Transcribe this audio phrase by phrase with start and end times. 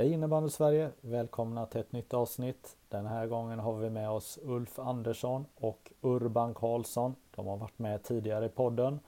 [0.00, 0.90] Hej innebandy Sverige!
[1.00, 2.76] Välkomna till ett nytt avsnitt.
[2.88, 7.14] Den här gången har vi med oss Ulf Andersson och Urban Karlsson.
[7.30, 9.00] De har varit med tidigare i podden.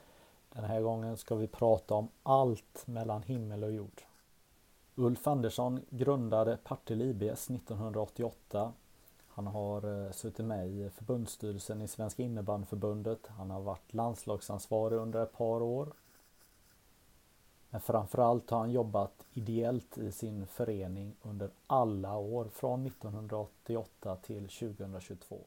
[0.52, 4.02] Den här gången ska vi prata om allt mellan himmel och jord.
[4.94, 8.72] Ulf Andersson grundade Partille IBS 1988.
[9.28, 13.26] Han har eh, suttit med i förbundsstyrelsen i Svenska innebandyförbundet.
[13.26, 15.92] Han har varit landslagsansvarig under ett par år.
[17.72, 24.48] Men framförallt har han jobbat ideellt i sin förening under alla år från 1988 till
[24.48, 25.38] 2022.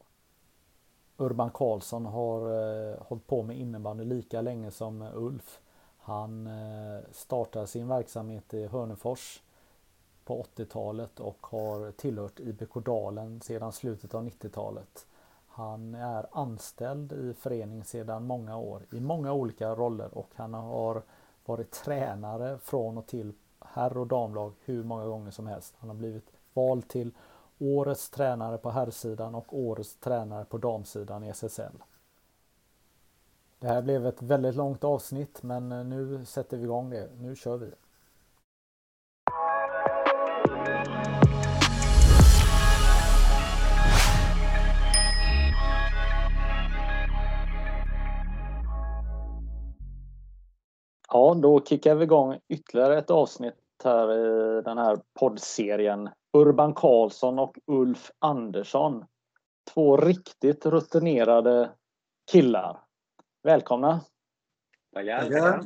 [1.16, 5.60] Urban Karlsson har eh, hållit på med innebandy lika länge som Ulf.
[5.98, 9.42] Han eh, startade sin verksamhet i Hörnefors
[10.24, 15.06] på 80-talet och har tillhört IBK Dalen sedan slutet av 90-talet.
[15.46, 21.02] Han är anställd i föreningen sedan många år i många olika roller och han har
[21.48, 25.74] varit tränare från och till herr och damlag hur många gånger som helst.
[25.78, 27.14] Han har blivit vald till
[27.58, 31.82] årets tränare på herrsidan och årets tränare på damsidan i SSL.
[33.58, 37.10] Det här blev ett väldigt långt avsnitt men eh, nu sätter vi igång det.
[37.18, 37.70] Nu kör vi!
[51.12, 53.54] Ja, då kickar vi igång ytterligare ett avsnitt
[53.84, 56.10] här i den här poddserien.
[56.32, 59.04] Urban Karlsson och Ulf Andersson.
[59.74, 61.70] Två riktigt rutinerade
[62.32, 62.80] killar.
[63.42, 64.00] Välkomna!
[64.94, 65.60] Tackar!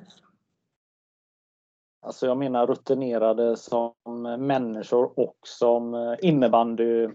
[2.02, 3.92] Alltså jag menar rutinerade som
[4.38, 7.08] människor och som innebandy...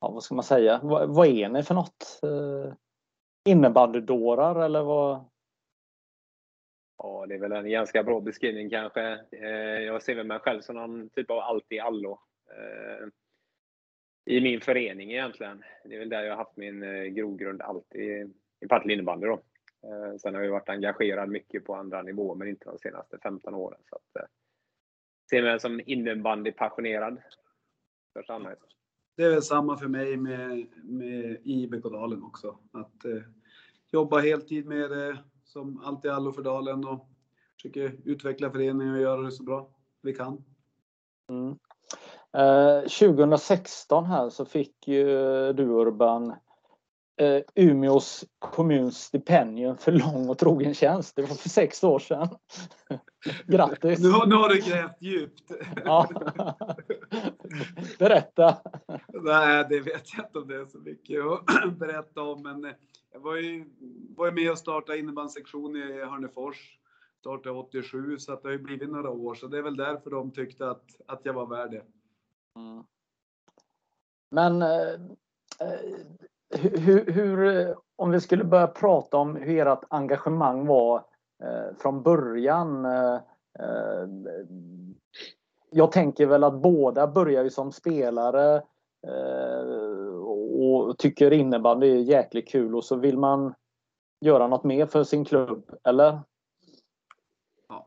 [0.00, 0.80] Ja, vad ska man säga?
[0.82, 2.20] Vad, vad är ni för något?
[3.48, 5.24] Innebandydårar eller vad?
[6.98, 9.20] Ja, det är väl en ganska bra beskrivning kanske.
[9.30, 12.20] Eh, jag ser väl mig själv som någon typ av allt i allo.
[12.50, 13.08] Eh,
[14.24, 15.64] I min förening egentligen.
[15.84, 19.42] Det är väl där jag har haft min eh, grogrund alltid i Partille innebandy då.
[20.18, 23.80] Sen har jag varit engagerad mycket på andra nivåer men inte de senaste 15 åren.
[23.90, 24.28] Så att,
[25.30, 27.22] ser mig som innebandypassionerad.
[29.16, 32.58] Det är väl samma för mig med, med IBK Dalen också.
[32.72, 33.22] Att eh,
[33.92, 35.18] jobba heltid med det
[35.56, 37.08] som alltid allo för Dalen och
[37.56, 39.68] försöker utveckla föreningen och göra det så bra
[40.02, 40.44] vi kan.
[41.28, 41.58] Mm.
[42.32, 45.04] Eh, 2016 här så fick ju
[45.52, 46.34] du Urban
[47.16, 51.16] eh, Umeås kommuns stipendium för lång och trogen tjänst.
[51.16, 52.28] Det var för sex år sedan.
[53.46, 53.98] Grattis!
[53.98, 55.52] Nu, nu har du grävt djupt.
[55.84, 56.08] ja.
[57.98, 58.56] Berätta!
[59.08, 62.42] Nej, det vet jag inte om det är så mycket att berätta om.
[62.42, 62.72] Men
[63.12, 63.64] jag var ju,
[64.16, 66.78] var ju med och startade innebandysektion i Hörnefors.
[67.20, 69.34] Startade 87 så att det har ju blivit några år.
[69.34, 71.82] Så det är väl därför de tyckte att, att jag var värd det.
[72.60, 72.84] Mm.
[74.30, 75.00] Men eh,
[76.56, 80.96] hur, hur, eh, om vi skulle börja prata om hur ert engagemang var
[81.42, 82.84] eh, från början.
[82.84, 84.08] Eh, eh
[85.70, 88.62] jag tänker väl att båda börjar ju som spelare
[89.06, 90.16] eh,
[90.58, 93.54] och tycker innebandy är jäkligt kul och så vill man
[94.20, 96.20] göra något mer för sin klubb, eller?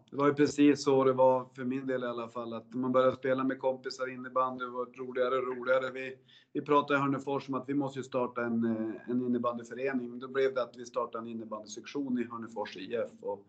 [0.10, 2.54] Det var ju precis så det var för min del i alla fall.
[2.54, 5.92] Att man började spela med kompisar innebandy det var roligare och roligare.
[5.92, 6.16] Vi,
[6.54, 10.20] vi pratade i Hörnefors om att vi måste ju starta en, eh, en innebandyförening.
[10.20, 13.12] Då blev det att vi startade en innebandysektion i Hörnefors IF.
[13.22, 13.46] Och,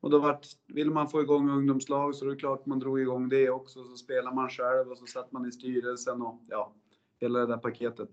[0.00, 3.28] och då vart, ville man få igång ungdomslag så det är klart man drog igång
[3.28, 3.84] det också.
[3.84, 6.74] Så spelade man själv och så satt man i styrelsen och ja,
[7.20, 8.10] hela det där paketet.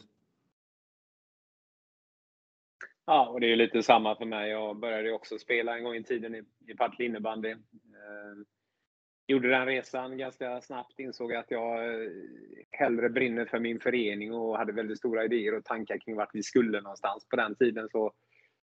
[3.06, 4.50] Ja, och det är lite samma för mig.
[4.50, 7.56] Jag började också spela en gång i tiden i, i Partille innebandy.
[8.07, 8.45] Ehm,
[9.27, 11.00] gjorde den resan ganska snabbt.
[11.00, 12.09] Insåg att jag eh,
[12.71, 16.44] hellre brinner för min förening och hade väldigt stora idéer och tankar kring vart vi
[16.44, 17.27] skulle någonstans.
[17.30, 18.13] På den tiden så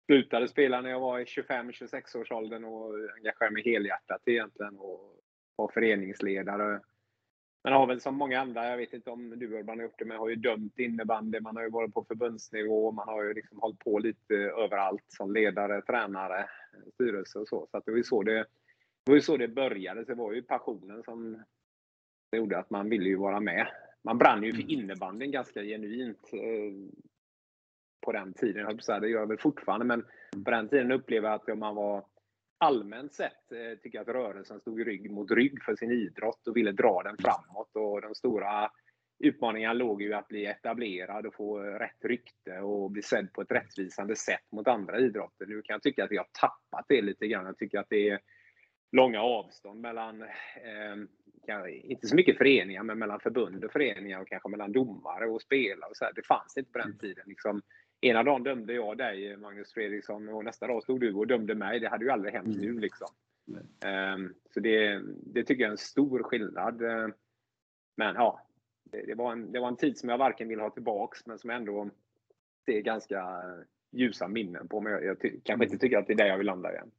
[0.06, 5.20] slutade spela när jag var i 25-26 års åldern och engagerade mig helhjärtat egentligen och
[5.56, 6.80] var föreningsledare
[7.64, 10.06] man har väl som många andra, jag vet inte om du Urban har gjort det,
[10.06, 11.40] men har ju dömt innebandy.
[11.40, 12.92] Man har ju varit på förbundsnivå.
[12.92, 16.50] Man har ju liksom hållit på lite överallt som ledare, tränare,
[16.94, 17.68] styrelse och så.
[17.72, 18.46] Så att det var ju så det,
[19.12, 20.06] det var ju så det började.
[20.06, 21.44] Så det var ju passionen som
[22.36, 23.68] gjorde att man ville ju vara med.
[24.04, 24.70] Man brann ju för mm.
[24.70, 26.94] innebandyn ganska genuint eh,
[28.06, 28.78] på den tiden.
[28.88, 30.06] Det gör jag väl fortfarande, men
[30.46, 32.06] på den tiden upplevde jag att man var
[32.58, 36.58] allmänt sett eh, tycker jag att rörelsen stod rygg mot rygg för sin idrott och
[36.58, 37.76] ville dra den framåt.
[37.76, 38.72] Och de stora
[39.20, 43.52] utmaningarna låg ju att bli etablerad och få rätt rykte och bli sedd på ett
[43.52, 45.46] rättvisande sätt mot andra idrotter.
[45.46, 47.46] Nu kan jag tycka att vi har tappat det lite grann.
[47.46, 48.20] Jag tycker att det är
[48.92, 54.50] långa avstånd mellan, eh, inte så mycket föreningar, men mellan förbund och föreningar och kanske
[54.50, 55.90] mellan domare och spelare.
[55.90, 56.14] Och så här.
[56.14, 57.24] Det fanns inte på den tiden.
[57.28, 57.62] Liksom,
[58.02, 61.80] ena dagen dömde jag dig, Magnus Fredriksson, och nästa dag stod du och dömde mig.
[61.80, 62.60] Det hade ju aldrig hänt mm.
[62.60, 62.80] nu.
[62.80, 63.08] Liksom.
[63.84, 64.34] Mm.
[64.54, 66.82] så det, det tycker jag är en stor skillnad.
[67.98, 68.42] Men ja,
[68.84, 71.40] det, det, var en, det var en tid som jag varken vill ha tillbaks, men
[71.40, 71.90] som ändå
[72.66, 73.44] ser ganska
[73.92, 74.82] ljusa minnen på.
[74.82, 76.92] Men jag, jag kanske inte tycker att det är där jag vill landa igen.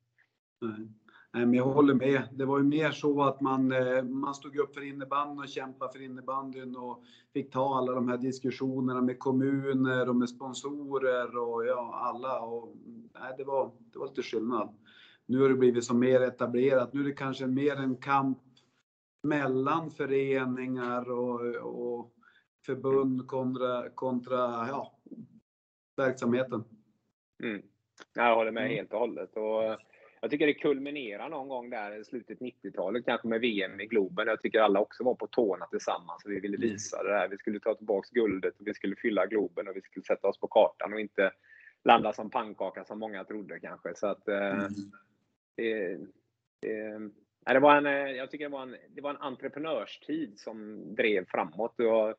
[0.62, 0.94] Mm.
[1.34, 2.23] Nej, men jag håller med.
[2.32, 5.93] Det var ju mer så att man, eh, man stod upp för innebandyn och kämpade
[5.93, 11.67] för innebandyn och fick ta alla de här diskussionerna med kommuner och med sponsorer och
[11.67, 12.40] ja, alla.
[12.40, 12.76] Och,
[13.20, 14.75] nej, det, var, det var lite skillnad.
[15.26, 16.93] Nu har det blivit så mer etablerat.
[16.93, 18.38] Nu är det kanske mer en kamp
[19.23, 22.12] mellan föreningar och, och
[22.67, 24.38] förbund kontra, kontra
[24.69, 24.99] ja,
[25.96, 26.64] verksamheten.
[27.43, 27.62] Mm.
[28.14, 28.76] Jag håller med mm.
[28.76, 29.37] helt och hållet.
[29.37, 29.91] Och
[30.22, 34.26] jag tycker det kulminerar någon gång där i slutet 90-talet, kanske med VM i Globen.
[34.26, 36.69] Jag tycker alla också var på tårna tillsammans och vi ville mm.
[36.69, 37.28] visa det här.
[37.28, 40.40] Vi skulle ta tillbaks guldet och vi skulle fylla Globen och vi skulle sätta oss
[40.40, 41.30] på kartan och inte
[41.84, 43.94] landa som pannkaka som många trodde kanske.
[43.94, 44.72] Så att eh, mm.
[45.56, 45.98] det,
[46.60, 47.10] det,
[47.44, 51.24] det, var en, eh, jag tycker det var en, det var en entreprenörstid som drev
[51.28, 51.80] framåt.
[51.80, 52.14] Och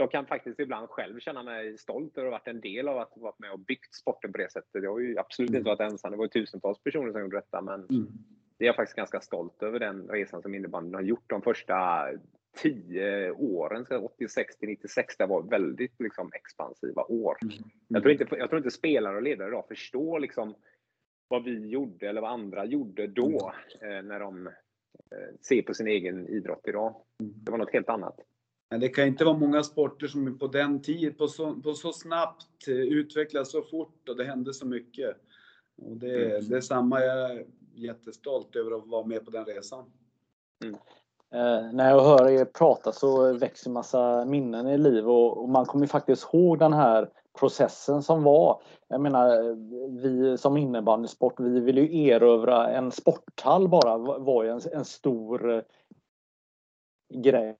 [0.00, 2.98] jag kan faktiskt ibland själv känna mig stolt över att ha varit en del av
[2.98, 4.82] att ha varit med och byggt sporten på det sättet.
[4.82, 6.10] Jag har ju absolut inte varit ensam.
[6.10, 8.06] Det var ju tusentals personer som gjorde detta, men mm.
[8.58, 12.08] jag är faktiskt ganska stolt över den resan som innebandyn har gjort de första
[12.56, 17.36] tio åren, 86 till 96, det var väldigt liksom, expansiva år.
[17.42, 17.54] Mm.
[17.88, 20.54] Jag, tror inte, jag tror inte spelare och ledare idag förstår liksom,
[21.28, 23.96] vad vi gjorde eller vad andra gjorde då, mm.
[23.96, 26.94] eh, när de eh, ser på sin egen idrott idag.
[27.20, 27.32] Mm.
[27.36, 28.20] Det var något helt annat.
[28.78, 32.68] Det kan inte vara många sporter som på den tiden, på så, på så snabbt,
[32.68, 35.16] eh, utvecklas så fort och det hände så mycket.
[35.82, 36.48] Och det, mm.
[36.48, 39.84] det är samma, jag är jättestolt över att vara med på den resan.
[40.64, 40.76] Mm.
[41.34, 45.66] Eh, när jag hör er prata så växer massa minnen i liv och, och, man
[45.66, 48.62] kommer faktiskt ihåg den här processen som var.
[48.88, 49.56] Jag menar,
[50.02, 55.54] vi som innebandysport, vi ville ju erövra en sporthall bara var ju en, en stor
[55.54, 55.62] eh,
[57.14, 57.56] grej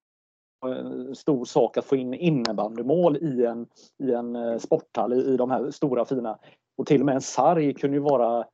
[0.68, 3.66] en stor sak att få in innebandymål i en,
[3.98, 6.38] i en eh, sporthall i, i de här stora fina.
[6.76, 8.44] Och till och med en sarg kunde ju vara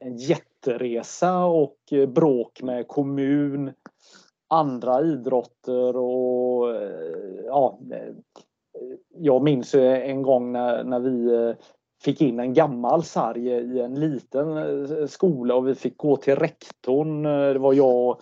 [0.00, 3.72] en jätteresa och eh, bråk med kommun,
[4.48, 7.78] andra idrotter och eh, ja.
[9.14, 11.54] Jag minns en gång när, när vi
[12.02, 17.22] fick in en gammal sarg i en liten skola och vi fick gå till rektorn.
[17.22, 18.20] Det var jag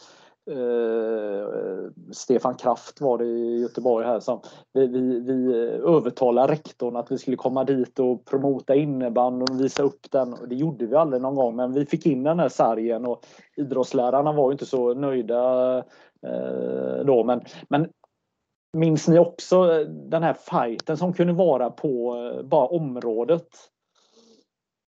[0.51, 1.49] Eh,
[2.13, 4.41] Stefan Kraft var det i Göteborg här som
[4.73, 5.55] vi, vi, vi
[5.87, 10.37] övertalade rektorn att vi skulle komma dit och promota innebandy och visa upp den.
[10.49, 14.33] Det gjorde vi aldrig någon gång men vi fick in den här sargen och idrottslärarna
[14.33, 15.77] var inte så nöjda
[16.27, 17.25] eh, då.
[17.25, 17.89] Men, men
[18.77, 23.49] minns ni också den här fighten som kunde vara på eh, bara området?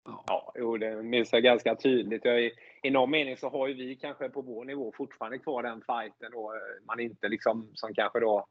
[0.05, 2.25] Ja, jo, det minns jag ganska tydligt.
[2.25, 5.63] Jag är, I någon mening så har ju vi kanske på vår nivå fortfarande kvar
[5.63, 6.35] den fighten.
[6.35, 6.53] Och
[6.87, 8.47] man inte liksom som kanske då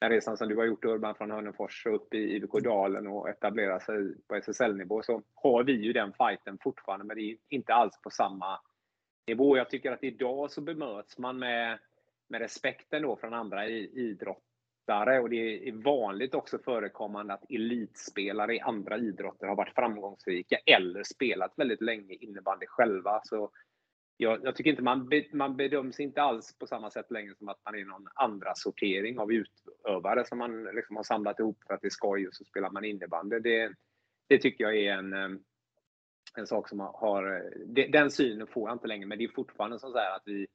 [0.00, 3.80] den resan som du har gjort Urban från Hörnefors upp i IBK Dalen och etablera
[3.80, 8.00] sig på SSL-nivå så har vi ju den fighten fortfarande men det är inte alls
[8.02, 8.60] på samma
[9.26, 9.56] nivå.
[9.56, 11.78] Jag tycker att idag så bemöts man med,
[12.28, 14.47] med respekten då från andra idrott
[14.88, 20.58] lättare och det är vanligt också förekommande att elitspelare i andra idrotter har varit framgångsrika
[20.66, 23.20] eller spelat väldigt länge innebandy själva.
[23.24, 23.50] Så
[24.16, 27.48] jag, jag tycker inte man, be, man bedöms inte alls på samma sätt längre som
[27.48, 31.74] att man är någon andra sortering av utövare som man liksom har samlat ihop för
[31.74, 33.38] att det är skoj och så spelar man innebandy.
[33.38, 33.72] Det,
[34.28, 35.38] det tycker jag är en, eh,
[36.36, 37.36] en sak som har...
[37.36, 40.46] Eh, den synen får jag inte längre, men det är fortfarande så att vi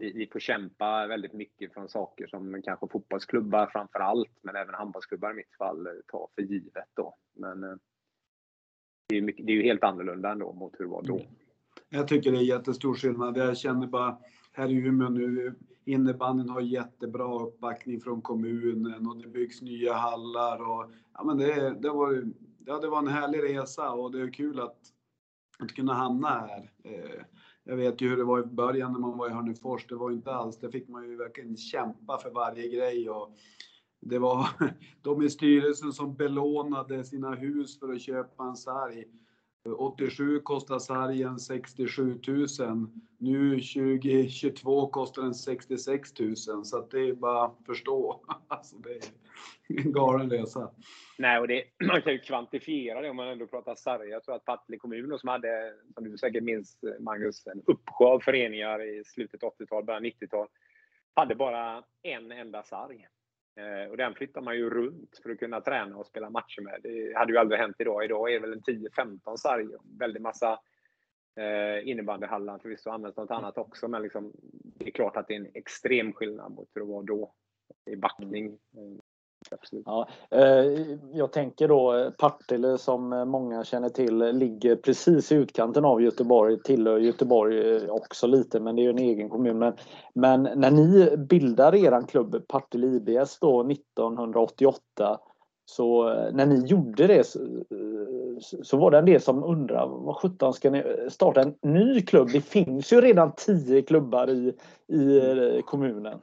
[0.00, 4.74] vi, vi får kämpa väldigt mycket från saker som kanske fotbollsklubbar framför allt, men även
[4.74, 7.14] handbollsklubbar i mitt fall, eh, tar för givet då.
[7.36, 7.76] Men eh,
[9.08, 11.16] det är, mycket, det är ju helt annorlunda ändå mot hur det var då.
[11.16, 11.26] Mm.
[11.88, 13.36] Jag tycker det är jättestor skillnad.
[13.36, 14.18] Jag känner bara
[14.52, 20.70] här i Umeå nu, innebandyn har jättebra uppbackning från kommunen och det byggs nya hallar
[20.70, 22.32] och ja, men det, det, var,
[22.66, 24.78] ja, det var en härlig resa och det är kul att,
[25.58, 26.70] att kunna hamna här.
[26.84, 27.24] Eh,
[27.68, 29.86] jag vet ju hur det var i början när man var i Hörnefors.
[29.86, 33.34] Det var inte alls, det fick man ju verkligen kämpa för varje grej och
[34.00, 34.48] det var
[35.02, 39.04] de i styrelsen som belånade sina hus för att köpa en sarg.
[39.72, 42.46] 87 kostar sargen 67 000.
[43.18, 46.36] Nu 2022 kostar den 66 000.
[46.36, 48.24] Så att det är bara att förstå.
[48.48, 49.02] Alltså det är
[49.86, 50.70] en galen resa.
[51.18, 54.08] Nej, och det, man kan ju kvantifiera det om man ändå pratar sarg.
[54.08, 58.20] Jag tror att Partille kommun som hade, som du säkert minns Magnus, en uppsjö av
[58.20, 60.46] föreningar i slutet 80-tal, början 90-tal,
[61.14, 63.08] hade bara en enda sarg.
[63.58, 66.80] Eh, och den flyttar man ju runt för att kunna träna och spela matcher med.
[66.82, 68.04] Det hade ju aldrig hänt idag.
[68.04, 69.66] Idag är det väl en 10-15 sarg.
[69.98, 70.58] Väldigt massa
[71.36, 73.88] eh, innebandyhallar förvisso används något annat också.
[73.88, 74.32] Men liksom,
[74.78, 77.32] det är klart att det är en extrem skillnad mot hur det var då
[77.90, 78.58] i backning.
[79.50, 79.82] Absolut.
[79.86, 85.34] Ja, eh, jag tänker då eh, Partille som eh, många känner till ligger precis i
[85.34, 89.58] utkanten av Göteborg, tillhör Göteborg också lite men det är ju en egen kommun.
[89.58, 89.72] Men,
[90.14, 95.18] men när ni bildar eran klubb Partille IBS då 1988
[95.64, 97.38] så när ni gjorde det så,
[98.62, 102.28] så var det en del som undrade vad sjutton ska ni starta en ny klubb?
[102.32, 104.54] Det finns ju redan tio klubbar i,
[104.96, 106.18] i kommunen.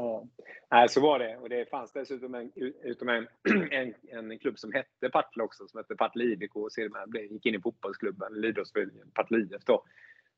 [0.00, 0.26] Ja.
[0.70, 1.36] Nej, så var det.
[1.36, 2.52] Och det fanns dessutom en,
[2.82, 3.26] utom en,
[3.70, 7.54] en, en klubb som hette Partille också, som hette Partille IBK och sedermera gick in
[7.54, 9.84] i fotbollsklubben, eller idrottsföreningen Partille IF då.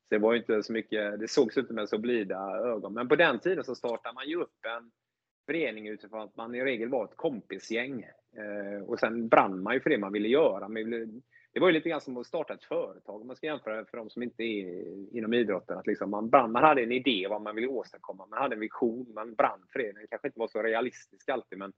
[0.09, 2.93] Så det var inte så mycket, det sågs inte med så blida ögon.
[2.93, 4.91] Men på den tiden så startade man ju upp en
[5.45, 8.01] förening utifrån att man i regel var ett kompisgäng.
[8.37, 10.59] Eh, och sen brann man ju för det man ville göra.
[10.59, 11.07] Man ville
[11.53, 13.97] det var ju lite grann som att starta ett företag om man ska jämföra för
[13.97, 15.77] de som inte är inom idrotten.
[15.77, 18.59] Att liksom man, brann, man hade en idé vad man ville åstadkomma, man hade en
[18.59, 19.91] vision, man brann för det.
[19.91, 21.73] Den kanske inte var så realistisk alltid men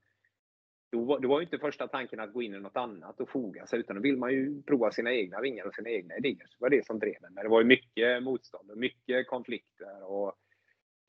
[0.91, 3.29] då var, då var ju inte första tanken att gå in i något annat och
[3.29, 6.45] foga sig utan då vill man ju prova sina egna vingar och sina egna idéer.
[6.47, 7.33] Så det var det som drev en.
[7.33, 10.35] Men det var ju mycket motstånd och mycket konflikter och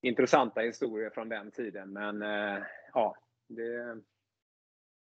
[0.02, 1.92] intressanta historier från den tiden.
[1.92, 3.16] Men eh, ja,
[3.48, 4.02] det,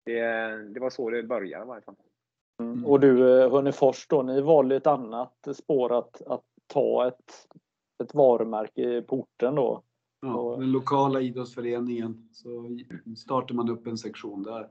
[0.05, 0.21] det,
[0.73, 1.95] det var så det började i varje fall.
[2.71, 2.85] Mm.
[2.85, 7.47] Och du eh, Hörnefors då, ni valde ett annat spår att, att ta ett,
[8.03, 9.83] ett varumärke på orten då?
[10.21, 12.29] Ja, den lokala idrottsföreningen.
[12.31, 12.79] Så
[13.17, 14.69] startade man upp en sektion där.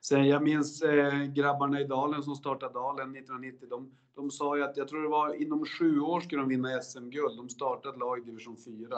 [0.00, 3.68] Sen jag minns eh, grabbarna i Dalen som startade Dalen 1990.
[3.70, 6.80] De, de sa ju att, jag tror det var inom sju år skulle de vinna
[6.80, 7.36] SM-guld.
[7.36, 8.88] De startade ett lag i division 4.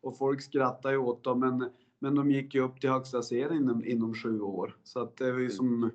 [0.00, 3.62] Och folk skrattade ju åt dem, men, men de gick ju upp till högsta serien
[3.62, 4.76] inom, inom sju år.
[4.82, 5.90] Så att det var ju som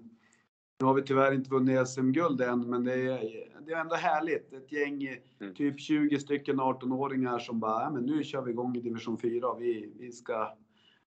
[0.80, 4.54] nu har vi tyvärr inte vunnit SM-guld än, men det är, det är ändå härligt.
[4.54, 5.08] Ett gäng,
[5.40, 5.54] mm.
[5.56, 9.48] typ 20 stycken 18-åringar som bara, ja, men nu kör vi igång i division 4
[9.48, 10.58] och vi, vi ska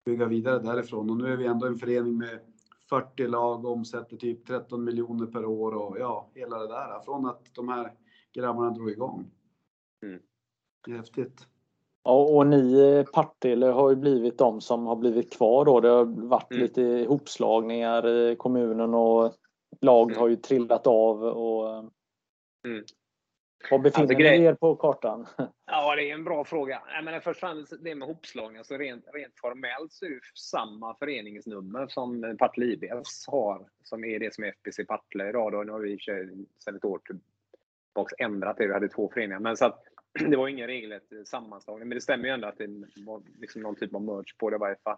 [0.06, 1.10] bygga vidare därifrån.
[1.10, 2.39] Och nu är vi ändå en förening med
[2.89, 7.00] 40 lag och omsätter typ 13 miljoner per år och ja, hela det där.
[7.06, 7.92] Från att de här
[8.34, 9.32] grabbarna drog igång.
[10.04, 10.20] Mm.
[10.86, 11.48] Det är häftigt.
[12.04, 15.80] Ja, och ni Partille har ju blivit de som har blivit kvar då.
[15.80, 16.62] Det har varit mm.
[16.63, 19.34] lite ihopslagningar i kommunen och
[19.82, 21.70] lag har ju trillat av och
[22.68, 22.84] mm.
[23.72, 25.28] Var befinner alltså, ni er på kartan?
[25.72, 26.82] Ja, det är en bra fråga.
[26.94, 30.20] Jag menar, först och främst det med hopslagning, alltså rent, rent formellt så är det
[30.36, 35.52] samma föreningsnummer som Partille IBS har, som är det som är FBC Partille idag.
[35.52, 35.64] Då.
[35.64, 36.00] Nu har vi
[36.60, 38.68] sedan ett år tillbaka ändrat det.
[38.68, 39.40] Vi hade två föreningar.
[39.40, 39.84] Men så att,
[40.30, 41.88] det var ingen regelrätt sammanslagning.
[41.88, 42.68] Men det stämmer ju ändå att det
[43.06, 44.98] var liksom någon typ av merge på det i varje fall.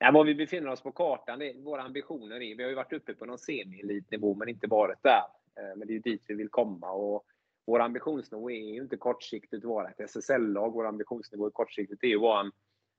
[0.00, 2.76] Nej, var vi befinner oss på kartan, det är våra ambitioner är, vi har ju
[2.76, 5.24] varit uppe på någon semi-elitnivå men inte varit där.
[5.56, 7.24] Eh, men det är ju dit vi vill komma och
[7.66, 10.72] vår ambitionsnivå är ju inte kortsiktigt att vara ett SSL-lag.
[10.72, 12.46] Vår ambitionsnivå kortsiktigt är ju att vara, en,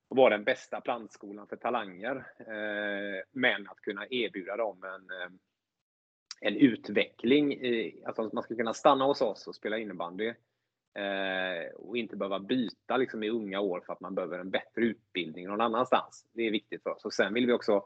[0.10, 2.16] att vara den bästa plantskolan för talanger.
[2.40, 5.32] Eh, men att kunna erbjuda dem en, eh,
[6.42, 10.34] en utveckling, i, att man ska kunna stanna hos oss och spela innebandy
[10.96, 14.82] Eh, och inte behöva byta liksom, i unga år för att man behöver en bättre
[14.82, 16.26] utbildning någon annanstans.
[16.34, 17.06] Det är viktigt för oss.
[17.06, 17.84] Och sen vill vi också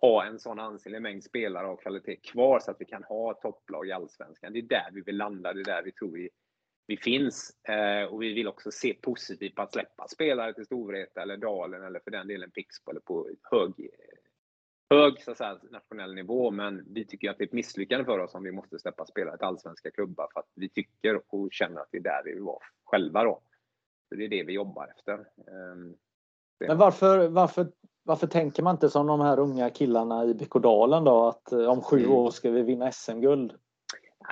[0.00, 3.88] ha en sån ansenlig mängd spelare av kvalitet kvar så att vi kan ha topplag
[3.88, 4.52] i Allsvenskan.
[4.52, 6.28] Det är där vi vill landa, det är där vi tror vi,
[6.86, 7.56] vi finns.
[7.68, 11.84] Eh, och vi vill också se positivt på att släppa spelare till Storvreta eller Dalen
[11.84, 13.90] eller för den delen Pixbo eller på hög
[14.92, 18.34] hög så säga, nationell nivå, men vi tycker att det är ett misslyckande för oss
[18.34, 21.88] om vi måste släppa spelare till allsvenska klubbar för att vi tycker och känner att
[21.90, 23.40] det är där vi vill vara själva då.
[24.08, 25.12] Så det är det vi jobbar efter.
[25.12, 25.94] Ehm,
[26.66, 27.66] men varför, varför,
[28.02, 31.82] varför tänker man inte som de här unga killarna i Bickodalen då att eh, om
[31.82, 32.10] sju mm.
[32.10, 33.52] år ska vi vinna SM-guld?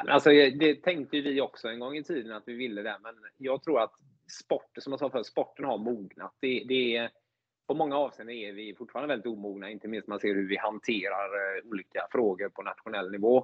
[0.09, 3.63] Alltså, det tänkte vi också en gång i tiden att vi ville det, men jag
[3.63, 3.93] tror att
[4.43, 6.35] sporten, som jag sa förut, sporten har mognat.
[6.41, 7.11] Det, det är
[7.71, 11.25] på många avseenden är vi fortfarande väldigt omogna, inte minst man ser hur vi hanterar
[11.25, 13.39] eh, olika frågor på nationell nivå.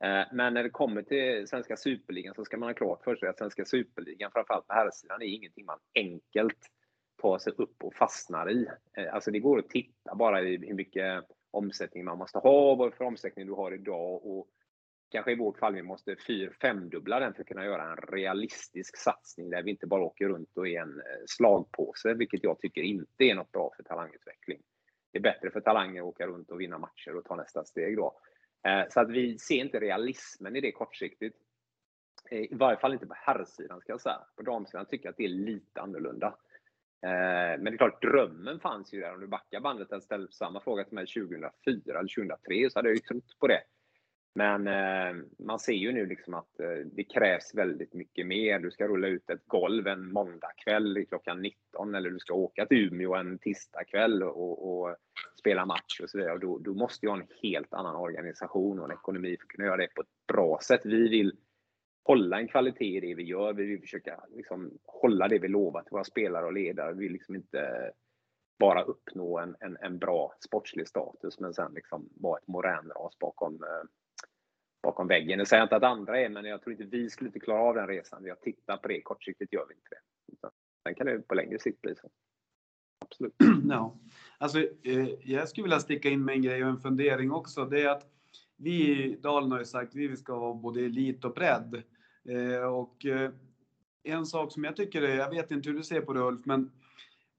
[0.00, 3.28] Eh, men när det kommer till svenska superligan så ska man ha klart för sig
[3.28, 6.58] att svenska superligan, framförallt på herrsidan, är ingenting man enkelt
[7.22, 8.66] tar sig upp och fastnar i.
[8.96, 12.94] Eh, alltså det går att titta bara i hur mycket omsättning man måste ha, vad
[12.94, 14.48] för omsättning du har idag och
[15.10, 18.96] kanske i vårt fall vi måste fyr, femdubbla den för att kunna göra en realistisk
[18.96, 22.82] satsning där vi inte bara åker runt och är en eh, slagpåse, vilket jag tycker
[22.82, 24.62] inte är något bra för talangutveckling.
[25.12, 27.96] Det är bättre för talanger att åka runt och vinna matcher och ta nästa steg
[27.96, 28.20] då.
[28.66, 31.36] Eh, så att vi ser inte realismen i det kortsiktigt.
[32.30, 34.20] Eh, I varje fall inte på herrsidan ska jag säga.
[34.36, 36.38] På damsidan tycker jag att det är lite annorlunda.
[37.00, 39.14] Men det är klart, drömmen fanns ju där.
[39.14, 42.88] Om du backar bandet och ställer samma fråga till mig 2004 eller 2003 så hade
[42.88, 43.60] jag ju trott på det.
[44.34, 48.58] Men eh, man ser ju nu liksom att eh, det krävs väldigt mycket mer.
[48.58, 52.78] Du ska rulla ut ett golv en måndagkväll klockan 19 eller du ska åka till
[52.78, 54.96] Umeå en tisdagkväll och, och
[55.38, 56.34] spela match och så vidare.
[56.34, 59.48] Och då, då måste ju ha en helt annan organisation och en ekonomi för att
[59.48, 60.80] kunna göra det på ett bra sätt.
[60.84, 61.36] Vi vill
[62.04, 63.52] hålla en kvalitet i det vi gör.
[63.52, 66.92] Vi vill försöka liksom hålla det vi lovar till våra spelare och ledare.
[66.92, 67.92] Vi vill liksom inte
[68.58, 73.54] bara uppnå en, en, en bra sportslig status men sen liksom vara ett moränras bakom
[73.54, 73.88] eh,
[74.82, 75.38] bakom väggen.
[75.38, 77.60] Nu säger jag inte att andra är, men jag tror inte vi skulle inte klara
[77.60, 78.22] av den resan.
[78.22, 80.50] Vi har tittat på det, kortsiktigt gör vi inte det.
[80.82, 82.10] sen kan det på längre sikt bli så.
[82.98, 83.34] Absolut.
[83.68, 83.98] Ja.
[84.38, 87.64] Alltså, eh, jag skulle vilja sticka in med en grej och en fundering också.
[87.64, 88.06] Det är att
[88.56, 91.82] vi i Dalen har ju sagt att vi ska vara både elit och bredd.
[92.28, 93.30] Eh, och eh,
[94.02, 96.40] en sak som jag tycker är, jag vet inte hur du ser på det Ulf,
[96.44, 96.70] men,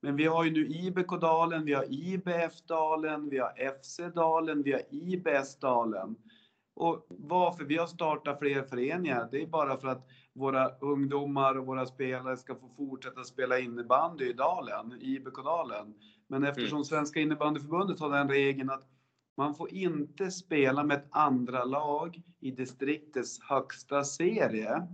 [0.01, 6.15] men vi har ju nu IBK-dalen, vi har IBF-dalen, vi har FC-dalen, vi har IBS-dalen.
[6.79, 11.65] Och varför vi har startat fler föreningar, det är bara för att våra ungdomar och
[11.65, 15.93] våra spelare ska få fortsätta spela innebandy i Dalen, i IBK-dalen.
[16.27, 16.83] Men eftersom mm.
[16.83, 18.83] Svenska innebandyförbundet har den regeln att
[19.37, 24.87] man får inte spela med ett andra lag i distriktets högsta serie.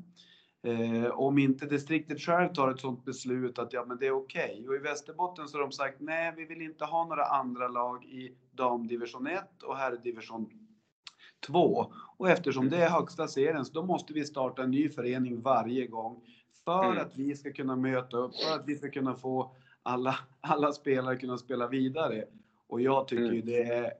[0.63, 4.51] Eh, om inte distriktet själv tar ett sådant beslut att ja, men det är okej.
[4.53, 4.67] Okay.
[4.67, 8.05] Och i Västerbotten så har de sagt nej, vi vill inte ha några andra lag
[8.05, 10.64] i damdivision 1 och herrdivision
[11.45, 11.93] 2.
[12.17, 15.87] Och eftersom det är högsta serien så då måste vi starta en ny förening varje
[15.87, 16.21] gång
[16.65, 16.97] för mm.
[16.97, 21.15] att vi ska kunna möta upp, för att vi ska kunna få alla, alla spelare
[21.15, 22.25] kunna spela vidare.
[22.67, 23.45] Och jag tycker mm.
[23.45, 23.91] det är,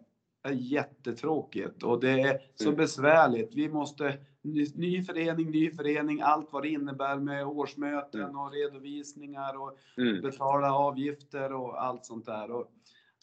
[0.43, 2.77] är jättetråkigt och det är så mm.
[2.77, 3.55] besvärligt.
[3.55, 8.38] Vi måste ny, ny, förening, ny förening, allt vad det innebär med årsmöten mm.
[8.38, 10.21] och redovisningar och mm.
[10.21, 12.51] betala avgifter och allt sånt där.
[12.51, 12.71] Och,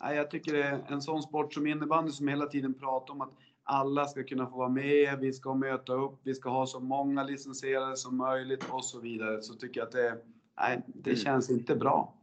[0.03, 3.21] nej, jag tycker det är en sån sport som innebandy som hela tiden pratar om
[3.21, 3.33] att
[3.65, 7.25] alla ska kunna få vara med, vi ska möta upp, vi ska ha så många
[7.25, 9.43] licensierade som möjligt och så vidare.
[9.43, 10.19] Så tycker jag att det,
[10.61, 11.21] nej, det mm.
[11.21, 12.15] känns inte bra.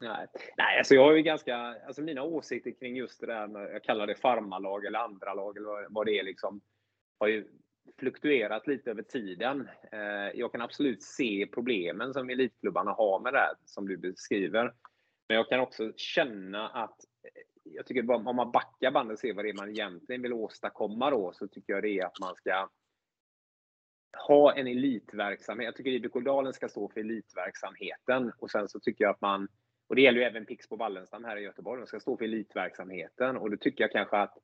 [0.00, 3.74] Nej, nej alltså jag har ju ganska, alltså mina åsikter kring just det där med,
[3.74, 6.60] jag kallar det farmalag eller andra lag eller vad det är liksom,
[7.18, 7.48] har ju
[7.98, 9.68] fluktuerat lite över tiden.
[9.92, 14.74] Eh, jag kan absolut se problemen som elitklubbarna har med det här, som du beskriver.
[15.28, 16.96] Men jag kan också känna att
[17.74, 21.10] jag tycker om man backar bandet och ser vad det är man egentligen vill åstadkomma
[21.10, 22.68] då, så tycker jag det är att man ska
[24.26, 25.64] ha en elitverksamhet.
[25.64, 29.48] Jag tycker IBK Dalen ska stå för elitverksamheten och sen så tycker jag att man,
[29.88, 33.36] och det gäller ju även Pixbo Wallenstam här i Göteborg, de ska stå för elitverksamheten
[33.36, 34.38] och då tycker jag kanske att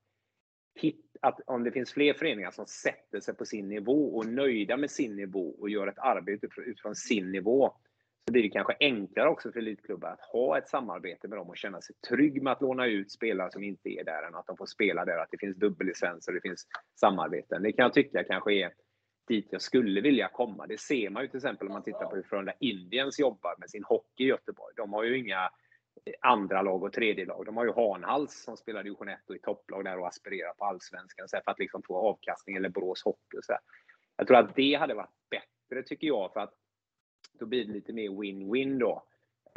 [1.20, 4.76] att om det finns fler föreningar som sätter sig på sin nivå och är nöjda
[4.76, 7.76] med sin nivå och gör ett arbete utifrån sin nivå,
[8.26, 11.56] så blir det kanske enklare också för elitklubbar att ha ett samarbete med dem och
[11.56, 14.56] känna sig trygg med att låna ut spelare som inte är där än att de
[14.56, 16.66] får spela där, att det finns dubbellicenser och det finns
[17.00, 17.62] samarbeten.
[17.62, 18.72] Det kan jag tycka kanske är
[19.28, 20.66] dit jag skulle vilja komma.
[20.66, 23.70] Det ser man ju till exempel om man tittar på hur Frölunda Indiens jobbar med
[23.70, 24.74] sin hockey i Göteborg.
[24.76, 25.50] De har ju inga
[26.20, 27.46] andra lag och tredje lag.
[27.46, 30.64] De har ju Hanhals som spelar division 1 och i topplag där och aspirerar på
[30.64, 33.60] allsvenskan för att liksom få avkastning eller Borås Hockey och så där.
[34.16, 36.54] Jag tror att det hade varit bättre tycker jag för att
[37.38, 39.02] då blir det lite mer win-win då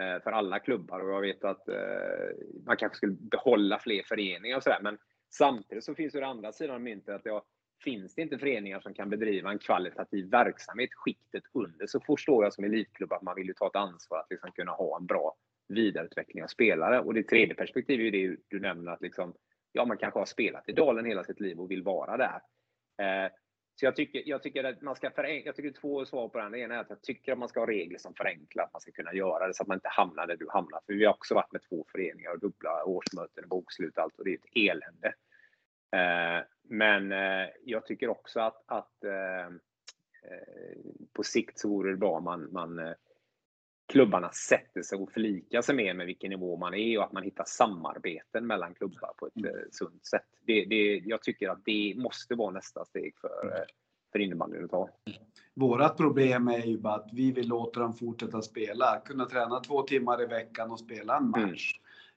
[0.01, 1.75] eh, för alla klubbar och jag vet att eh,
[2.65, 4.79] man kanske skulle behålla fler föreningar och sådär.
[4.81, 4.97] Men
[5.29, 7.41] samtidigt så finns det andra sidan av myntet att det
[7.83, 12.53] finns det inte föreningar som kan bedriva en kvalitativ verksamhet skiktet under så förstår jag
[12.53, 15.35] som elitklubb att man vill ju ta ett ansvar att liksom kunna ha en bra
[15.67, 16.99] vidareutveckling av spelare.
[16.99, 19.33] Och det tredje perspektivet är ju det du nämner att liksom,
[19.71, 22.41] ja, man kanske har spelat i Dalen hela sitt liv och vill vara där.
[23.01, 23.31] Eh,
[23.79, 26.51] så jag tycker, jag tycker att man ska förenkla, jag tycker två svar på den.
[26.51, 28.81] Det ena är att jag tycker att man ska ha regler som förenklar att man
[28.81, 30.79] ska kunna göra det så att man inte hamnar där du hamnar.
[30.85, 34.19] För vi har också varit med två föreningar och dubbla årsmöten och bokslut och allt
[34.19, 35.13] och det är ett elände.
[35.91, 40.77] Eh, men eh, jag tycker också att, att eh, eh
[41.13, 42.93] på sikt så vore det bra om man, man eh,
[43.89, 47.23] klubbarna sätter sig och förlikar sig mer med vilken nivå man är och att man
[47.23, 49.55] hittar samarbeten mellan klubbar på ett mm.
[49.55, 50.25] Eh, sunt sätt.
[50.45, 53.65] Det, det, jag tycker att det måste vara nästa steg för, mm.
[54.11, 54.89] för innebandyn att ta.
[55.53, 59.81] Vårat problem är ju bara att vi vill låta dem fortsätta spela, kunna träna två
[59.81, 61.49] timmar i veckan och spela en mm.
[61.49, 61.71] match.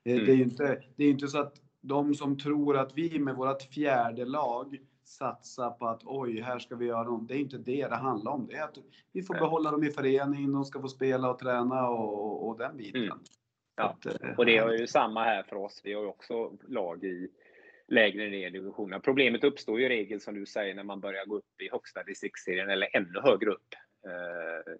[0.04, 0.24] Mm.
[0.24, 3.36] Det är ju inte, det är inte så att de som tror att vi med
[3.36, 4.78] vårt fjärde lag
[5.12, 7.28] satsa på att oj, här ska vi göra något.
[7.28, 8.46] Det är inte det det handlar om.
[8.46, 8.78] Det är att
[9.12, 12.76] vi får behålla dem i föreningen, de ska få spela och träna och, och den
[12.76, 13.02] biten.
[13.02, 13.18] Mm.
[13.76, 13.84] Ja.
[13.84, 15.80] Att, eh, och det är ju samma här för oss.
[15.84, 17.28] Vi har ju också lag i
[17.88, 18.98] lägre ner divisioner.
[18.98, 22.02] Problemet uppstår ju i regel som du säger när man börjar gå upp i högsta
[22.02, 23.74] distriktsserien eller ännu högre upp.
[24.06, 24.72] Eh,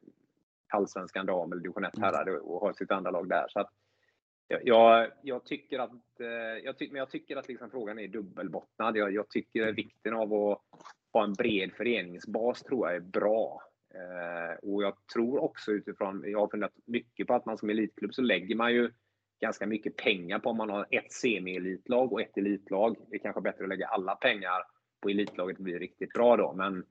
[0.69, 3.47] Allsvenskan dam eller division 1 herrar och har sitt andra lag där.
[3.49, 3.71] Så att,
[4.49, 8.97] jag, jag tycker att, eh, jag, ty, men jag tycker att liksom frågan är dubbelbottnad.
[8.97, 10.61] Jag, jag tycker vikten av att
[11.13, 13.63] ha en bred föreningsbas tror jag är bra.
[13.95, 18.15] Eh, och jag tror också utifrån, jag har funderat mycket på att man som elitklubb
[18.15, 18.91] så lägger man ju
[19.41, 22.97] ganska mycket pengar på om man har ett semi-elitlag och ett elitlag.
[23.11, 24.63] Det är kanske bättre att lägga alla pengar
[25.01, 26.53] på elitlaget och bli riktigt bra då.
[26.53, 26.85] Men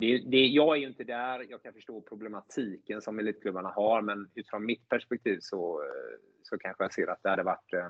[0.00, 1.46] det, det, jag är ju inte där.
[1.50, 6.84] Jag kan förstå problematiken som elitklubbarna har, men utifrån mitt perspektiv så, eh, så kanske
[6.84, 7.88] jag ser att det hade varit, eh,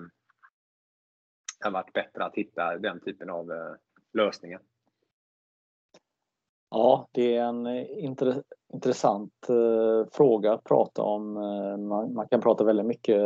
[1.60, 3.74] hade varit bättre att hitta den typen av eh,
[4.12, 4.60] lösningar.
[6.70, 7.86] Ja, det är en eh,
[8.72, 11.36] intressant eh, fråga att prata om.
[11.36, 13.16] Eh, man, man, kan prata väldigt mycket.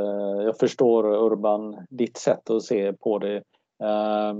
[0.44, 3.37] Jag förstår Urban, ditt sätt att se på det.
[3.83, 4.35] Eh,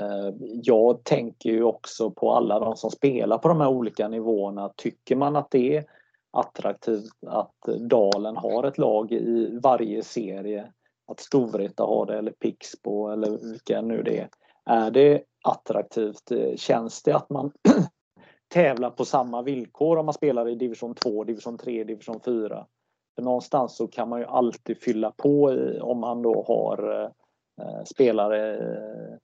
[0.00, 4.72] Eh, jag tänker ju också på alla de som spelar på de här olika nivåerna.
[4.76, 5.84] Tycker man att det är
[6.32, 10.72] attraktivt att Dalen har ett lag i varje serie,
[11.06, 14.28] att Storvreta har det eller Pixbo eller vilka nu det är.
[14.64, 16.30] Är det attraktivt?
[16.30, 17.52] Eh, känns det att man
[18.48, 22.66] tävlar på samma villkor om man spelar i division 2, division 3, division 4?
[23.14, 27.10] För någonstans så kan man ju alltid fylla på i, om man då har eh,
[27.66, 29.16] eh spelare Eh,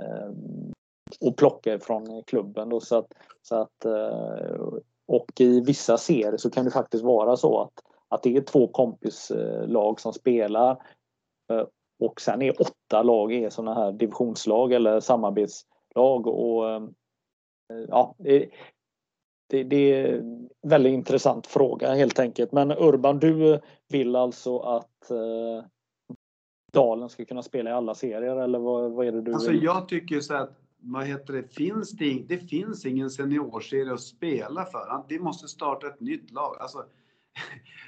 [0.00, 0.72] Ehm,
[1.20, 2.68] och plocka från klubben.
[2.68, 4.60] Då, så att, så att, eh,
[5.06, 7.72] och i vissa serier så kan det faktiskt vara så att,
[8.08, 10.70] att det är två kompislag som spelar
[11.52, 11.66] eh,
[12.00, 16.26] och sen är åtta lag är sådana här divisionslag eller samarbetslag.
[16.26, 16.82] Och, eh,
[17.88, 18.50] ja, det,
[19.48, 22.52] det, det, är en väldigt intressant fråga helt enkelt.
[22.52, 25.10] Men Urban, du vill alltså att
[26.72, 29.62] Dalen ska kunna spela i alla serier eller vad, vad är det du Alltså vill?
[29.62, 34.64] jag tycker så att vad heter det, finns det, det finns ingen seniorserie att spela
[34.64, 35.04] för.
[35.08, 36.56] Vi måste starta ett nytt lag.
[36.60, 36.84] Alltså,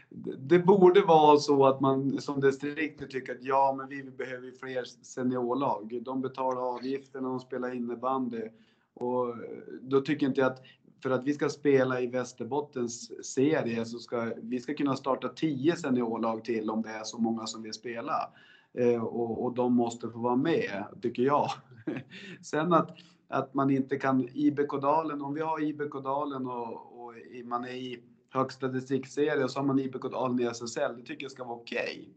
[0.39, 4.85] det borde vara så att man som distrikt tycker att ja, men vi behöver fler
[4.85, 6.03] seniorlag.
[6.03, 8.43] De betalar avgifterna, de spelar innebandy.
[8.95, 9.35] Och
[9.81, 10.63] då tycker inte jag att
[11.03, 15.77] för att vi ska spela i Västerbottens serie så ska vi ska kunna starta tio
[15.77, 18.29] seniorlag till om det är så många som vill spela.
[18.79, 21.51] Eh, och, och de måste få vara med, tycker jag.
[22.43, 22.91] Sen att,
[23.29, 28.69] att man inte kan IBK-dalen, om vi har IBK-dalen och, och man är i högsta
[28.69, 31.83] distriktsserie och så har man IBK-dalen i SSL, det tycker jag ska vara okej.
[31.83, 32.15] Okay.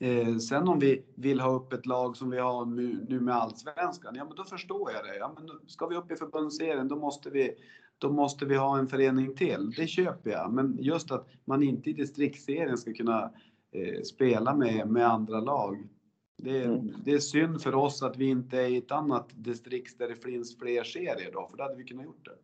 [0.00, 3.34] Eh, sen om vi vill ha upp ett lag som vi har nu, nu med
[3.34, 5.16] allsvenskan, ja men då förstår jag det.
[5.16, 7.50] Ja, men ska vi upp i förbundsserien, då måste vi,
[7.98, 9.70] då måste vi ha en förening till.
[9.76, 10.52] Det köper jag.
[10.52, 13.30] Men just att man inte i distriktsserien ska kunna
[13.72, 15.88] eh, spela med, med andra lag.
[16.36, 16.92] Det är, mm.
[17.04, 20.16] det är synd för oss att vi inte är i ett annat distrikt där det
[20.16, 22.38] finns fler serier då, för då hade vi kunnat gjort det.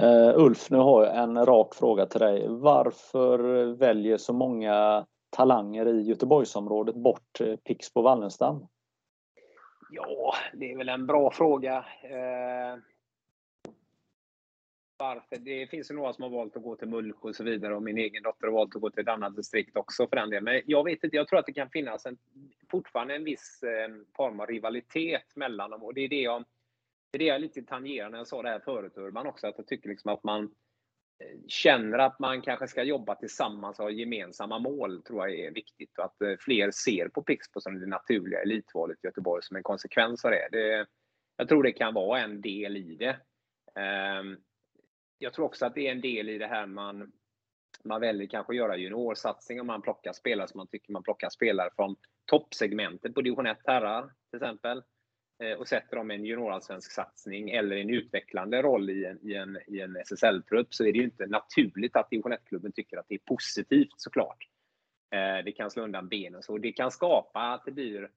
[0.00, 2.46] Uh, Ulf, nu har jag en rak fråga till dig.
[2.48, 8.66] Varför väljer så många talanger i Göteborgsområdet bort uh, Pixbo Wallenstam?
[9.90, 11.78] Ja, det är väl en bra fråga.
[11.78, 12.82] Uh,
[15.02, 15.36] varför.
[15.36, 17.82] Det finns ju några som har valt att gå till Mullsjö och så vidare och
[17.82, 20.44] min egen dotter har valt att gå till ett annat distrikt också för den delen.
[20.44, 22.18] Men jag vet inte, jag tror att det kan finnas en,
[22.70, 26.44] fortfarande en viss eh, form av rivalitet mellan dem och det är det jag,
[27.10, 29.58] det är det jag lite tangerar när jag sa det här förut Urban också, att
[29.58, 30.44] jag tycker liksom att man
[31.24, 35.50] eh, känner att man kanske ska jobba tillsammans och ha gemensamma mål tror jag är
[35.50, 39.56] viktigt och att eh, fler ser på Pixbo som det naturliga elitvalet i Göteborg som
[39.56, 40.48] en konsekvens av det.
[40.52, 40.86] det
[41.36, 43.16] jag tror det kan vara en del i det.
[44.20, 44.38] Um,
[45.22, 47.12] jag tror också att det är en del i det här man,
[47.84, 49.62] man väljer kanske att göra juniorsatsningar.
[49.62, 54.12] Man plockar spelare som man tycker man plockar spelare från toppsegmentet på division 1 herrar
[54.30, 54.82] till exempel
[55.42, 59.34] eh, och sätter dem i en juniorallsvensk satsning eller en utvecklande roll i en, i
[59.34, 63.06] en, i en SSL-trupp så är det ju inte naturligt att division 1-klubben tycker att
[63.08, 64.48] det är positivt såklart.
[65.14, 68.10] Eh, det kan slå undan benen så det kan skapa att det blir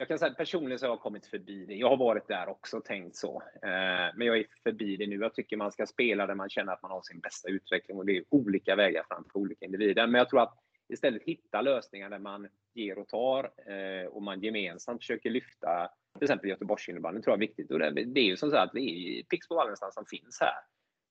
[0.00, 1.74] jag kan säga att personligen så har jag kommit förbi det.
[1.74, 3.42] Jag har varit där också och tänkt så.
[3.62, 5.16] Eh, men jag är förbi det nu.
[5.16, 8.06] Jag tycker man ska spela där man känner att man har sin bästa utveckling och
[8.06, 10.06] det är olika vägar fram för olika individer.
[10.06, 10.54] Men jag tror att
[10.92, 16.24] istället hitta lösningar där man ger och tar eh, och man gemensamt försöker lyfta till
[16.24, 17.70] exempel Göteborgsinnebandyn tror jag är viktigt.
[17.70, 20.58] Och det, är ju som sagt att det är Pixbo Wallenstam som finns här.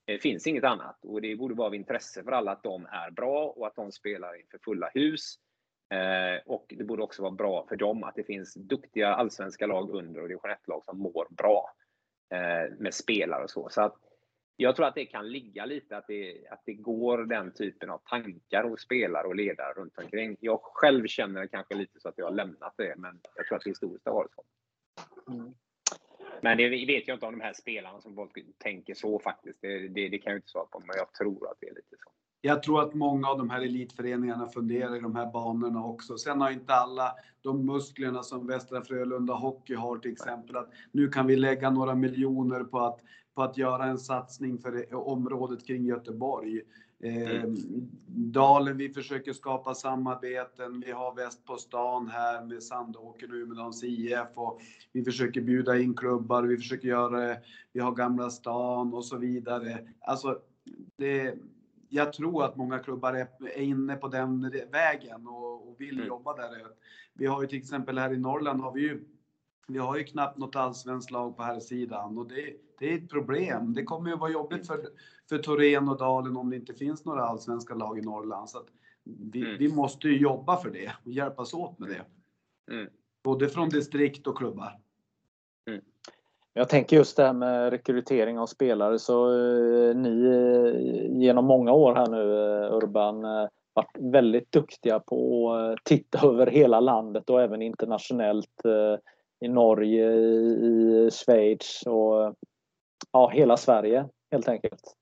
[0.06, 3.12] Det finns inget annat och det borde vara av intresse för alla att de är
[3.12, 5.36] bra och att de spelar inför fulla hus.
[5.90, 9.90] Eh, och det borde också vara bra för dem att det finns duktiga allsvenska lag
[9.90, 11.70] under och division 1-lag som mår bra
[12.34, 13.70] eh, med spelare och så.
[13.70, 13.96] Så att
[14.56, 17.98] jag tror att det kan ligga lite att det, att det går den typen av
[17.98, 20.38] tankar hos spelare och ledare runt omkring.
[20.40, 23.64] Jag själv känner kanske lite så att jag har lämnat det, men jag tror att
[23.64, 24.44] det historiskt har varit så.
[25.32, 25.54] Mm.
[26.42, 29.62] Men det vet jag inte om de här spelarna som folk tänker så faktiskt.
[29.62, 31.96] Det, det, det kan jag inte svara på, men jag tror att det är lite
[32.04, 32.12] så.
[32.42, 36.18] Jag tror att många av de här elitföreningarna funderar i de här banorna också.
[36.18, 40.56] Sen har inte alla de musklerna som Västra Frölunda Hockey har till exempel.
[40.56, 43.00] Att nu kan vi lägga några miljoner på att,
[43.36, 46.62] på att göra en satsning för området kring Göteborg.
[47.04, 47.44] Eh,
[48.08, 50.84] Dalen, vi försöker skapa samarbeten.
[50.86, 55.80] Vi har Väst på stan här med Sandåker och Umedals IF och vi försöker bjuda
[55.80, 56.44] in klubbar.
[56.44, 57.36] Vi försöker göra.
[57.74, 59.88] Vi har Gamla stan och så vidare.
[60.02, 60.40] Alltså,
[60.96, 61.36] det,
[61.90, 66.08] jag tror att många klubbar är, inne på den vägen och, och vill mm.
[66.08, 66.68] jobba där.
[67.14, 69.06] Vi har ju till exempel här i Norrland har vi ju
[69.70, 73.10] vi har ju knappt något allsvenskt lag på här sidan och det, det är ett
[73.10, 73.74] problem.
[73.74, 74.86] Det kommer ju vara jobbigt för,
[75.30, 78.50] för Torén och Dalen om det inte finns några allsvenska lag i Norrland.
[78.50, 78.62] Så
[79.04, 79.58] vi, mm.
[79.58, 82.06] vi måste ju jobba för det och hjälpas åt med det.
[82.74, 82.90] Mm.
[83.24, 84.80] Både från distrikt och klubbar.
[86.60, 91.72] Jag tänker just det här med rekrytering av spelare så eh, ni eh, genom många
[91.72, 97.30] år här nu eh, Urban eh, varit väldigt duktiga på att titta över hela landet
[97.30, 98.66] och även internationellt
[99.42, 102.36] i Norge, i Schweiz och
[103.12, 104.96] ja, hela Sverige helt enkelt.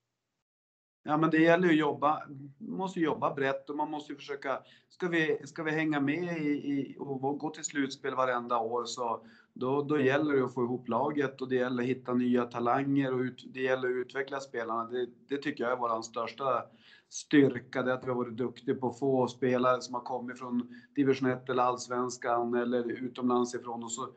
[1.04, 2.24] Ja, men det gäller ju att jobba,
[2.58, 6.38] man måste jobba brett och man måste ju försöka, ska vi, ska vi hänga med
[6.38, 9.22] i, i och gå till slutspel varenda år så
[9.60, 13.14] då, då gäller det att få ihop laget och det gäller att hitta nya talanger
[13.14, 14.86] och ut, det gäller att utveckla spelarna.
[14.86, 16.64] Det, det tycker jag är vår största
[17.10, 20.40] styrka, det är att vi har varit duktiga på att få spelare som har kommit
[20.40, 24.10] från division 1 eller allsvenskan eller utomlands ifrån och så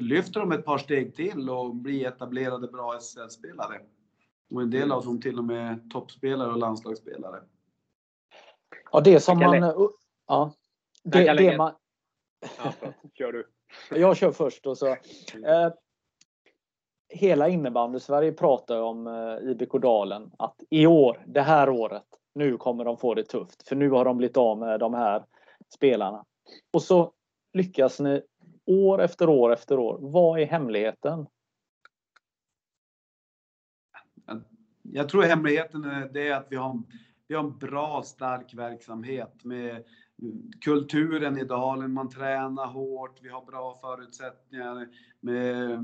[0.00, 3.80] lyfter de ett par steg till och blir etablerade bra SHL-spelare.
[4.50, 7.42] Och en del av dem till och med toppspelare och landslagsspelare.
[8.92, 9.54] Ja, det som man...
[10.26, 10.52] Ja,
[11.04, 11.72] det, det man...
[12.58, 12.72] Ja,
[13.14, 13.55] kör du.
[13.90, 14.86] Jag kör först och så.
[14.86, 15.72] Eh,
[17.08, 22.84] hela innebandy-Sverige pratar om eh, IBK Dalen att i år, det här året, nu kommer
[22.84, 23.68] de få det tufft.
[23.68, 25.24] För nu har de blivit av med de här
[25.74, 26.24] spelarna.
[26.72, 27.12] Och så
[27.52, 28.22] lyckas ni
[28.66, 29.98] år efter år efter år.
[30.00, 31.26] Vad är hemligheten?
[34.82, 36.82] Jag tror hemligheten är det att vi har,
[37.28, 39.84] vi har en bra stark verksamhet med
[40.60, 41.92] kulturen i dalen.
[41.92, 44.88] Man tränar hårt, vi har bra förutsättningar
[45.20, 45.78] med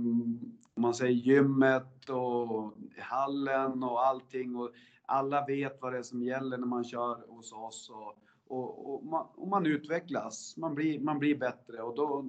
[0.75, 4.57] om man säger gymmet och hallen och allting.
[4.57, 4.71] Och
[5.07, 7.90] alla vet vad det är som gäller när man kör hos oss.
[7.90, 12.27] Och, och, och, man, och man utvecklas, man blir, man blir bättre och då,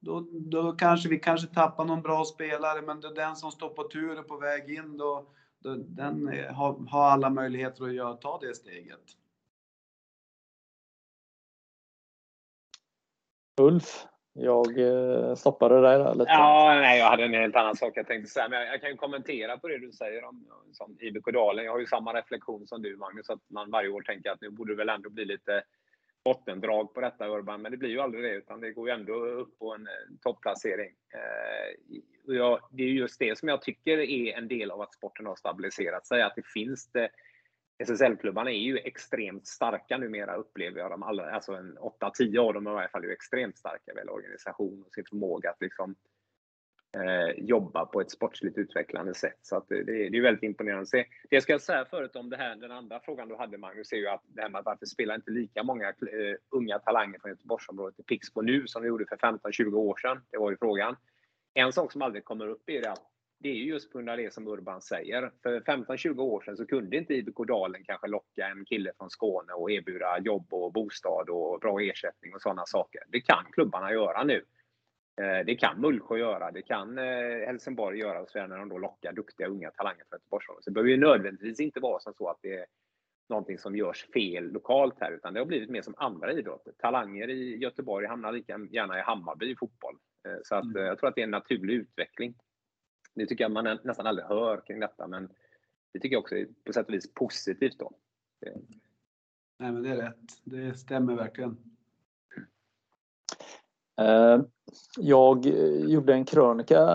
[0.00, 3.68] då, då kanske vi kanske tappar någon bra spelare, men det är den som står
[3.68, 5.26] på tur och på väg in, då,
[5.58, 9.16] då den har, har, alla möjligheter att göra, ta det steget.
[13.60, 16.30] Ulf, jag eh, stoppade dig där lite.
[16.30, 18.48] Ja, nej, jag hade en helt annan sak jag tänkte säga.
[18.48, 20.46] Men jag, jag kan ju kommentera på det du säger om
[20.78, 21.64] om IBK Dalen.
[21.64, 24.50] Jag har ju samma reflektion som du Magnus, att man varje år tänker att nu
[24.50, 25.62] borde det väl ändå bli lite
[26.24, 29.14] bottendrag på detta Urban, men det blir ju aldrig det, utan det går ju ändå
[29.14, 29.88] upp på en
[30.20, 30.94] topplacering.
[31.14, 31.92] Eh,
[32.70, 36.06] det är just det som jag tycker är en del av att sporten har stabiliserat
[36.06, 37.08] sig, att det finns det.
[37.84, 40.90] SSL-klubbarna är ju extremt starka numera, upplever jag.
[40.90, 44.08] dem alla, alltså en 8-10 av dem i alla fall är ju extremt starka väl
[44.08, 45.94] organisation och sin förmåga att liksom
[46.96, 49.38] eh, jobba på ett sportsligt utvecklande sätt.
[49.42, 51.06] Så att det, det är väldigt imponerande att se.
[51.30, 53.96] Det jag ska säga förut om det här, den andra frågan du hade Magnus, är
[53.96, 55.94] ju att det här med varför spelar inte lika många eh,
[56.50, 60.20] unga talanger från Göteborgsområdet i Pixbo nu som de gjorde för 15-20 år sedan?
[60.30, 60.96] Det var ju frågan.
[61.54, 63.11] En sak som aldrig kommer upp är att
[63.42, 65.30] det är just på grund av det som Urban säger.
[65.42, 69.52] För 15-20 år sedan så kunde inte IBK Dalen kanske locka en kille från Skåne
[69.52, 73.02] och erbjuda jobb och bostad och bra ersättning och sådana saker.
[73.08, 74.44] Det kan klubbarna göra nu.
[75.20, 78.78] Eh, det kan Mullsjö göra, det kan eh, Helsingborg göra och så när de då
[78.78, 80.64] lockar duktiga unga talanger för Göteborgsområdet.
[80.64, 82.66] Så det behöver ju nödvändigtvis inte vara som så att det är
[83.28, 86.72] någonting som görs fel lokalt här, utan det har blivit mer som andra idrotter.
[86.78, 89.96] Talanger i Göteborg hamnar lika gärna i Hammarby i fotboll.
[90.42, 90.82] Så att, mm.
[90.84, 92.34] jag tror att det är en naturlig utveckling.
[93.14, 95.28] Det tycker jag man nästan aldrig hör kring detta, men
[95.92, 97.78] det tycker jag också är på sätt och vis positivt.
[97.78, 97.92] Då.
[99.58, 100.40] Nej, men det är rätt.
[100.44, 101.56] Det stämmer verkligen.
[104.00, 104.40] Eh,
[104.98, 105.46] jag
[105.86, 106.86] gjorde en krönika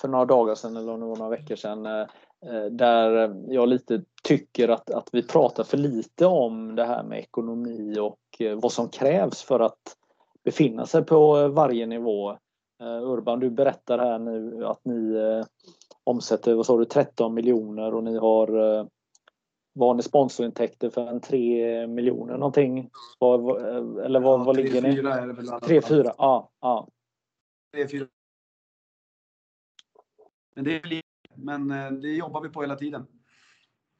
[0.00, 5.08] för några dagar sedan eller några veckor sedan eh, där jag lite tycker att, att
[5.12, 9.60] vi pratar för lite om det här med ekonomi och eh, vad som krävs för
[9.60, 9.96] att
[10.44, 12.38] befinna sig på varje nivå.
[12.80, 15.14] Urban, du berättar här nu att ni
[16.04, 18.48] omsätter, vad sa du, 13 miljoner och ni har
[19.72, 22.90] var ni sponsorintäkter för en 3 miljoner någonting?
[23.18, 23.58] Var,
[24.00, 24.88] eller vad, ja, vad ligger ni?
[24.88, 26.50] 3-4 är det väl 3-4, ja.
[26.60, 26.88] ja.
[27.76, 28.08] 3-4.
[30.54, 31.02] Men det är
[31.38, 33.06] men eh, det jobbar vi på hela tiden.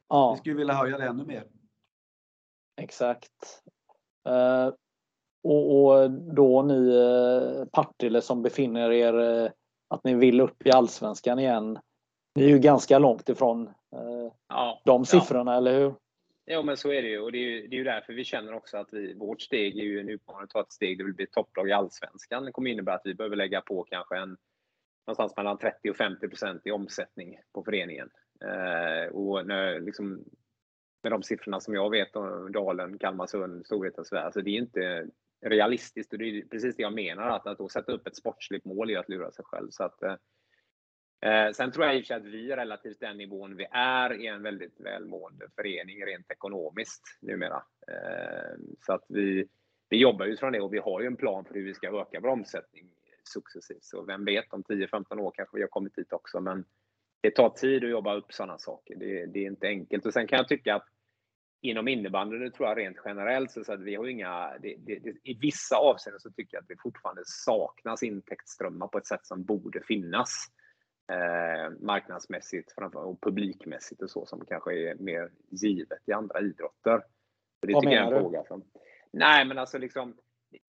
[0.07, 0.33] Ja.
[0.33, 1.47] Vi skulle vilja höja det ännu mer.
[2.81, 3.63] Exakt.
[4.27, 4.73] Uh,
[5.43, 9.49] och, och, då ni uh, Partille som befinner er, uh,
[9.87, 11.79] att ni vill upp i Allsvenskan igen.
[12.35, 13.69] Ni är ju ganska långt ifrån
[14.49, 15.57] ja, de siffrorna, ja.
[15.57, 15.93] eller hur?
[16.51, 17.19] Ja, men så är det ju.
[17.19, 19.77] Och det är ju, det är ju därför vi känner också att vi, vårt steg
[19.77, 22.45] är ju en utmaning att ta ett steg där vi blir topplag i Allsvenskan.
[22.45, 24.37] Det kommer innebära att vi behöver lägga på kanske en,
[25.07, 28.09] någonstans mellan 30 och 50 procent i omsättning på föreningen.
[28.45, 30.23] Eh, och när, liksom,
[31.03, 34.57] med de siffrorna som jag vet om Dalen, Kalmarsund, Storvreta och så alltså det är
[34.57, 35.07] inte
[35.41, 36.13] realistiskt.
[36.13, 38.89] Och det är precis det jag menar, att, att då sätta upp ett sportsligt mål
[38.89, 39.69] är att lura sig själv.
[39.69, 40.15] Så att, eh,
[41.21, 44.21] eh sen tror jag i och för sig att vi relativt den nivån vi är
[44.21, 47.63] i en väldigt välmående förening rent ekonomiskt numera.
[47.87, 49.47] Eh, så att vi,
[49.89, 52.19] vi jobbar utifrån det och vi har ju en plan för hur vi ska öka
[52.19, 52.89] vår omsättning
[53.23, 53.83] successivt.
[53.83, 56.39] Så vem vet, om 10-15 år kanske vi har kommit dit också.
[56.41, 56.65] Men
[57.21, 58.95] det tar tid att jobba upp sådana saker.
[58.95, 60.05] Det, det, är inte enkelt.
[60.05, 60.87] Och sen kan jag tycka att
[61.61, 64.57] inom innebandyn, tror jag rent generellt, så att vi har inga...
[64.61, 69.07] Det, det, I vissa avseenden så tycker jag att det fortfarande saknas intäktsströmmar på ett
[69.07, 70.45] sätt som borde finnas
[71.11, 76.99] eh, marknadsmässigt och publikmässigt och så som kanske är mer givet i andra idrotter.
[77.59, 78.63] Så det Vad tycker jag är en fråga som...
[79.11, 80.15] Nej, men alltså liksom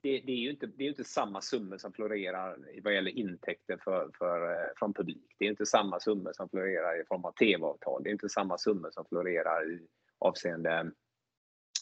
[0.01, 3.77] det, det, är ju inte, det är inte samma summor som florerar vad gäller intäkter
[3.83, 5.35] för, för, eh, från publik.
[5.37, 8.03] Det är inte samma summor som florerar i form av tv-avtal.
[8.03, 9.87] Det är inte samma summor som florerar i
[10.21, 10.91] avseende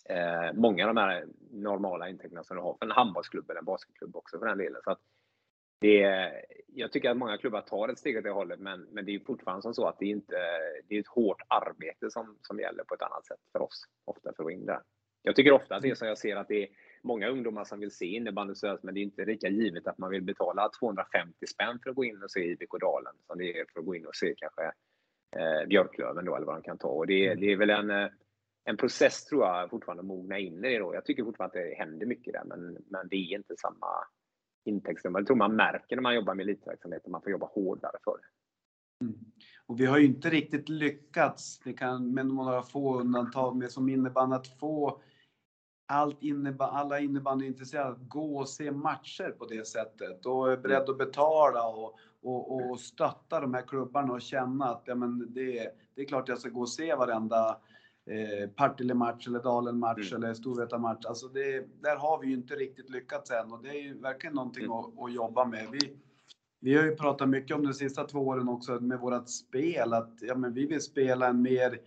[0.10, 3.66] eh, många av de här normala intäkterna som du har för en handbollsklubb eller en
[3.66, 4.82] basketklubb också för den delen.
[4.84, 5.00] Så att
[5.82, 6.32] det,
[6.68, 9.20] jag tycker att många klubbar tar ett steg åt det hållet, men, men det är
[9.20, 10.36] fortfarande som så att det är, inte,
[10.88, 14.22] det är ett hårt arbete som, som gäller på ett annat sätt för oss, ofta
[14.22, 14.82] för att gå in där.
[15.24, 16.70] Jag tycker ofta att det är som jag ser att det är
[17.02, 20.22] många ungdomar som vill se innebandy men det är inte lika givet att man vill
[20.22, 23.80] betala 250 spänn för att gå in och se IBK Dalen som det är för
[23.80, 24.64] att gå in och se kanske
[25.38, 26.88] eh, Björklöven då, eller vad de kan ta.
[26.88, 28.08] Och det, det är väl en, eh,
[28.70, 30.96] en process, tror jag, fortfarande mogna in i det då.
[30.96, 33.88] Jag tycker fortfarande att det händer mycket där, men, men det är inte samma
[34.66, 35.20] intäktsströmmar.
[35.20, 38.18] Det tror man märker när man jobbar med elitverksamhet, att man får jobba hårdare för
[38.18, 38.26] det.
[39.06, 39.20] Mm.
[39.66, 43.90] Och vi har ju inte riktigt lyckats, det kan med några få undantag, med som
[43.90, 45.02] innebär att få
[45.88, 50.90] allt inneba, alla innebandyintresserade att gå och se matcher på det sättet och är beredd
[50.90, 55.72] att betala och, och, och stötta de här klubbarna och känna att ja, men det,
[55.96, 57.58] det är klart jag ska gå och se varenda
[58.10, 60.24] eh, Partille-match eller Dalen-match mm.
[60.24, 61.06] eller Storvreta-match.
[61.06, 64.36] Alltså det, där har vi ju inte riktigt lyckats än och det är ju verkligen
[64.36, 64.78] någonting mm.
[64.78, 65.68] att, att, jobba med.
[65.72, 65.98] Vi,
[66.60, 70.18] vi har ju pratat mycket om de sista två åren också med vårat spel, att
[70.22, 71.80] ja, men vi vill spela en mer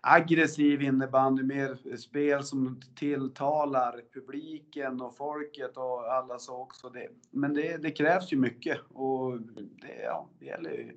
[0.00, 6.88] aggressiv innebandy, mer spel som tilltalar publiken och folket och alla så också.
[6.88, 10.96] Det, men det, det krävs ju mycket och det, ja, det gäller ju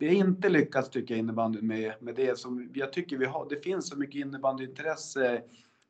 [0.00, 3.48] vi har inte lyckats tycker jag innebandyn med, med det som jag tycker vi har.
[3.48, 5.42] Det finns så mycket innebandyintresse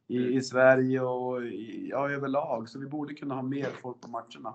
[0.09, 0.39] i, mm.
[0.39, 4.55] i Sverige och i, ja, överlag så vi borde kunna ha mer folk på matcherna.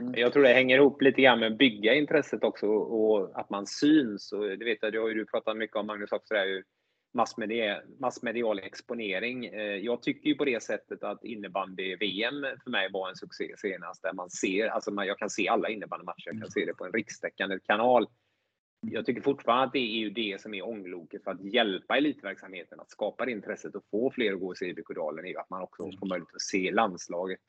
[0.00, 0.14] Mm.
[0.16, 3.66] Jag tror det hänger ihop lite grann med att bygga intresset också och att man
[3.66, 4.32] syns.
[4.32, 6.46] Och det vet jag, det har ju du pratat mycket om Magnus också, det är
[6.46, 6.62] ju
[7.14, 9.46] massmedia, massmedial exponering.
[9.46, 14.02] Eh, jag tycker ju på det sättet att innebandy-VM för mig var en succé senast,
[14.02, 16.92] där man ser, alltså jag kan se alla innebandymatcher, jag kan se det på en
[16.92, 18.06] rikstäckande kanal
[18.90, 22.80] jag tycker fortfarande att det är ju det som är ångloket för att hjälpa elitverksamheten
[22.80, 25.50] att skapa det intresset och få fler att gå och se IBK-dalen är ju att
[25.50, 27.40] man också får möjlighet att se landslaget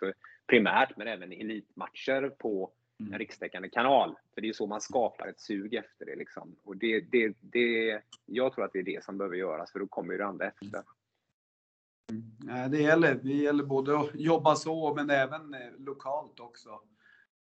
[0.48, 3.20] primärt, men även elitmatcher på en mm.
[3.20, 4.16] rikstäckande kanal.
[4.34, 6.16] För det är så man skapar ett sug efter det.
[6.16, 6.56] Liksom.
[6.64, 9.88] Och det, det, det, jag tror att det är det som behöver göras, för då
[9.88, 10.84] kommer ju det andra efter.
[12.50, 12.72] Mm.
[12.72, 16.82] Det gäller, det gäller både att jobba så, men även eh, lokalt också.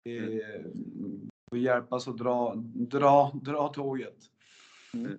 [0.05, 4.17] Mm och hjälpas att dra, dra, dra tåget.
[4.93, 5.17] Mm.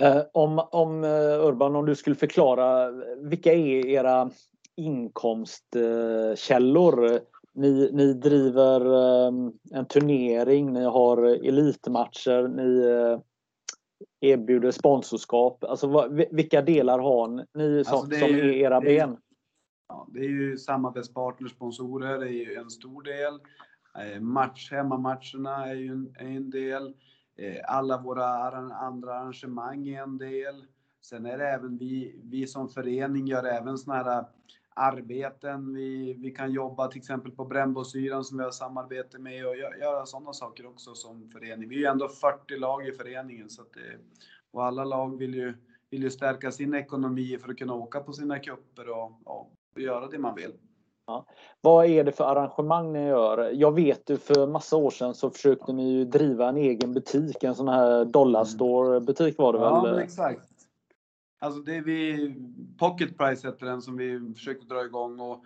[0.00, 4.30] Eh, om, om eh, Urban, om du skulle förklara vilka är era
[4.76, 7.20] inkomstkällor
[7.54, 12.82] ni, ni driver um, en turnering, ni har elitmatcher, ni
[14.20, 15.64] erbjuder sponsorskap.
[15.64, 19.16] Alltså, vad, vilka delar har ni som, alltså som är, är era är, ben?
[19.88, 23.40] Ja, det är ju samarbetspartner, sponsorer, det är ju en stor del.
[23.98, 26.94] Eh, match, hemmamatcherna är ju en, en del.
[27.36, 28.26] Eh, alla våra
[28.72, 30.64] andra arrangemang är en del.
[31.00, 34.24] Sen är det även vi, vi som förening gör även såna här eh,
[34.74, 35.74] arbeten.
[35.74, 40.06] Vi, vi kan jobba till exempel på Brännbosyran som vi har samarbete med och göra
[40.06, 41.68] sådana saker också som förening.
[41.68, 43.98] Vi är ju ändå 40 lag i föreningen så att det,
[44.50, 45.54] och alla lag vill ju,
[45.90, 50.08] vill ju stärka sin ekonomi för att kunna åka på sina kupper och, och göra
[50.08, 50.52] det man vill.
[51.06, 51.26] Ja.
[51.60, 53.50] Vad är det för arrangemang ni gör?
[53.54, 57.44] Jag vet ju för massa år sedan så försökte ni ju driva en egen butik,
[57.44, 59.94] en sån här dollarstore butik var det ja, väl?
[59.94, 60.48] Ja, exakt.
[61.40, 62.34] Alltså det vi,
[62.78, 65.44] Pocket Price heter den som vi försökte dra igång och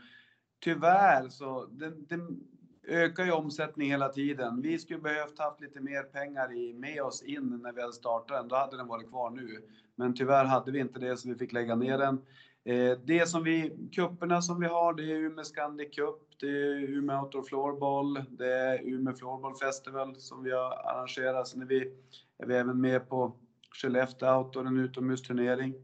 [0.64, 2.40] tyvärr så den, den
[2.88, 4.62] ökar ju omsättning hela tiden.
[4.62, 8.38] Vi skulle behövt haft lite mer pengar i, med oss in när vi hade startat
[8.38, 8.48] den.
[8.48, 9.62] Då hade den varit kvar nu.
[9.94, 12.22] Men tyvärr hade vi inte det så vi fick lägga ner den.
[12.66, 16.90] Eh, det som vi, kupperna som vi har, det är Umeå Scandic Cup, det är
[16.90, 21.48] Umeå Outdoor Floorball, det är Umeå Floorball Festival som vi har arrangerat.
[21.48, 21.92] Sen är vi,
[22.38, 23.36] är vi även med på
[23.70, 25.74] Skellefteå Outdoor, en utomhusturnering.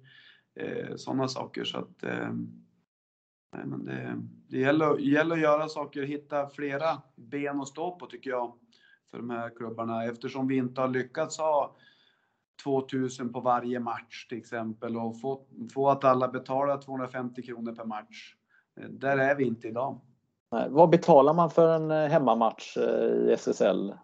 [0.61, 1.65] Eh, Sådana saker.
[1.65, 2.33] Så att, eh,
[3.57, 4.17] nej, men det,
[4.49, 8.53] det gäller, gäller att göra saker, hitta flera ben att stå på tycker jag,
[9.11, 10.05] för de här klubbarna.
[10.05, 11.77] Eftersom vi inte har lyckats ha
[12.65, 17.85] 2000 på varje match till exempel och få, få att alla betalar 250 kronor per
[17.85, 18.35] match.
[18.81, 20.01] Eh, där är vi inte idag.
[20.53, 23.95] Nej, vad betalar man för en eh, hemmamatch eh, i SSL?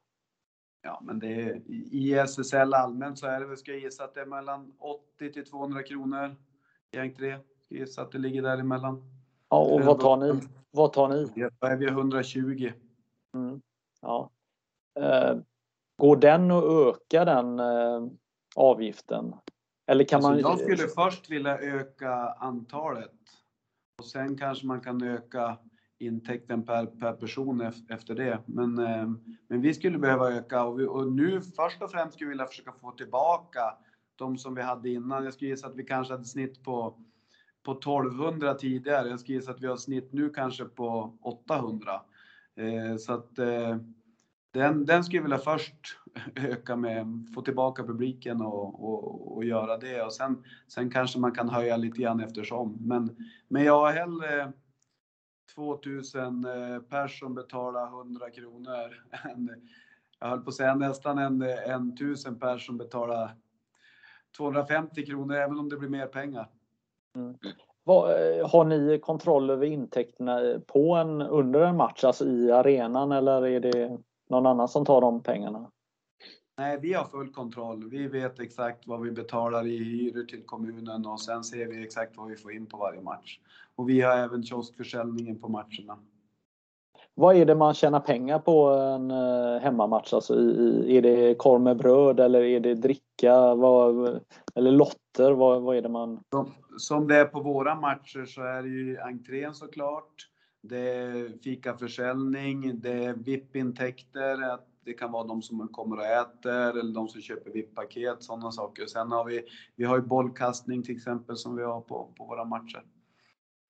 [0.82, 4.14] Ja, men det är, i SSL allmänt så är det väl, ska jag gissa att
[4.14, 6.36] det är mellan 80 till 200 kronor
[6.90, 7.38] i entré.
[7.64, 9.02] Ska gissa att det ligger däremellan.
[9.48, 10.40] Ja, och vad tar ni?
[10.70, 11.50] Vad tar ni?
[11.60, 12.72] Då är vi 120.
[13.34, 13.60] Mm.
[14.00, 14.30] Ja.
[15.00, 15.36] Eh,
[15.96, 18.06] går den att öka den eh,
[18.58, 19.34] avgiften?
[19.86, 20.40] Eller kan alltså, man...
[20.40, 23.14] Jag skulle först vilja öka antalet
[23.98, 25.58] och sen kanske man kan öka
[25.98, 28.42] intäkten per, per person efter det.
[28.46, 29.08] Men, eh,
[29.48, 32.46] men vi skulle behöva öka och, vi, och nu först och främst skulle vi vilja
[32.46, 33.60] försöka få tillbaka
[34.16, 35.24] de som vi hade innan.
[35.24, 36.98] Jag skulle gissa att vi kanske hade snitt på,
[37.62, 39.08] på 1200 tidigare.
[39.08, 42.00] Jag skulle gissa att vi har snitt nu kanske på 800.
[42.56, 43.76] Eh, så att eh,
[44.50, 45.98] den, den skulle jag vilja först
[46.36, 51.32] öka med, få tillbaka publiken och, och, och göra det och sen, sen kanske man
[51.32, 52.78] kan höja lite grann eftersom.
[52.80, 53.16] Men,
[53.48, 54.52] men jag har hellre
[55.54, 59.04] 2000 eh, pers som betalar 100 kronor.
[59.24, 59.50] Än,
[60.20, 63.36] jag höll på att säga nästan en, en tusen pers som betalar
[64.36, 66.48] 250 kronor, även om det blir mer pengar.
[67.16, 67.36] Mm.
[67.84, 73.12] Vad, eh, har ni kontroll över intäkterna på en, under en match, alltså i arenan,
[73.12, 75.70] eller är det någon annan som tar de pengarna?
[76.58, 77.88] Nej, vi har full kontroll.
[77.90, 82.16] Vi vet exakt vad vi betalar i hyror till kommunen och sen ser vi exakt
[82.16, 83.38] vad vi får in på varje match.
[83.76, 85.98] Och vi har även kioskförsäljningen på matcherna.
[87.14, 90.12] Vad är det man tjänar pengar på en eh, hemmamatch?
[90.12, 90.34] Alltså
[90.86, 93.54] är det korv med bröd eller är det dricka?
[93.54, 94.20] Vad,
[94.54, 95.32] eller lotter?
[95.32, 96.20] Vad, vad är det man...
[96.30, 100.28] Som, som det är på våra matcher så är det ju entrén såklart.
[100.62, 106.94] Det är fikaförsäljning, det är VIP-intäkter, det kan vara de som kommer och äter eller
[106.94, 108.86] de som köper VIP-paket, sådana saker.
[108.86, 112.44] Sen har vi, vi har ju bollkastning till exempel som vi har på, på våra
[112.44, 112.84] matcher.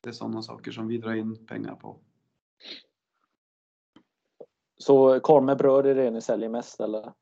[0.01, 2.01] Det är sådana saker som vi drar in pengar på.
[4.77, 7.13] Så korv med bröd är det ni säljer mest eller?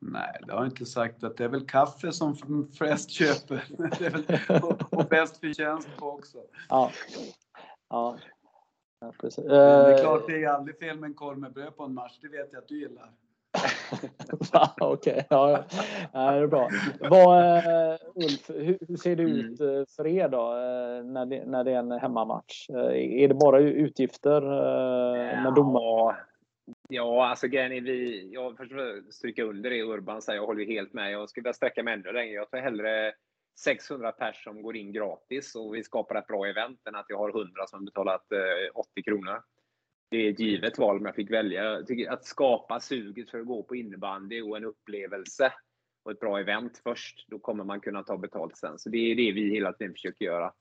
[0.00, 1.24] Nej, det har jag inte sagt.
[1.24, 2.36] att Det är väl kaffe som
[2.78, 3.64] flest köper.
[3.98, 6.38] Det är väl och, och bäst förtjänst på också.
[6.68, 6.90] Ja.
[7.88, 8.18] ja.
[9.02, 9.44] Ja, precis.
[9.44, 12.18] det är klart, det är aldrig fel med en korv med bröd på en match.
[12.22, 13.10] Det vet jag att du gillar.
[14.80, 15.22] Okej, okay.
[15.30, 15.64] ja,
[16.12, 16.68] ja, det är bra.
[17.00, 20.52] Vad, uh, Ulf, hur, ser det ut uh, för er då
[21.12, 22.70] när, det, när det är en hemmamatch?
[22.70, 24.40] är det bara utgifter
[25.42, 26.16] med domar?
[26.88, 30.92] Ja, alltså grejen är vi, jag försöker stryka under det Urban säger, jag håller helt
[30.92, 31.12] med.
[31.12, 32.34] Jag skulle vilja sträcka mig ännu längre.
[32.34, 33.12] Jag tar hellre
[33.58, 37.18] 600 pers som går in gratis och vi skapar ett bra event än att jag
[37.18, 39.42] har 100 som betalat eh, 80 kronor.
[40.10, 41.64] Det är ett givet val om jag fick välja.
[41.64, 45.52] Jag tycker att skapa suget för att gå på innebandy och en upplevelse
[46.04, 48.78] och ett bra event först, då kommer man kunna ta betalt sen.
[48.78, 50.52] Så det är det vi hela tiden försöker göra.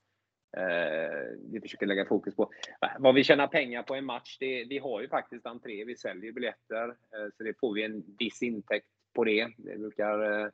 [0.58, 2.52] Eh, vi försöker lägga fokus på.
[3.00, 6.32] Vad vi tjänar pengar på en match, det, vi har ju faktiskt entré, vi säljer
[6.32, 9.48] biljetter, eh, så det får vi en viss intäkt på det.
[9.58, 10.50] Det brukar eh,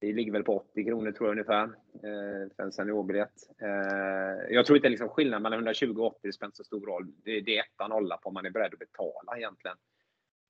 [0.00, 3.34] det ligger väl på 80 kronor tror jag ungefär eh, för en seniorbiljett.
[3.62, 7.12] Eh, jag tror inte liksom skillnaden mellan 120 och 80 spelar så stor roll.
[7.24, 9.76] Det, det är etta nolla på om man är beredd att betala egentligen.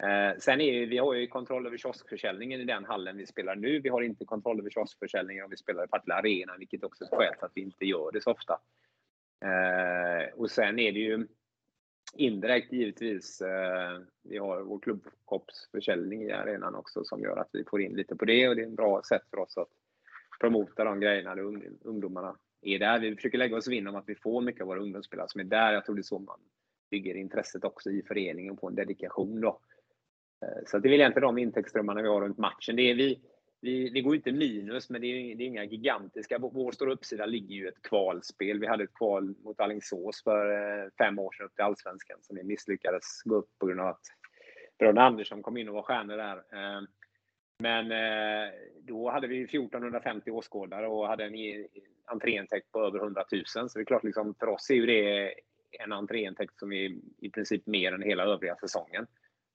[0.03, 3.81] Eh, sen är vi har ju kontroll över kioskförsäljningen i den hallen vi spelar nu.
[3.81, 7.09] Vi har inte kontroll över kioskförsäljningen om vi spelar i Partille Arena, vilket också är
[7.09, 8.61] ett skäl till att vi inte gör det så ofta.
[9.45, 11.27] Eh, och sen är det ju
[12.15, 13.41] indirekt givetvis.
[13.41, 18.17] Eh, vi har vår klubbkoppsförsäljning i arenan också som gör att vi får in lite
[18.17, 19.69] på det och det är ett bra sätt för oss att
[20.41, 21.43] promota de grejerna där
[21.85, 22.99] ungdomarna är där.
[22.99, 25.45] Vi försöker lägga oss vinn om att vi får mycket av våra ungdomsspelare som är
[25.45, 25.73] där.
[25.73, 26.41] Jag tror det är så man
[26.91, 29.61] bygger intresset också i föreningen på en dedikation då.
[30.43, 32.77] Eh, så det är väl egentligen de intäktsströmmarna vi har runt matchen.
[32.77, 33.21] Det är vi,
[33.61, 36.39] vi, det går inte minus, men det är, det är inga gigantiska.
[36.39, 38.61] Vår stora uppsida ligger ju ett kvalspel.
[38.61, 42.37] Vi hade ett kval mot Alingsås för eh, fem år sedan upp till Allsvenskan som
[42.37, 44.03] vi misslyckades gå upp på grund av att
[44.79, 46.37] bröderna Andersson kom in och var stjärnor där.
[46.37, 46.83] Eh,
[47.59, 48.53] men eh,
[48.83, 51.67] då hade vi 1450 åskådare och hade en e-,
[52.05, 53.45] entréintäkt på över 100 000.
[53.47, 55.35] Så det är klart, liksom, för oss är ju det
[55.71, 59.07] en entréintäkt som är i princip mer än hela övriga säsongen.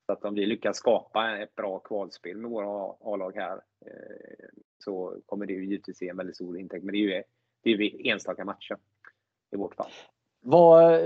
[0.05, 3.53] Så att om vi lyckas skapa ett bra kvalspel med våra A-lag här
[3.85, 4.47] eh,
[4.83, 6.83] så kommer det ju givetvis ge en väldigt stor intäkt.
[6.83, 7.23] Men det är ju,
[7.63, 8.77] det är ju enstaka matcher
[9.51, 9.89] i vårt fall.
[10.41, 11.01] Vad,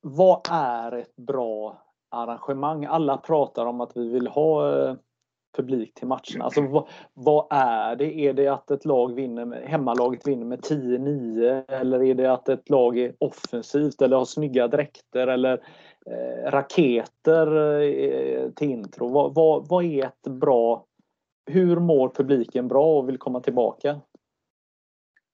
[0.00, 2.84] vad är ett bra arrangemang?
[2.84, 4.94] Alla pratar om att vi vill ha eh,
[5.56, 6.44] publik till matcherna.
[6.44, 8.14] Alltså, vad, vad, är det?
[8.14, 12.48] Är det att ett lag vinner med, hemmalaget vinner med 10-9 eller är det att
[12.48, 15.64] ett lag är offensivt eller har snygga dräkter eller eh,
[16.06, 19.08] Eh, raketer eh, till intro?
[19.08, 20.86] Vad, vad, vad är ett bra...
[21.46, 24.00] Hur mår publiken bra och vill komma tillbaka?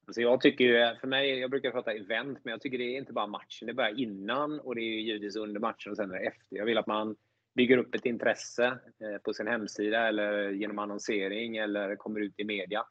[0.07, 2.99] Alltså jag tycker ju, för mig, jag brukar prata event, men jag tycker det är
[2.99, 3.67] inte bara matchen.
[3.67, 6.57] Det börjar innan och det är givetvis under matchen och sen efter.
[6.57, 7.17] Jag vill att man
[7.55, 12.45] bygger upp ett intresse eh, på sin hemsida eller genom annonsering eller kommer ut i
[12.45, 12.85] media.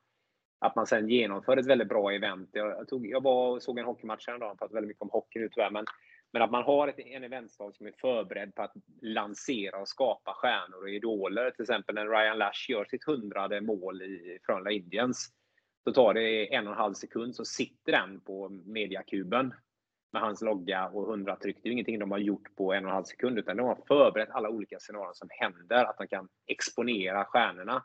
[0.59, 2.49] Att man sen genomför ett väldigt bra event.
[2.51, 5.49] Jag, tog, jag var och såg en hockeymatch häromdagen, pratade väldigt mycket om hockey nu
[5.49, 5.85] tyvärr, men,
[6.35, 10.33] men att man har ett, en eventstad som är förberedd på att lansera och skapa
[10.33, 11.51] stjärnor och idoler.
[11.51, 15.29] Till exempel när Ryan Lash gör sitt hundrade mål i Frölunda Indians.
[15.83, 19.53] Så tar det en och en halv sekund så sitter den på mediakuben
[20.13, 21.57] med hans logga och hundratryck.
[21.63, 23.79] Det är ingenting de har gjort på en och en halv sekund, utan de har
[23.87, 27.83] förberett alla olika scenarion som händer, att de kan exponera stjärnorna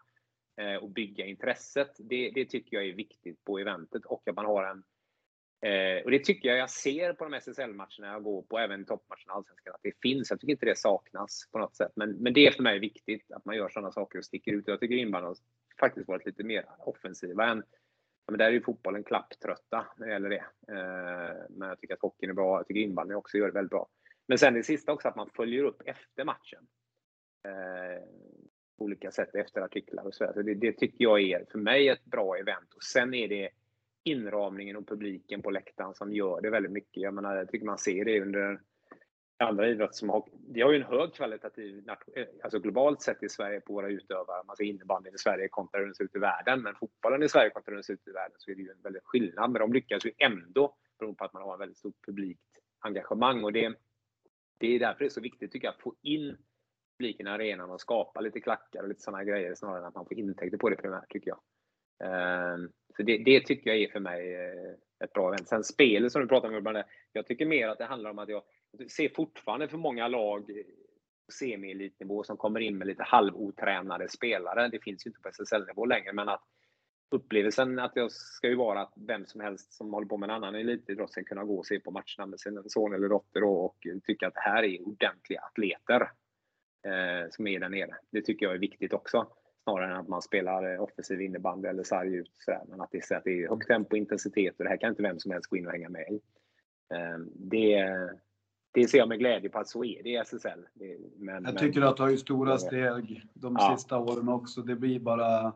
[0.60, 1.90] eh, och bygga intresset.
[1.98, 4.82] Det, det, tycker jag är viktigt på eventet och att man har en
[5.62, 9.32] eh, och det tycker jag jag ser på de SSL-matcherna jag går på, även toppmatcherna
[9.32, 10.30] Allsvenskan, att det finns.
[10.30, 11.92] Jag tycker inte det saknas på något sätt.
[11.94, 14.68] Men, men det är för mig viktigt att man gör sådana saker och sticker ut.
[14.68, 15.36] Jag tycker invandrarna
[15.80, 17.62] faktiskt varit lite mer offensiva än
[18.30, 20.44] men där är ju fotbollen klapptrötta när det gäller det.
[20.68, 22.58] Eh, men jag tycker att hockeyn är bra.
[22.58, 23.88] Jag tycker innebandy också gör det väldigt bra.
[24.26, 26.66] Men sen det sista också, att man följer upp efter matchen.
[27.44, 28.04] Eh,
[28.78, 30.32] på olika sätt efter artiklar och så.
[30.34, 32.74] så det, det, tycker jag är för mig ett bra event.
[32.74, 33.50] Och sen är det
[34.04, 37.02] inramningen och publiken på läktaren som gör det väldigt mycket.
[37.02, 38.60] Jag menar, jag tycker man ser det under
[39.44, 43.28] andra idrotter som har, vi har ju en hög kvalitativ, eh, alltså globalt sett i
[43.28, 44.42] Sverige på våra utövare.
[44.46, 46.62] Man ser innebandyn i Sverige kontra hur den ser ut i världen.
[46.62, 48.70] Men fotbollen i Sverige kontra hur den ser ut i världen så är det ju
[48.70, 49.50] en väldigt skillnad.
[49.50, 53.44] Men de lyckas ju ändå beroende på att man har en väldigt stort publikt engagemang.
[53.44, 53.74] Och det,
[54.58, 56.36] det är därför det är så viktigt tycker jag att få in
[56.98, 60.06] publiken i arenan och skapa lite klackar och lite sådana grejer snarare än att man
[60.06, 61.40] får intäkter på det primärt tycker jag.
[62.04, 65.48] Ehm, så det, det tycker jag är för mig eh, ett bra event.
[65.48, 66.82] Sen spelet som du pratar om, Urban.
[67.12, 68.42] jag tycker mer att det handlar om att jag
[68.90, 70.64] ser fortfarande för många lag eh,
[71.26, 74.68] på semi-elitnivå som kommer in med lite halvotränade spelare.
[74.68, 76.42] Det finns ju inte på SSL-nivå längre, men att
[77.10, 80.36] upplevelsen att jag ska ju vara att vem som helst som håller på med en
[80.36, 83.76] annan elitidrott ska kunna gå och se på matcherna med sin son eller dotter och
[84.06, 86.00] tycka att det här är ordentliga atleter
[86.86, 87.96] eh, som är där nere.
[88.10, 89.26] Det tycker jag är viktigt också.
[89.70, 92.30] Snarare än att man spelar offensiv innebandy eller sarg ut.
[92.38, 92.62] Sådär.
[92.68, 95.02] Men att det, är, att det är högt tempo, intensitet och det här kan inte
[95.02, 96.20] vem som helst gå in och hänga med i.
[96.94, 97.86] Eh, det,
[98.72, 100.66] det ser jag med glädje på att så är det i SSL.
[101.16, 103.76] Men, jag tycker men, att det har ju stora steg de ja.
[103.76, 104.62] sista åren också.
[104.62, 105.46] Det blir bara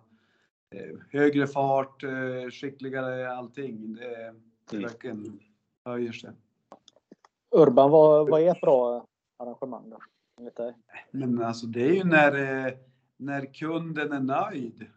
[0.71, 3.95] eh, högre fart, eh, skickligare allting.
[3.95, 4.35] Det,
[4.71, 4.89] det mm.
[4.89, 5.41] verkligen
[5.85, 6.31] höjer sig.
[7.51, 9.07] Urban, vad, vad är ett bra
[9.37, 9.99] arrangemang då?
[11.11, 12.73] Men alltså det är ju när, eh,
[13.17, 14.91] när kunden är nöjd.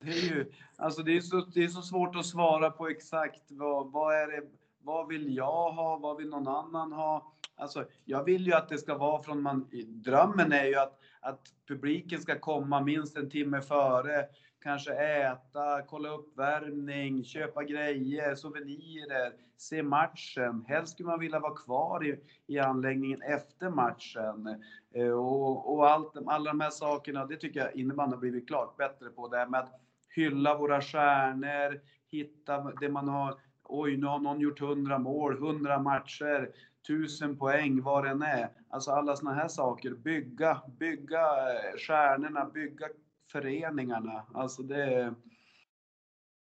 [0.00, 3.42] Det är ju, alltså det är så, det är så svårt att svara på exakt
[3.48, 4.42] vad, vad är det,
[4.82, 7.32] vad vill jag ha, vad vill någon annan ha?
[7.56, 11.40] Alltså, jag vill ju att det ska vara från man, drömmen är ju att, att
[11.68, 14.24] publiken ska komma minst en timme före,
[14.62, 20.64] kanske äta, kolla uppvärmning, köpa grejer, souvenirer, se matchen.
[20.68, 24.62] Helst skulle man vilja vara kvar i, i anläggningen efter matchen.
[24.94, 28.76] Eh, och, och allt, alla de här sakerna, det tycker jag innebandyn har blivit klart
[28.76, 29.28] bättre på.
[29.28, 33.40] Det här med att hylla våra stjärnor, hitta det man har.
[33.64, 36.50] Oj, nu har någon gjort 100 mål, 100 matcher,
[36.84, 38.48] 1000 poäng, vad det än är.
[38.70, 39.90] Alltså alla såna här saker.
[39.90, 42.88] Bygga, bygga eh, stjärnorna, bygga
[43.32, 44.26] föreningarna.
[44.34, 45.14] Alltså det,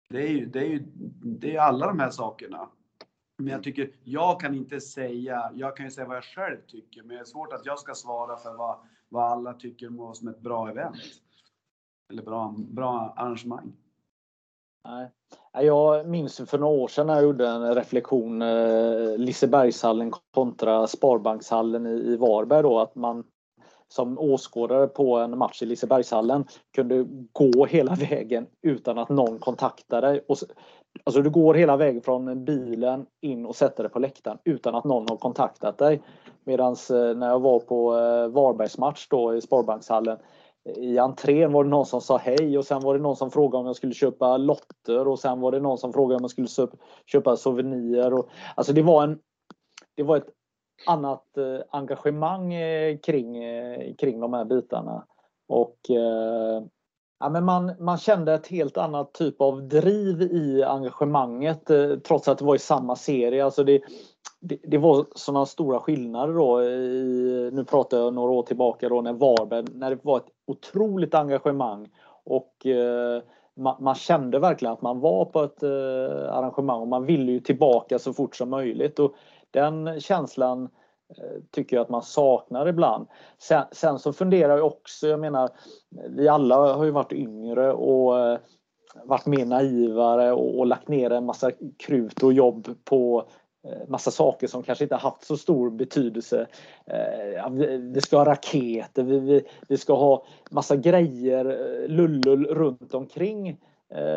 [0.09, 0.83] det är ju, det är ju,
[1.25, 2.69] det är alla de här sakerna.
[3.39, 7.03] Men jag tycker, jag kan inte säga, jag kan ju säga vad jag själv tycker,
[7.03, 8.77] men det är svårt att jag ska svara för vad,
[9.09, 10.97] vad alla tycker om som ett bra event.
[12.13, 13.73] Eller bra, bra arrangemang.
[14.85, 15.11] Nej.
[15.53, 21.87] Jag minns för några år sedan när jag gjorde en reflektion, eh, Lisebergshallen kontra Sparbankshallen
[21.87, 23.25] i Varberg då, att man
[23.93, 30.07] som åskådare på en match i Lisebergshallen kunde gå hela vägen utan att någon kontaktade
[30.07, 30.25] dig.
[30.29, 30.37] Och,
[31.05, 34.85] alltså du går hela vägen från bilen in och sätter dig på läktaren utan att
[34.85, 36.03] någon har kontaktat dig.
[36.45, 40.19] Medan eh, när jag var på eh, Varbergsmatch Varbergs match då i Sparbankshallen
[40.69, 43.31] eh, i entrén var det någon som sa hej och sen var det någon som
[43.31, 46.49] frågade om jag skulle köpa lotter och sen var det någon som frågade om jag
[46.49, 46.69] skulle
[47.07, 48.15] köpa souvenirer.
[48.15, 49.19] Och, alltså det var en
[49.97, 50.29] det var ett
[50.87, 55.05] annat eh, engagemang eh, kring, eh, kring de här bitarna.
[55.49, 56.63] Och eh,
[57.21, 62.29] ja, men man, man kände ett helt annat typ av driv i engagemanget eh, trots
[62.29, 63.45] att det var i samma serie.
[63.45, 63.81] Alltså det,
[64.41, 66.63] det, det var sådana stora skillnader då.
[66.63, 71.15] I, nu pratar jag några år tillbaka då när Varberg, när det var ett otroligt
[71.15, 71.89] engagemang
[72.25, 73.23] och eh,
[73.57, 77.41] man, man, kände verkligen att man var på ett eh, arrangemang och man ville ju
[77.41, 78.99] tillbaka så fort som möjligt.
[78.99, 79.15] Och
[79.51, 80.69] den känslan
[81.19, 83.07] eh, tycker jag att man saknar ibland.
[83.39, 85.51] Sen, sen, så funderar jag också, jag menar,
[86.09, 88.39] vi alla har ju varit yngre och eh,
[89.05, 93.29] varit mer naivare och, och lagt ner en massa krut och jobb på
[93.69, 96.47] eh, massa saker som kanske inte haft så stor betydelse.
[97.95, 103.61] Vi ska ha raketer, vi, vi ska ha massa grejer, eh, lullull runt omkring.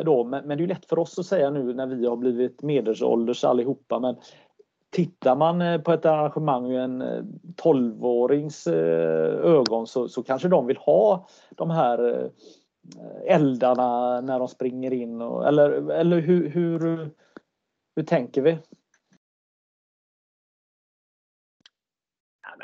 [0.05, 0.23] Då.
[0.23, 3.43] Men, men det är lätt för oss att säga nu när vi har blivit medelålders
[3.43, 3.99] allihopa.
[3.99, 4.15] Men
[4.93, 7.23] tittar man eh, på ett arrangemang med en eh,
[7.63, 12.29] 12-årings eh, ögon så, så kanske de vill ha de här
[13.25, 15.21] eldarna när de springer in.
[15.21, 17.09] Och, eller eller hur, hur,
[17.95, 18.57] hur tänker vi?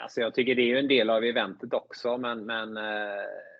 [0.01, 2.73] Alltså jag tycker det är ju en del av eventet också, men, men,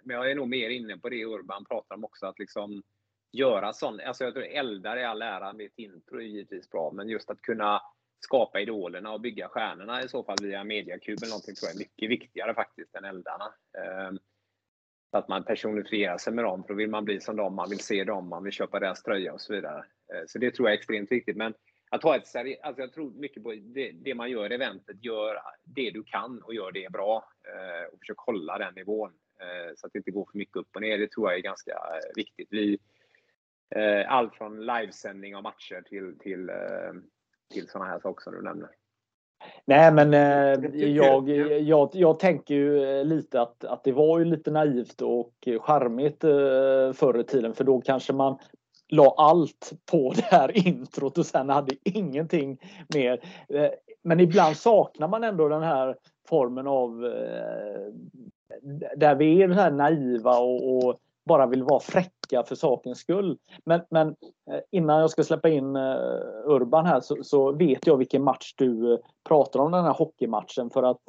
[0.03, 2.84] men jag är nog mer inne på det Urban pratar om också, att liksom
[3.32, 4.01] göra sånt.
[4.01, 7.41] Alltså jag tror eldar i all ära, mitt intro är givetvis bra, men just att
[7.41, 7.82] kunna
[8.20, 11.80] skapa idolerna och bygga stjärnorna i så fall via mediakub eller någonting tror jag är
[11.80, 13.53] mycket viktigare faktiskt än eldarna.
[13.78, 14.20] Ehm,
[15.11, 17.70] så att man personifierar sig med dem, för då vill man bli som dem, man
[17.70, 19.86] vill se dem, man vill köpa deras tröja och så vidare.
[20.13, 21.38] Ehm, så det tror jag är extremt viktigt.
[21.38, 21.53] Men
[21.91, 25.03] att ha ett seriöst, alltså jag tror mycket på det, det, man gör i eventet,
[25.03, 27.24] gör det du kan och gör det bra.
[27.43, 30.76] Eh, och försök hålla den nivån eh, så att det inte går för mycket upp
[30.76, 30.97] och ner.
[30.97, 32.47] Det tror jag är ganska eh, viktigt.
[32.51, 32.80] Vi,
[34.07, 36.51] allt från livesändning av matcher till, till,
[37.54, 38.70] till sådana här saker som du nämner.
[39.66, 41.30] Nej men eh, jag,
[41.62, 46.22] jag, jag tänker ju lite att, att det var ju lite naivt och charmigt
[46.97, 48.38] förr i tiden för då kanske man
[48.89, 52.58] la allt på det här introt och sen hade ingenting
[52.93, 53.24] mer.
[53.50, 53.72] Eh,
[54.02, 55.95] men ibland saknar man ändå den här
[56.28, 57.93] formen av eh,
[58.95, 63.38] där vi är den här naiva och, och, bara vill vara fräcka för sakens skull.
[63.65, 64.07] Men, men
[64.51, 65.95] eh, innan jag ska släppa in eh,
[66.45, 70.69] Urban här så, så, vet jag vilken match du eh, pratar om, den här hockeymatchen.
[70.69, 71.01] För att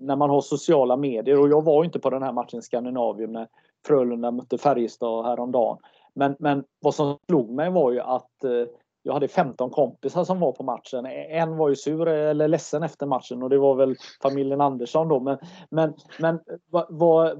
[0.00, 3.32] när man har sociala medier, och jag var inte på den här matchen i Skandinavium
[3.32, 3.48] när
[3.86, 5.78] Frölunda mötte Färjestad häromdagen.
[6.14, 8.66] Men, men vad som slog mig var ju att eh,
[9.10, 11.06] jag hade 15 kompisar som var på matchen.
[11.30, 15.20] En var ju sur eller ledsen efter matchen och det var väl familjen Andersson då.
[15.20, 15.38] Men,
[15.70, 16.40] men, men
[16.70, 16.86] vad,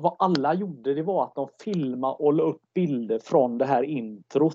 [0.00, 3.82] vad, alla gjorde det var att de filmade och la upp bilder från det här
[3.82, 4.54] introt.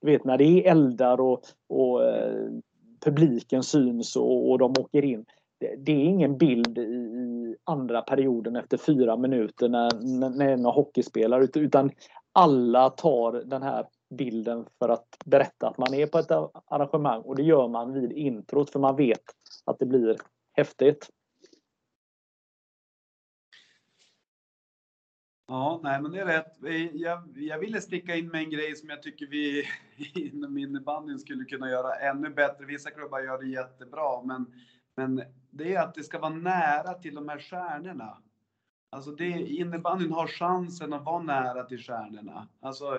[0.00, 2.50] Du vet när det är eldar och, och eh,
[3.04, 5.24] publiken syns och, och de åker in.
[5.60, 10.64] Det, det, är ingen bild i andra perioden efter fyra minuter när, när, när en
[10.64, 11.90] hockeyspelare utan
[12.32, 16.30] alla tar den här bilden för att berätta att man är på ett
[16.64, 19.22] arrangemang och det gör man vid introt för man vet
[19.64, 20.16] att det blir
[20.52, 21.10] häftigt.
[25.52, 26.56] Ja, nej men det är rätt.
[26.92, 29.64] Jag, jag ville sticka in med en grej som jag tycker vi
[30.14, 32.64] inom innebandyn skulle kunna göra ännu bättre.
[32.64, 34.46] Vissa klubbar gör det jättebra, men,
[34.96, 38.22] men det är att det ska vara nära till de här stjärnorna.
[38.90, 42.48] Alltså det, innebandyn har chansen att vara nära till stjärnorna.
[42.60, 42.98] Alltså,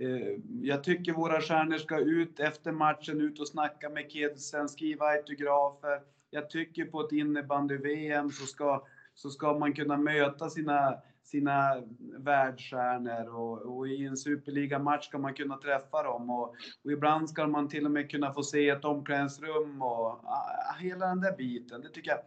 [0.00, 5.06] Eh, jag tycker våra stjärnor ska ut efter matchen, ut och snacka med kidsen, skriva
[5.06, 6.00] autografer.
[6.30, 11.82] Jag tycker på ett innebandy-VM så ska, så ska man kunna möta sina sina
[12.18, 17.46] världsstjärnor och, och i en superligamatch ska man kunna träffa dem och, och, ibland ska
[17.46, 21.80] man till och med kunna få se ett omklädningsrum och ah, hela den där biten.
[21.80, 22.20] Det tycker jag.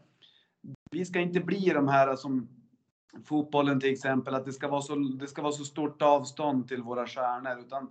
[0.92, 2.63] Vi ska inte bli de här som
[3.26, 6.82] fotbollen till exempel, att det ska vara så, det ska vara så stort avstånd till
[6.82, 7.90] våra stjärnor, utan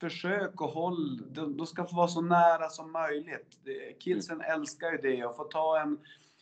[0.00, 1.20] försök och håll,
[1.56, 3.58] de ska få vara så nära som möjligt.
[4.00, 5.98] Kidsen älskar ju det och få ta en,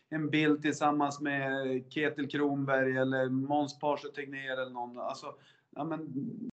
[0.09, 4.99] en bild tillsammans med Ketil Kronberg eller Måns Parse Tegnér eller någon.
[4.99, 5.35] Alltså,
[5.71, 6.09] ja, men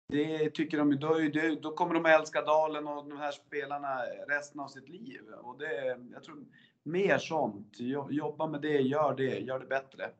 [0.09, 1.19] det tycker de, då,
[1.63, 5.21] då kommer de att älska Dalen och de här spelarna resten av sitt liv.
[5.43, 6.37] Och det, jag tror,
[6.83, 7.77] mer sånt.
[8.11, 10.11] Jobba med det, gör det, gör det bättre.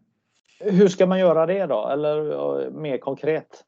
[0.65, 1.89] Hur ska man göra det då?
[1.89, 2.31] Eller
[2.63, 3.65] eh, mer konkret?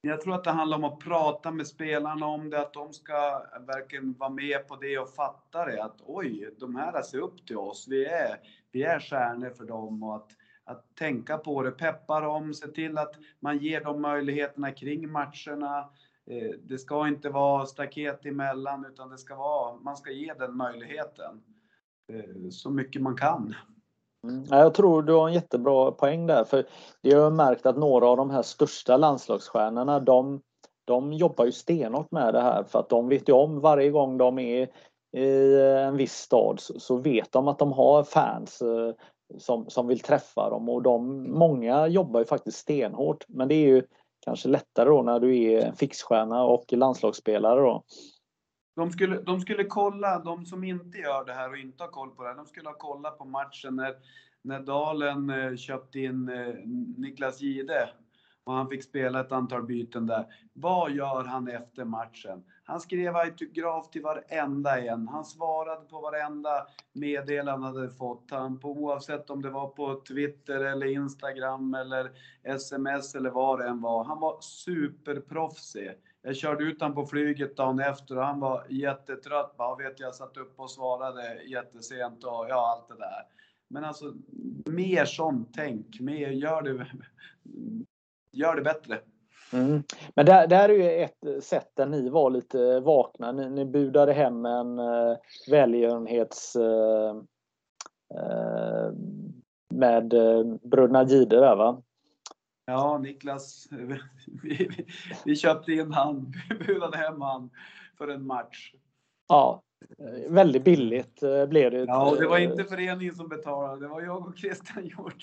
[0.00, 3.42] Jag tror att det handlar om att prata med spelarna om det, att de ska
[3.66, 5.82] verkligen vara med på det och fatta det.
[5.82, 7.86] Att oj, de här ser upp till oss.
[7.88, 8.40] Vi är,
[8.72, 10.28] vi är stjärnor för dem och att,
[10.64, 15.90] att tänka på det, peppa dem, se till att man ger dem möjligheterna kring matcherna.
[16.30, 20.56] Eh, det ska inte vara staket emellan utan det ska vara, man ska ge den
[20.56, 21.42] möjligheten
[22.12, 23.54] eh, så mycket man kan.
[24.28, 24.44] Mm.
[24.50, 26.66] Jag tror du har en jättebra poäng där för
[27.02, 30.40] det har märkt att några av de här största landslagsstjärnorna de,
[30.84, 34.18] de jobbar ju stenhårt med det här för att de vet ju om varje gång
[34.18, 34.68] de är
[35.16, 38.92] i eh, en viss stad så, vet de att de har fans eh,
[39.38, 43.68] som, som vill träffa dem och de, många jobbar ju faktiskt stenhårt men det är
[43.68, 43.82] ju
[44.24, 47.82] kanske lättare då när du är fixstjärna och landslagsspelare då.
[48.78, 52.10] De skulle, de skulle kolla, de som inte gör det här och inte har koll
[52.10, 53.94] på det här, de skulle ha kollat på matchen när,
[54.42, 56.54] när Dalen eh, köpte in eh,
[56.96, 57.88] Niklas Gide
[58.44, 60.26] och han fick spela ett antal byten där.
[60.52, 62.44] Vad gör han efter matchen?
[62.64, 65.08] Han skrev autograf till varenda en.
[65.08, 68.30] Han svarade på varenda meddelande han hade fått.
[68.30, 72.10] Han, på, oavsett om det var på Twitter eller Instagram eller
[72.42, 74.04] sms eller vad det än var.
[74.04, 75.94] Han var superproffsig.
[76.28, 79.56] Jag körde ut honom på flyget dagen efter och han var jättetrött.
[79.56, 83.22] Bara, vet jag satt upp och svarade jättesent och ja, allt det där.
[83.68, 84.14] Men alltså,
[84.66, 86.00] mer sånt tänk.
[86.00, 86.86] Mer, gör det,
[88.32, 88.98] gör det bättre.
[89.52, 89.82] Mm.
[90.14, 93.32] Men det där är ju ett sätt där ni var lite vakna.
[93.32, 95.16] Ni, ni budade hem en uh,
[95.50, 96.56] välgörenhets...
[96.56, 97.22] Uh,
[98.14, 98.92] uh,
[99.74, 101.82] med uh, bröderna Gide där va?
[102.68, 103.68] Ja, Niklas.
[103.70, 103.98] Vi,
[104.42, 104.86] vi,
[105.24, 106.32] vi köpte in han,
[106.66, 107.50] budade hem han
[107.98, 108.74] för en match.
[109.28, 109.62] Ja,
[110.28, 111.78] väldigt billigt eh, blev det.
[111.78, 113.80] Ja, och det var inte föreningen som betalade.
[113.80, 115.22] Det var jag och Christian Hjort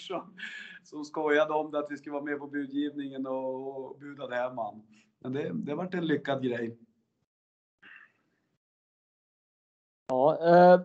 [0.83, 4.57] som, skojade om det, att vi skulle vara med på budgivningen och, och budade hem
[4.57, 4.81] han.
[5.19, 6.77] Men det, det varit en lyckad grej.
[10.07, 10.81] Ja, eh,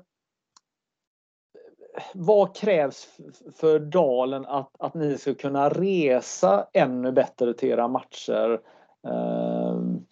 [2.14, 3.09] vad krävs
[3.57, 8.61] för Dalen att, att ni ska kunna resa ännu bättre till era matcher?
[9.09, 10.07] Ehm,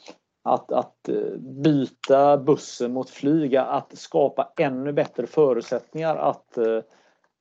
[0.45, 6.80] att, att eh, byta bussen mot flyga, att skapa ännu bättre förutsättningar att, eh,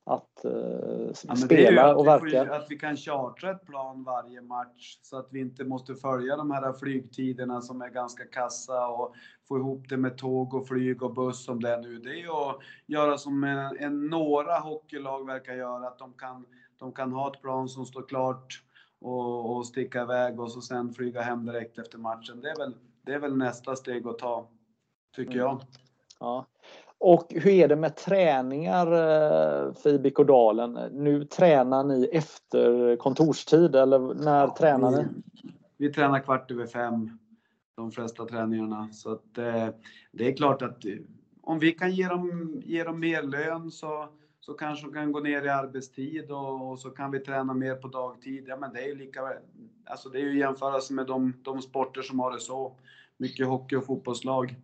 [0.07, 2.55] att uh, ja, spela och verka.
[2.55, 6.51] Att vi kan chartra ett plan varje match så att vi inte måste följa de
[6.51, 9.15] här flygtiderna som är ganska kassa och
[9.47, 11.99] få ihop det med tåg och flyg och buss som det är nu.
[11.99, 16.45] Det är att göra som en, en, några hockeylag verkar göra, att de kan,
[16.77, 18.63] de kan ha ett plan som står klart
[19.01, 22.41] och, och sticka iväg och så sen flyga hem direkt efter matchen.
[22.41, 24.47] Det är väl, det är väl nästa steg att ta,
[25.15, 25.43] tycker mm.
[25.43, 25.61] jag.
[26.19, 26.45] Ja.
[26.99, 30.79] Och hur är det med träningar eh, för IBK Dalen?
[30.91, 34.97] Nu tränar ni efter kontorstid eller när ja, tränar ni?
[35.77, 37.19] Vi, vi tränar kvart över fem
[37.77, 38.89] de flesta träningarna.
[38.91, 39.67] Så att, eh,
[40.11, 40.93] det är klart att eh,
[41.41, 45.19] om vi kan ge dem, ge dem mer lön så, så kanske de kan gå
[45.19, 48.45] ner i arbetstid och, och, så kan vi träna mer på dagtid.
[48.47, 49.21] Ja, men det är ju lika,
[49.85, 52.75] alltså det är ju jämförelse med de, de sporter som har det så
[53.17, 54.55] mycket hockey och fotbollslag.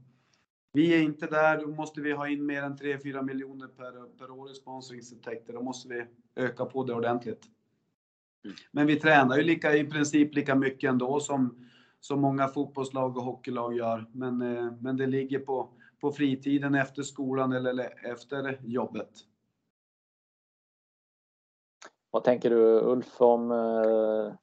[0.76, 4.32] Vi är inte där, då måste vi ha in mer än 3-4 miljoner per, per
[4.32, 5.54] år i sponsringsintäkter.
[5.54, 6.06] Då måste vi
[6.36, 7.46] öka på det ordentligt.
[8.46, 8.56] Mm.
[8.72, 11.70] Men vi tränar ju lika, i princip lika mycket ändå som,
[12.00, 14.06] som många fotbollslag och hockeylag gör.
[14.12, 15.70] Men, eh, men det ligger på,
[16.00, 19.10] på fritiden efter skolan eller efter jobbet.
[22.12, 24.34] Vad tänker du Ulf om eh,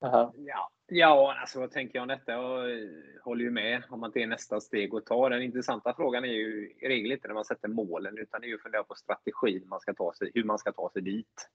[0.00, 0.30] det här?
[0.36, 2.32] Ja, Ja, alltså vad tänker jag om detta?
[2.32, 2.88] Jag eh,
[3.24, 5.28] håller ju med om att det är nästa steg att ta.
[5.28, 8.48] Den intressanta frågan är ju i regel inte när man sätter målen, utan det är
[8.48, 11.48] ju att fundera på strategin man ska ta sig, hur man ska ta sig dit.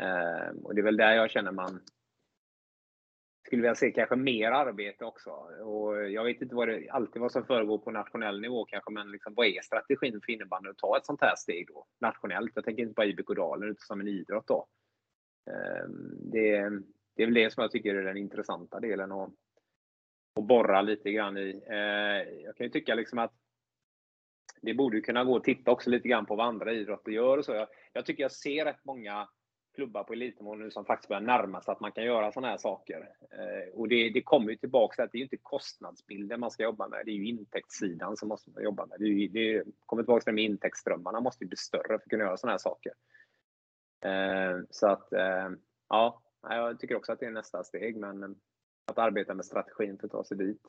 [0.00, 1.80] Eh, och det är väl där jag känner man
[3.46, 5.30] skulle vilja se kanske mer arbete också.
[5.64, 9.10] Och jag vet inte vad det, alltid vad som föregår på nationell nivå kanske, men
[9.10, 11.86] liksom, vad är strategin för innebandy att ta ett sånt här steg då?
[12.00, 12.52] Nationellt.
[12.54, 14.66] Jag tänker inte bara IBK Dalen, utan som en idrott då.
[15.50, 16.70] Ehm, det,
[17.14, 19.30] det är väl det som jag tycker är den intressanta delen att,
[20.34, 21.62] att borra lite grann i.
[21.66, 23.32] Eh, jag kan ju tycka liksom att
[24.62, 27.44] det borde kunna gå att titta också lite grann på vad andra idrotter gör och
[27.44, 27.52] så.
[27.52, 29.28] Jag, jag tycker jag ser rätt många
[29.74, 32.58] klubbar på elitnivå nu som faktiskt börjar närma sig att man kan göra sådana här
[32.58, 33.08] saker.
[33.30, 36.50] Eh, och det, det kommer ju tillbaka till att det är ju inte kostnadsbilden man
[36.50, 39.00] ska jobba med, det är ju intäktssidan som måste man jobba med.
[39.00, 42.24] Det, är, det kommer tillbaka till med intäktsströmmarna måste ju bli större för att kunna
[42.24, 42.92] göra sådana här saker.
[44.04, 45.50] Eh, så att, eh,
[45.88, 48.28] ja, jag tycker också att det är nästa steg, men eh,
[48.86, 50.62] att arbeta med strategin för att ta sig dit.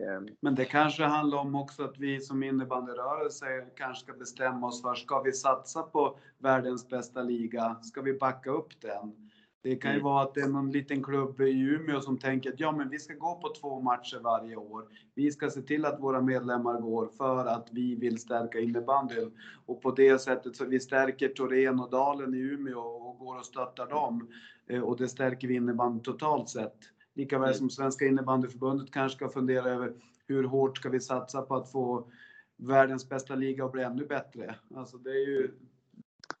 [0.00, 0.28] Ehm.
[0.40, 4.94] Men det kanske handlar om också att vi som innebandyrörelse kanske ska bestämma oss för,
[4.94, 7.76] ska vi satsa på världens bästa liga?
[7.82, 9.30] Ska vi backa upp den?
[9.66, 10.04] Det kan ju mm.
[10.04, 12.98] vara att det är någon liten klubb i Umeå som tänker att ja, men vi
[12.98, 14.84] ska gå på två matcher varje år.
[15.14, 19.32] Vi ska se till att våra medlemmar går för att vi vill stärka innebandyn.
[19.66, 23.46] Och på det sättet så vi stärker Torén och Dalen i Umeå och går och
[23.46, 24.28] stöttar dem.
[24.66, 26.78] Eh, och det stärker vi innebandyn totalt sett.
[27.14, 29.92] Likaväl som Svenska innebandyförbundet kanske ska fundera över
[30.26, 32.10] hur hårt ska vi satsa på att få
[32.56, 34.54] världens bästa liga att bli ännu bättre?
[34.74, 35.50] Alltså det är ju,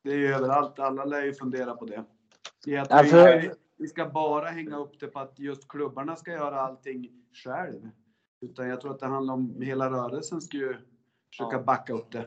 [0.02, 0.78] det är ju överallt.
[0.78, 2.04] Alla lär ju fundera på det.
[2.68, 6.60] Jag tror alltså, vi ska bara hänga upp det på att just klubbarna ska göra
[6.60, 7.88] allting själv.
[8.40, 10.76] Utan jag tror att det handlar om hela rörelsen ska ju
[11.30, 12.26] försöka backa upp det.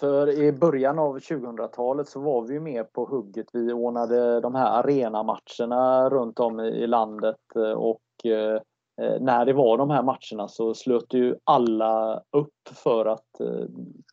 [0.00, 3.46] För i början av 2000-talet så var vi med på hugget.
[3.52, 8.60] Vi ordnade de här arenamatcherna runt om i landet eh, och eh,
[9.02, 13.40] eh, när det var de här matcherna så slöt ju alla upp för att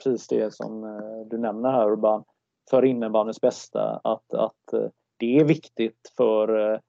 [0.03, 0.81] precis det som
[1.29, 2.23] du nämner här Urban,
[2.69, 6.79] för innebandyns bästa, att, att det är viktigt för eh,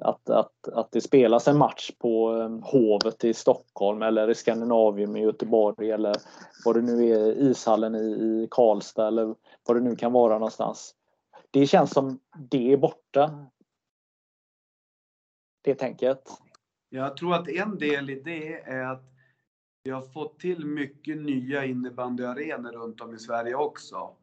[0.00, 5.16] att, att, att det spelas en match på eh, Hovet i Stockholm eller i Skandinavium
[5.16, 6.14] i Göteborg eller
[6.64, 9.34] vad det nu är, ishallen i, i Karlstad eller
[9.66, 10.94] vad det nu kan vara någonstans.
[11.50, 12.18] Det känns som
[12.50, 13.46] det är borta.
[15.64, 16.30] Det tänket.
[16.88, 19.04] Jag tror att en del i det är att
[19.84, 24.16] vi har fått till mycket nya innebandyarenor runt om i Sverige också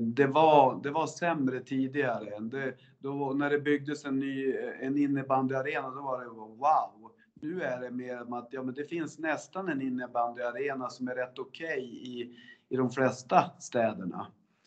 [0.00, 2.40] det var, det var sämre tidigare.
[2.40, 7.12] Det, då, när det byggdes en ny en innebandyarena, då var det wow.
[7.34, 11.38] Nu är det mer att ja, men det finns nästan en innebandyarena som är rätt
[11.38, 12.38] okej okay i,
[12.68, 14.26] i de flesta städerna.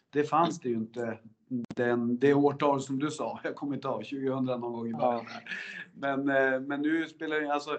[0.09, 1.17] Det fanns det ju inte
[1.75, 3.39] den, det årtal som du sa.
[3.43, 5.25] Jag kommer inte ihåg, 2000 någon gång i början.
[5.27, 5.39] Ja.
[5.93, 7.77] Men, eh, men nu spelar det alltså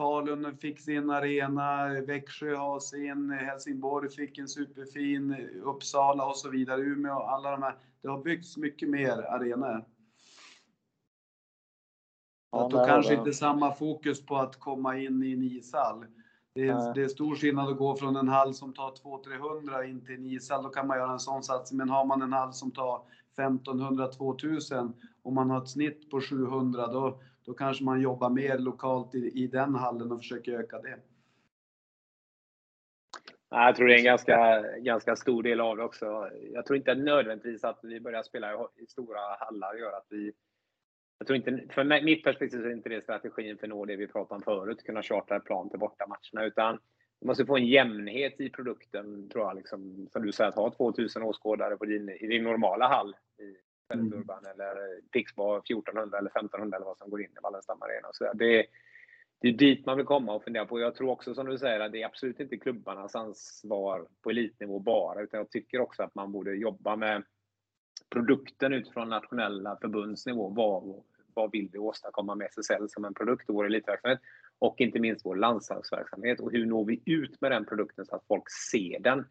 [0.00, 6.80] Falun fick sin arena, Växjö har sin, Helsingborg fick en superfin, Uppsala och så vidare,
[6.80, 7.76] Umeå, alla de här.
[8.02, 9.84] Det har byggts mycket mer arenor.
[12.50, 16.06] Ja, att då kanske inte samma fokus på att komma in i en ishall.
[16.54, 20.04] Det är, det är stor skillnad att gå från en hall som tar 200-300 in
[20.04, 20.62] till en ishall.
[20.62, 21.78] Då kan man göra en sån satsning.
[21.78, 23.02] Men har man en hall som tar
[23.36, 24.92] 1500-2000
[25.22, 27.20] och man har ett snitt på 700, då,
[27.50, 30.98] då kanske man jobbar mer lokalt i, i den hallen och försöker öka det.
[33.50, 36.30] Jag tror det är en ganska, ganska stor del av det också.
[36.52, 40.32] Jag tror inte nödvändigtvis att vi börjar spela i stora hallar gör att vi...
[41.18, 43.84] Jag tror inte, för mig, mitt perspektiv så är inte det strategin för att nå
[43.84, 46.78] det vi pratade om förut, kunna chartra ett plan till bortamatcherna, utan
[47.20, 49.56] vi måste få en jämnhet i produkten, tror jag.
[49.56, 53.69] Liksom, som du säger, att ha 2000 åskådare på din, i din normala hall i
[53.98, 54.12] mm.
[54.12, 58.08] Urban eller Pixbo 1400 eller 1500 eller vad som går in i Wallenstam Arena.
[58.12, 58.66] Så det,
[59.40, 60.80] det är dit man vill komma och fundera på.
[60.80, 64.78] Jag tror också som du säger att det är absolut inte klubbarnas ansvar på elitnivå
[64.78, 67.22] bara, utan jag tycker också att man borde jobba med
[68.10, 70.48] produkten utifrån nationella förbundsnivå.
[70.48, 71.02] Vad,
[71.34, 74.20] vad vill vi åstadkomma med SSL som en produkt och vår elitverksamhet?
[74.58, 76.40] Och inte minst vår landslagsverksamhet.
[76.40, 79.24] Och hur når vi ut med den produkten så att folk ser den?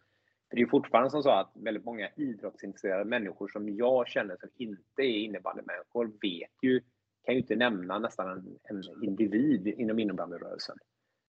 [0.49, 4.49] För det är fortfarande som så att väldigt många idrottsintresserade människor som jag känner som
[4.57, 6.81] inte är innebandymänniskor vet ju,
[7.25, 10.77] kan ju inte nämna nästan en, en individ inom innebandyrörelsen.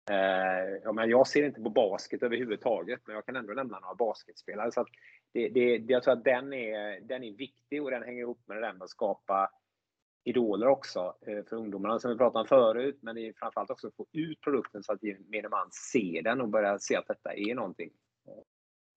[0.10, 4.72] Eh, men jag ser inte på basket överhuvudtaget, men jag kan ändå nämna några basketspelare.
[4.72, 4.88] Så att
[5.34, 8.58] det, det, jag tror att den är, den är viktig och den hänger ihop med
[8.58, 9.50] det där med att skapa
[10.24, 13.00] idoler också eh, för ungdomarna som vi pratade om förut.
[13.02, 16.42] Men det är framförallt också att få ut produkten så att gemene man ser den
[16.42, 17.90] och börjar se att detta är någonting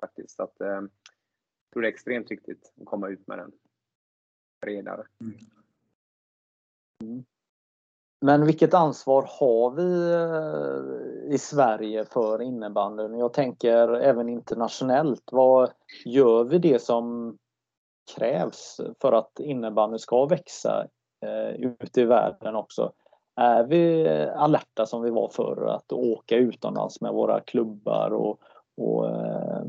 [0.05, 0.37] faktiskt.
[0.37, 0.91] Så att, eh, jag
[1.73, 3.53] tror det är extremt viktigt att komma ut med den
[4.61, 5.07] bredare.
[5.21, 5.35] Mm.
[7.03, 7.25] mm.
[8.21, 13.19] Men vilket ansvar har vi eh, i Sverige för innebandyn?
[13.19, 15.33] Jag tänker även internationellt.
[15.33, 15.71] Vad
[16.05, 17.39] gör vi det som
[18.17, 20.87] krävs för att innebandyn ska växa
[21.21, 22.93] eh, ute i världen också?
[23.37, 28.41] Är vi alerta som vi var förr att åka utomlands med våra klubbar och,
[28.77, 29.65] och eh,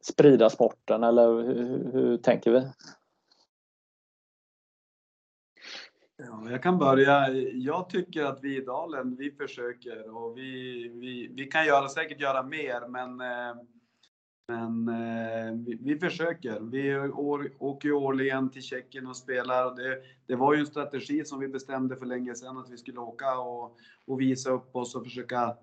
[0.00, 2.68] sprida sporten eller hur, hur, tänker vi?
[6.16, 7.28] Ja, jag kan börja.
[7.52, 12.20] Jag tycker att vi i Dalen, vi försöker och vi, vi, vi kan göra, säkert
[12.20, 13.56] göra mer, men, eh,
[14.48, 16.60] men eh, vi, vi försöker.
[16.60, 19.66] Vi år, åker ju årligen till Tjeckien och spelar.
[19.66, 22.76] Och det, det var ju en strategi som vi bestämde för länge sedan att vi
[22.76, 25.56] skulle åka och, och visa upp oss och försöka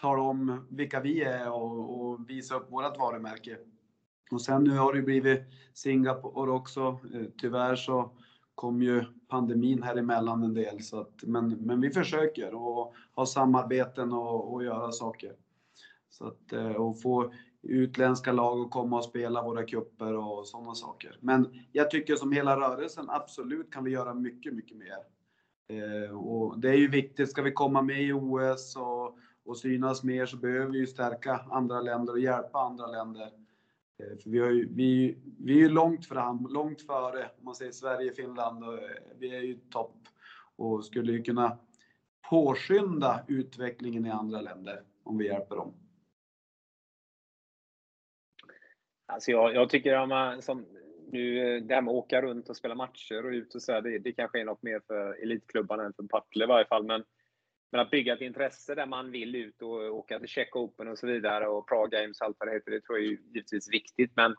[0.00, 3.56] tala om vilka vi är och, och visa upp vårt varumärke.
[4.30, 5.40] Och sen nu har det blivit
[5.74, 6.98] Singapore också.
[7.14, 8.10] Eh, tyvärr så
[8.54, 10.82] kom ju pandemin här emellan en del.
[10.82, 15.32] Så att, men, men vi försöker och ha samarbeten och, och göra saker.
[16.10, 17.32] Så att, eh, och få
[17.62, 21.18] utländska lag att komma och spela våra kupper och sådana saker.
[21.20, 24.98] Men jag tycker som hela rörelsen, absolut kan vi göra mycket, mycket mer.
[25.68, 29.18] Eh, och det är ju viktigt, ska vi komma med i OS och,
[29.50, 33.30] och synas mer så behöver vi ju stärka andra länder och hjälpa andra länder.
[33.98, 37.72] Eh, för vi, har ju, vi, vi är långt fram, långt före, om man säger
[37.72, 39.96] Sverige, Finland, och eh, vi är ju topp
[40.56, 41.58] och skulle ju kunna
[42.30, 45.74] påskynda utvecklingen i andra länder om vi hjälper dem.
[49.06, 50.66] Alltså jag, jag tycker att man, som
[51.12, 53.72] nu, eh, det här med att åka runt och spela matcher och ut och så
[53.72, 56.84] här, det, det kanske är något mer för elitklubbarna än för Partille i varje fall.
[56.84, 57.04] Men
[57.70, 60.98] men att bygga ett intresse där man vill ut och åka till Czech Open och
[60.98, 64.12] så vidare och Prague Games allt vad det heter, det tror jag är givetvis viktigt.
[64.16, 64.34] Men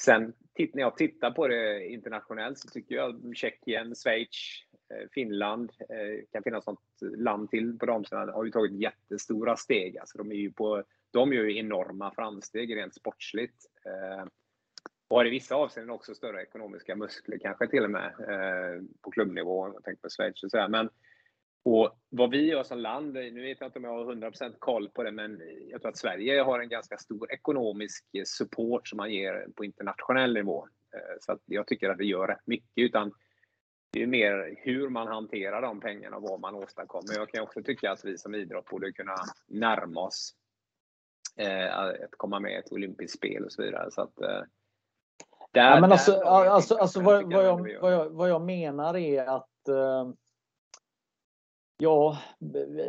[0.00, 4.28] sen när jag tittar på det internationellt så tycker jag Tjeckien, Schweiz,
[4.94, 9.98] eh, Finland, eh, kan finnas något land till på damsidan, har ju tagit jättestora steg.
[9.98, 13.66] Alltså de, är ju på, de gör ju enorma framsteg rent sportsligt.
[13.84, 14.24] Eh,
[15.08, 18.14] och har i vissa avseenden också större ekonomiska muskler kanske till och med
[19.02, 20.68] på klubbnivå, om jag tänker på Schweiz och så här.
[20.68, 20.88] Men
[21.64, 24.88] och vad vi gör som land, nu vet jag inte om jag har 100% koll
[24.88, 29.12] på det, men jag tror att Sverige har en ganska stor ekonomisk support som man
[29.12, 30.68] ger på internationell nivå.
[30.94, 33.12] Eh, så att jag tycker att vi gör rätt mycket, utan
[33.92, 37.14] det är mer hur man hanterar de pengarna och vad man åstadkommer.
[37.14, 40.34] Jag kan också tycka att vi som idrott borde kunna närma oss
[41.36, 43.90] eh, att komma med ett olympiskt spel och så vidare.
[43.90, 44.42] Så att, eh,
[45.52, 49.24] där, ja, men alltså, alltså, alltså vad, vad, jag, vad, jag, vad jag menar är
[49.24, 49.68] att
[51.82, 52.16] Ja,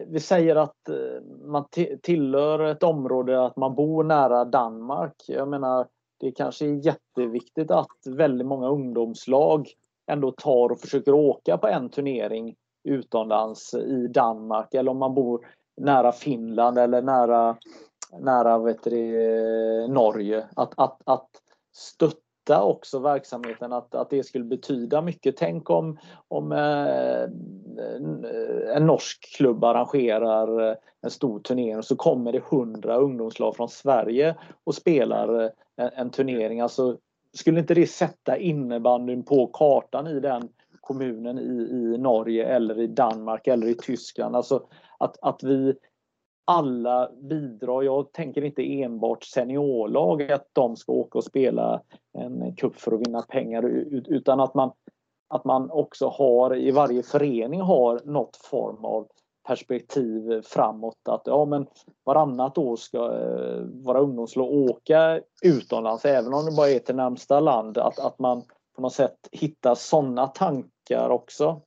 [0.07, 1.65] vi säger att eh, man
[2.01, 5.13] tillhör ett område, att man bor nära Danmark.
[5.27, 5.87] Jag menar,
[6.19, 9.69] det kanske är jätteviktigt att väldigt många ungdomslag
[10.11, 15.47] ändå tar och försöker åka på en turnering utomlands i Danmark eller om man bor
[15.77, 17.57] nära Finland eller nära,
[18.19, 18.91] nära vet du,
[19.87, 20.45] Norge.
[20.55, 21.29] Att, att, att
[21.73, 25.37] stötta stötta också verksamheten, att, att det skulle betyda mycket.
[25.37, 27.23] Tänk om, om eh,
[28.75, 33.69] en norsk klubb arrangerar eh, en stor turnering och så kommer det hundra ungdomslag från
[33.69, 36.61] Sverige och spelar eh, en, en turnering.
[36.61, 36.97] Alltså,
[37.33, 40.49] skulle inte det sätta innebandyn på kartan i den
[40.81, 44.35] kommunen i, i Norge eller i Danmark eller i Tyskland?
[44.35, 44.67] Alltså
[44.99, 45.73] att, att vi
[46.45, 47.81] alla bidrar.
[47.81, 51.81] Jag tänker inte enbart seniorlag, att de ska åka och spela
[52.13, 53.65] en cup för att vinna pengar,
[54.07, 54.71] utan att man,
[55.27, 59.07] att man också har, i varje förening har något form av
[59.47, 61.07] perspektiv framåt.
[61.09, 61.67] Att ja, men
[62.05, 67.39] varannat år ska eh, våra ungdomslag åka utomlands, även om det bara är till närmsta
[67.39, 67.77] land.
[67.77, 68.43] Att, att man
[68.75, 71.61] på något sätt hittar sådana tankar också.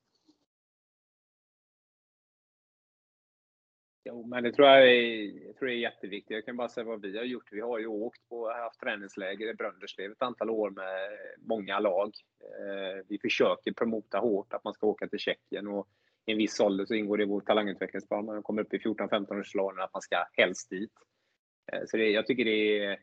[4.07, 6.35] Jo, men det tror jag, är, jag tror det är jätteviktigt.
[6.35, 7.49] Jag kan bara säga vad vi har gjort.
[7.53, 12.13] Vi har ju åkt på, haft träningsläger i Brönderslev ett antal år med många lag.
[12.41, 15.89] Eh, vi försöker promota hårt att man ska åka till Tjeckien och
[16.27, 18.25] i en viss ålder så ingår det i vår talangutvecklingsplan.
[18.25, 20.93] Man kommer upp i 14-15 års åldern att man ska helst dit.
[21.73, 22.99] Eh, så det, jag tycker det är,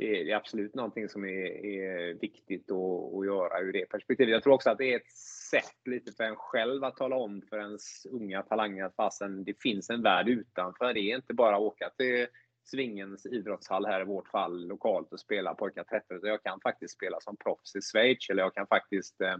[0.00, 4.32] det är absolut någonting som är, är viktigt att, att göra ur det perspektivet.
[4.32, 5.12] Jag tror också att det är ett
[5.50, 9.62] sätt lite för en själv att tala om för ens unga talanger att fasen, det
[9.62, 10.94] finns en värld utanför.
[10.94, 12.26] Det är inte bara att åka till
[12.64, 16.20] Svingens idrottshall här i vårt fall lokalt och spela pojkar 13.
[16.22, 19.36] Jag kan faktiskt spela som proffs i Schweiz eller jag kan faktiskt eh,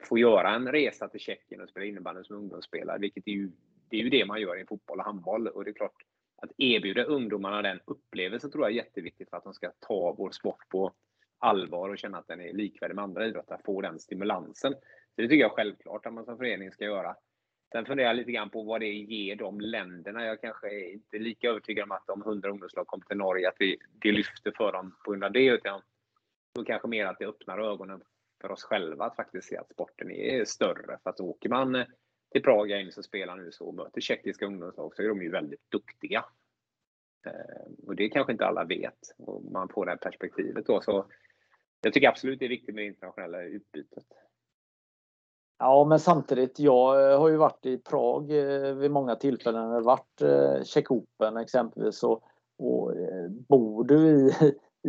[0.00, 3.50] få göra en resa till Tjeckien och spela innebandy som ungdomsspelare, vilket är ju,
[3.90, 5.48] det är ju det man gör i fotboll och handboll.
[5.48, 6.02] Och det är klart,
[6.44, 10.30] att erbjuda ungdomarna den upplevelsen tror jag är jätteviktigt för att de ska ta vår
[10.30, 10.92] sport på
[11.38, 14.72] allvar och känna att den är likvärdig med andra idrotter, få den stimulansen.
[14.72, 17.16] Så det tycker jag självklart att man som förening ska göra.
[17.72, 20.24] Sen funderar jag lite grann på vad det ger de länderna.
[20.24, 23.56] Jag kanske är inte lika övertygad om att om 100 ungdomslag kommer till Norge, att
[23.58, 25.80] vi, det lyfter för dem på grund av det, utan
[26.58, 28.02] och kanske mer att det öppnar ögonen
[28.40, 30.98] för oss själva att faktiskt se att sporten är större.
[31.02, 31.84] För att åker man
[32.34, 35.30] till är en som spelar nu så och möter tjeckiska ungdomslag så är de ju
[35.30, 36.24] väldigt duktiga.
[37.26, 39.14] Eh, och det kanske inte alla vet.
[39.18, 40.80] Och man får det här perspektivet då.
[40.80, 41.06] Så
[41.80, 44.04] jag tycker absolut det är viktigt med det internationella utbytet.
[45.58, 49.68] Ja, men samtidigt, jag eh, har ju varit i Prag eh, vid många tillfällen.
[49.68, 52.02] Det har varit eh, Czech Open exempelvis.
[52.02, 52.22] Och,
[52.58, 52.92] och
[53.48, 54.32] bor du i,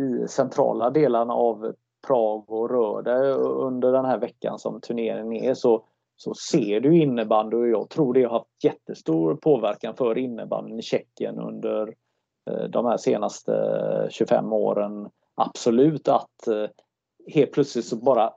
[0.00, 1.74] i centrala delarna av
[2.06, 5.84] Prag och rör dig under den här veckan som turneringen är så,
[6.16, 10.82] så ser du innebandy och jag tror det har haft jättestor påverkan för innebandyn i
[10.82, 11.94] Tjeckien under
[12.50, 13.52] eh, de här senaste
[14.10, 15.10] 25 åren.
[15.34, 16.66] Absolut att eh,
[17.26, 18.32] helt plötsligt så bara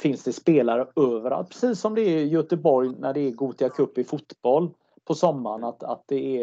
[0.00, 1.48] finns det spelare överallt.
[1.48, 4.70] Precis som det är i Göteborg när det är Gothia Cup i fotboll
[5.04, 5.64] på sommaren.
[5.64, 6.42] Att, att det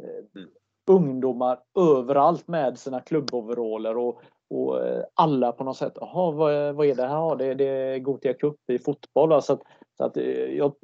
[0.00, 0.50] eh, mm.
[0.86, 4.22] ungdomar överallt med sina klubboveraller och,
[4.54, 7.36] och eh, alla på något sätt, jaha vad, vad är det här?
[7.36, 9.42] Det, det är Gothia Cup i fotboll.
[9.42, 9.62] Så att,
[9.96, 10.74] så att eh, jag,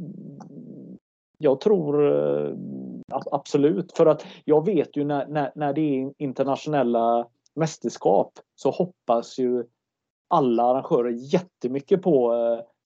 [1.39, 2.55] jag tror eh,
[3.31, 9.39] absolut, för att jag vet ju när, när, när det är internationella mästerskap så hoppas
[9.39, 9.65] ju
[10.29, 12.35] alla arrangörer jättemycket på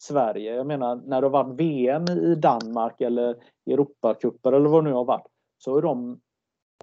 [0.02, 0.54] Sverige.
[0.54, 3.36] Jag menar när det har varit VM i Danmark eller
[3.70, 5.26] Europacuper eller vad det nu har varit
[5.58, 6.20] så har de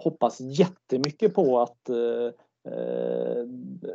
[0.04, 2.34] hoppats jättemycket på att eh,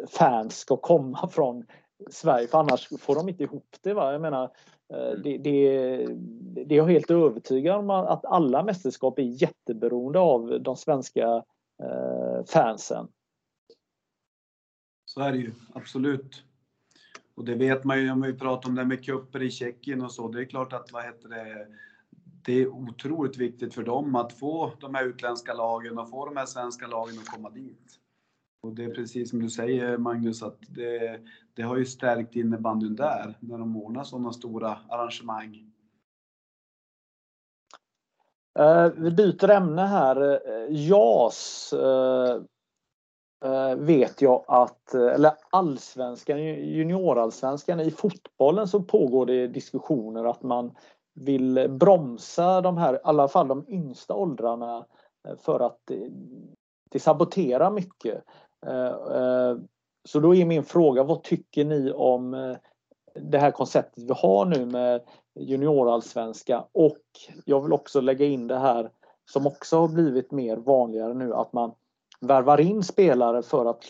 [0.08, 1.64] fans ska komma från
[2.10, 3.94] Sverige för annars får de inte ihop det.
[3.94, 4.12] Va?
[4.12, 4.50] Jag menar,
[4.92, 5.22] eh, mm.
[5.22, 6.06] det, det,
[6.66, 11.44] det är jag helt övertygad om att alla mästerskap är jätteberoende av de svenska
[11.82, 13.08] eh, fansen.
[15.04, 16.42] Så är det ju, absolut.
[17.34, 20.12] Och det vet man ju om vi pratar om det med kupper i Tjeckien och
[20.12, 20.28] så.
[20.28, 21.66] Det är klart att vad heter det,
[22.44, 26.36] det är otroligt viktigt för dem att få de här utländska lagen och få de
[26.36, 28.00] här svenska lagen att komma dit.
[28.60, 31.20] Och det är precis som du säger Magnus, att det,
[31.54, 35.72] det har ju stärkt innebandyn där, när de ordnar sådana stora arrangemang.
[38.58, 40.22] Uh, vi byter ämne här.
[40.22, 42.40] Eh, JAS uh,
[43.76, 50.74] vet jag att, eller allsvenskan, juniorallsvenskan, i fotbollen så pågår det diskussioner att man
[51.14, 54.86] vill bromsa de här, i alla fall de yngsta åldrarna
[55.38, 56.10] för att det,
[56.90, 58.24] det saboterar mycket.
[58.66, 59.56] Eh, eh,
[60.04, 62.56] så då är min fråga, vad tycker ni om eh,
[63.14, 65.02] det här konceptet vi har nu med
[65.34, 67.02] juniorallsvenska och
[67.44, 68.90] jag vill också lägga in det här
[69.30, 71.74] som också har blivit mer vanligare nu att man
[72.20, 73.84] värvar in spelare för att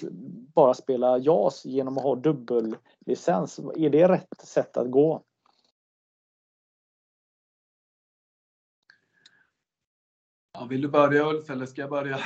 [0.54, 3.58] bara spela JAS genom att ha dubbellicens.
[3.58, 5.22] Är det rätt sätt att gå?
[10.52, 12.18] Ja, vill du börja Ulf eller ska jag börja?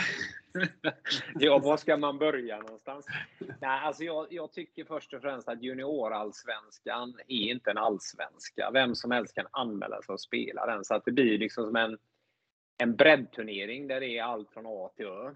[1.35, 3.07] ja, var ska man börja någonstans?
[3.39, 8.71] Nej, alltså jag, jag tycker först och främst att juniorallsvenskan är inte en allsvenska.
[8.73, 10.85] Vem som helst kan anmäla sig och spela den.
[10.85, 11.99] Så att det blir liksom som en,
[12.79, 15.35] en breddturnering där det är allt från A till Ö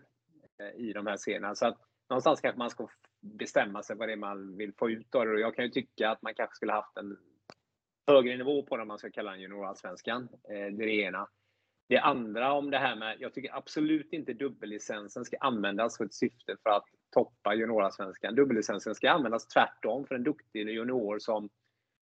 [0.60, 1.54] eh, i de här serierna.
[1.54, 1.78] Så att
[2.10, 2.88] någonstans kanske man ska
[3.20, 5.40] bestämma sig vad det är man vill få ut av det.
[5.40, 7.18] Jag kan ju tycka att man kanske skulle haft en
[8.06, 10.28] högre nivå på det om man ska kalla den juniorallsvenskan.
[10.48, 11.28] Eh, det är det ena.
[11.88, 16.14] Det andra om det här med, jag tycker absolut inte dubbellicensen ska användas för ett
[16.14, 18.34] syfte för att toppa juniorsvenskan.
[18.34, 21.48] Dubbellicensen ska användas tvärtom för en duktig junior som,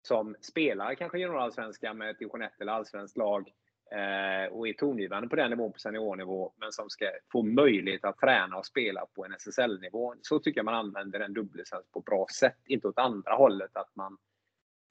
[0.08, 3.52] som spelar kanske juniorallsvenskan med ett division 1 eller allsvenskt lag
[3.92, 8.18] eh, och är tongivande på den nivån på seniornivå, men som ska få möjlighet att
[8.18, 10.16] träna och spela på en SSL-nivå.
[10.22, 13.78] Så tycker jag man använder en dubbellicens på ett bra sätt, inte åt andra hållet
[13.78, 14.18] att man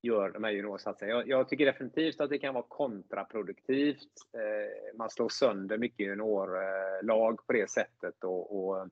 [0.03, 1.21] gör de här juniorsatsningarna.
[1.21, 4.09] Jag, jag, tycker definitivt att det kan vara kontraproduktivt.
[4.35, 8.89] Eh, man slår sönder mycket juniorlag på det sättet och, och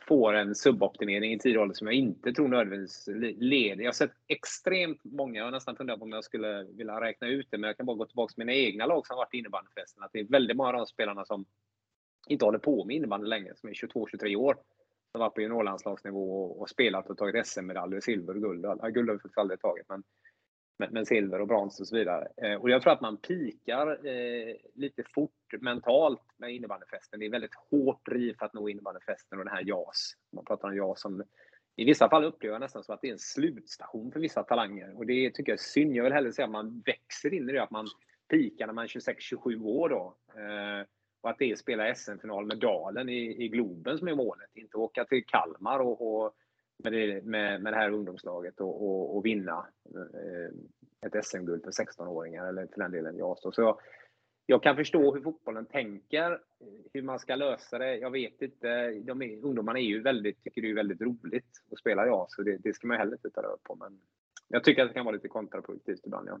[0.00, 3.08] får en suboptimering i tidig ålder som jag inte tror nödvändigtvis
[3.38, 3.82] leder.
[3.82, 7.28] Jag har sett extremt många, jag har nästan funderat på om jag skulle vilja räkna
[7.28, 9.38] ut det, men jag kan bara gå tillbaka till mina egna lag som varit i
[9.38, 10.02] innebandyfesten.
[10.02, 11.44] Att det är väldigt många av de spelarna som
[12.28, 14.56] inte håller på med innebandy längre, som är 22-23 år
[15.18, 18.64] varit på juniorlandslagsnivå och, och spelat och tagit SM-medaljer, silver och guld.
[18.64, 20.02] Ja, guld har vi faktiskt aldrig tagit, men,
[20.78, 22.28] men, men, silver och brons och så vidare.
[22.36, 27.20] Eh, och jag tror att man pikar eh, lite fort mentalt med innebandyfesten.
[27.20, 30.14] Det är väldigt hårt driv för att nå innebandyfesten och den här JAS.
[30.32, 31.22] Man pratar om JAS som
[31.76, 34.96] i vissa fall upplever jag nästan som att det är en slutstation för vissa talanger.
[34.96, 35.96] Och det tycker jag är synd.
[35.96, 37.86] Jag vill hellre säga att man växer in i det, att man
[38.30, 40.16] pikar när man är 26-27 år då.
[40.40, 40.86] Eh,
[41.22, 44.50] och att det är spela SM-final med Dalen i, i Globen som är målet.
[44.54, 46.34] Inte åka till Kalmar och, och
[46.76, 51.70] med, det, med, med det här ungdomslaget och, och, och vinna eh, ett SM-guld för
[51.70, 53.38] 16-åringar eller för den delen jag.
[53.38, 53.80] Så jag,
[54.46, 56.40] jag kan förstå hur fotbollen tänker,
[56.92, 57.96] hur man ska lösa det.
[57.96, 58.90] Jag vet inte.
[58.90, 62.42] De är, ungdomarna är ju väldigt, tycker det är väldigt roligt att spela ja, så
[62.42, 63.74] det, det ska man heller inte ta röd på.
[63.74, 64.00] Men
[64.48, 66.28] jag tycker att det kan vara lite kontraproduktivt ibland.
[66.28, 66.38] Ja.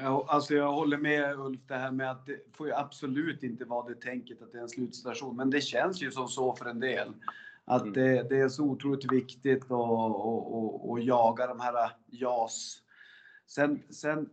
[0.00, 3.64] Ja, alltså jag håller med Ulf det här med att det får ju absolut inte
[3.64, 5.36] vara det tänket att det är en slutstation.
[5.36, 7.08] Men det känns ju som så för en del.
[7.64, 7.92] Att mm.
[7.92, 12.82] det, det är så otroligt viktigt att, att, att, att jaga de här JAS
[13.46, 14.30] Sen, sen,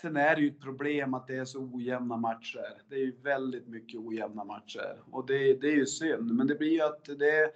[0.00, 2.82] sen är det ju ett problem att det är så ojämna matcher.
[2.88, 6.34] Det är ju väldigt mycket ojämna matcher och det, det är ju synd.
[6.34, 7.50] Men det blir ju att det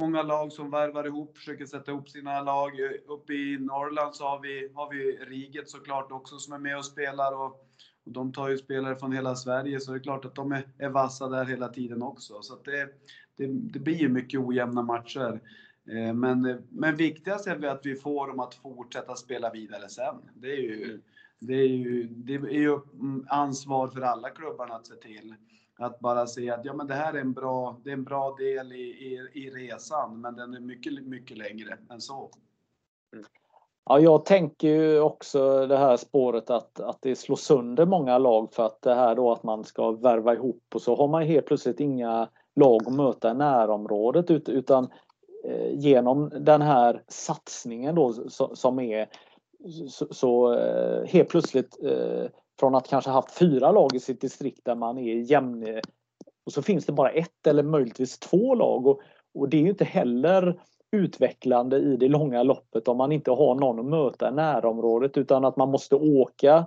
[0.00, 2.72] många lag som värvar ihop, försöker sätta ihop sina lag.
[3.06, 6.84] Uppe i Norrland så har vi, har vi Riget såklart också som är med och
[6.84, 7.46] spelar och,
[8.06, 10.68] och de tar ju spelare från hela Sverige så det är klart att de är,
[10.78, 12.42] är vassa där hela tiden också.
[12.42, 12.88] Så det,
[13.36, 15.40] det, det blir ju mycket ojämna matcher.
[15.88, 20.16] Eh, men, men viktigast är väl att vi får dem att fortsätta spela vidare sen.
[20.34, 21.00] Det är ju,
[21.38, 22.78] det är ju, det är ju
[23.26, 25.34] ansvar för alla klubbarna att se till.
[25.78, 28.34] Att bara se att ja, men det här är en bra, det är en bra
[28.38, 32.30] del i, i, i resan, men den är mycket, mycket längre än så.
[33.86, 38.52] Ja, jag tänker ju också det här spåret att, att det slår sönder många lag
[38.52, 41.46] för att det här då att man ska värva ihop och så har man helt
[41.46, 44.88] plötsligt inga lag att möta i närområdet utan
[45.44, 48.12] eh, genom den här satsningen då
[48.54, 49.08] som är
[49.88, 52.26] så, så eh, helt plötsligt eh,
[52.60, 55.80] från att kanske haft fyra lag i sitt distrikt där man är jämn
[56.46, 59.00] och så finns det bara ett eller möjligtvis två lag och,
[59.34, 60.60] och det är ju inte heller
[60.92, 65.44] utvecklande i det långa loppet om man inte har någon att möta i närområdet utan
[65.44, 66.66] att man måste åka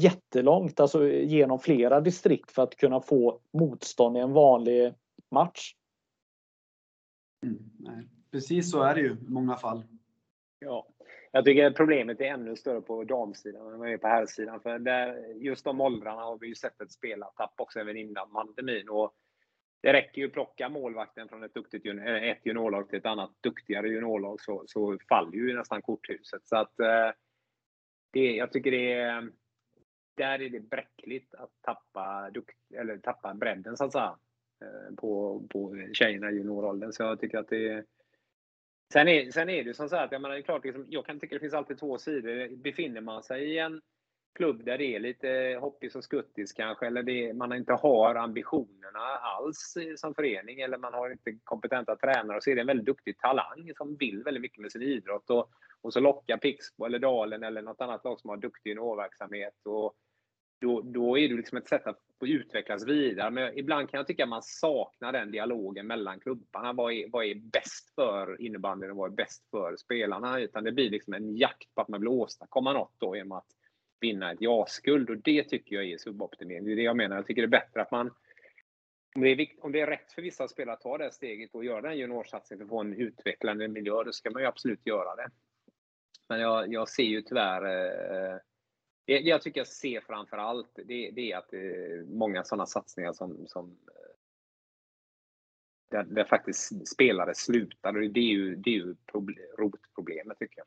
[0.00, 4.94] jättelångt, alltså genom flera distrikt för att kunna få motstånd i en vanlig
[5.30, 5.74] match.
[7.46, 8.08] Mm.
[8.30, 9.84] Precis så är det ju i många fall.
[10.58, 10.86] Ja,
[11.32, 14.60] jag tycker problemet är ännu större på damsidan än vad det är på herrsidan.
[14.60, 18.88] För där, just de åldrarna har vi ju sett ett spelartapp också även innan pandemin.
[18.88, 19.14] Och
[19.82, 23.30] det räcker ju att plocka målvakten från ett, duktigt, eh, ett juniorlag till ett annat
[23.40, 26.46] duktigare juniorlag så, så faller ju nästan korthuset.
[26.46, 27.10] Så att, eh,
[28.12, 29.30] det, jag tycker det är,
[30.16, 34.18] där är det bräckligt att tappa, dukt, eller tappa bredden så att säga
[34.62, 36.92] eh, på, på tjejerna i junioråldern.
[36.92, 37.84] Så jag tycker att det är
[38.92, 41.06] Sen är, sen är det som så att jag, menar, det är klart, liksom, jag
[41.06, 42.56] kan tycka det finns alltid två sidor.
[42.56, 43.80] Befinner man sig i en
[44.34, 48.98] klubb där det är lite hoppis och skuttis kanske, eller det, man inte har ambitionerna
[49.22, 52.86] alls som förening, eller man har inte kompetenta tränare, och så är det en väldigt
[52.86, 55.30] duktig talang som vill väldigt mycket med sin idrott.
[55.30, 55.50] Och,
[55.80, 59.66] och så lockar Pixbo eller Dalen eller något annat lag som har duktig juniorverksamhet.
[59.66, 59.94] Och
[60.62, 63.30] då, då är det liksom ett sätt att få utvecklas vidare.
[63.30, 66.72] Men ibland kan jag tycka att man saknar den dialogen mellan klubbarna.
[66.72, 70.40] Vad är, vad är bäst för innebandyn och vad är bäst för spelarna?
[70.40, 73.46] Utan det blir liksom en jakt på att man vill åstadkomma något då genom att
[74.00, 75.10] vinna ett ja-skuld.
[75.10, 76.64] Och det tycker jag är suboptimering.
[76.64, 77.16] Det är det jag menar.
[77.16, 78.10] Jag tycker det är bättre att man
[79.14, 81.54] om det, är vikt, om det är rätt för vissa spelare att ta det steget
[81.54, 84.86] och göra den juniorsatsningen för att få en utvecklande miljö, då ska man ju absolut
[84.86, 85.30] göra det.
[86.28, 88.36] Men jag, jag ser ju tyvärr eh,
[89.04, 92.66] det, jag tycker jag ser framför allt det, det är att det är många sådana
[92.66, 94.16] satsningar som, som eh,
[95.90, 97.92] där, där, faktiskt spelare slutar.
[97.92, 100.66] Det är ju, det är ju problem, rotproblemet tycker jag.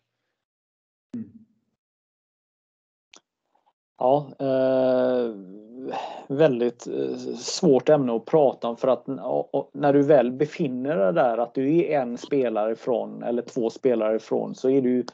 [3.98, 5.36] Ja, eh,
[6.28, 9.08] väldigt eh, svårt ämne att prata om för att
[9.74, 14.16] när du väl befinner dig där att du är en spelare ifrån eller två spelare
[14.16, 15.06] ifrån så är du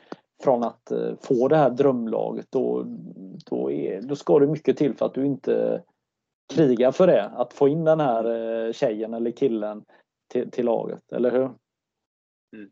[0.43, 2.84] från att eh, få det här drömlaget då,
[3.45, 5.84] då, är, då ska det mycket till för att du inte
[6.53, 7.26] krigar för det.
[7.26, 8.26] Att få in den här
[8.65, 9.85] eh, tjejen eller killen
[10.27, 11.49] till, till laget, eller hur?
[12.55, 12.72] Mm.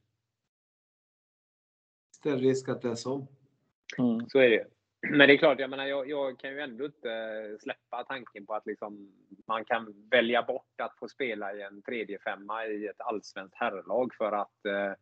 [2.24, 3.28] Det är risk att det är så.
[3.98, 4.30] Mm.
[4.30, 4.66] Så är det.
[5.02, 8.54] Men det är klart, jag, menar, jag, jag, kan ju ändå inte släppa tanken på
[8.54, 9.12] att liksom,
[9.48, 14.14] man kan välja bort att få spela i en tredje femma i ett allsvenskt herrlag
[14.14, 14.94] för att eh,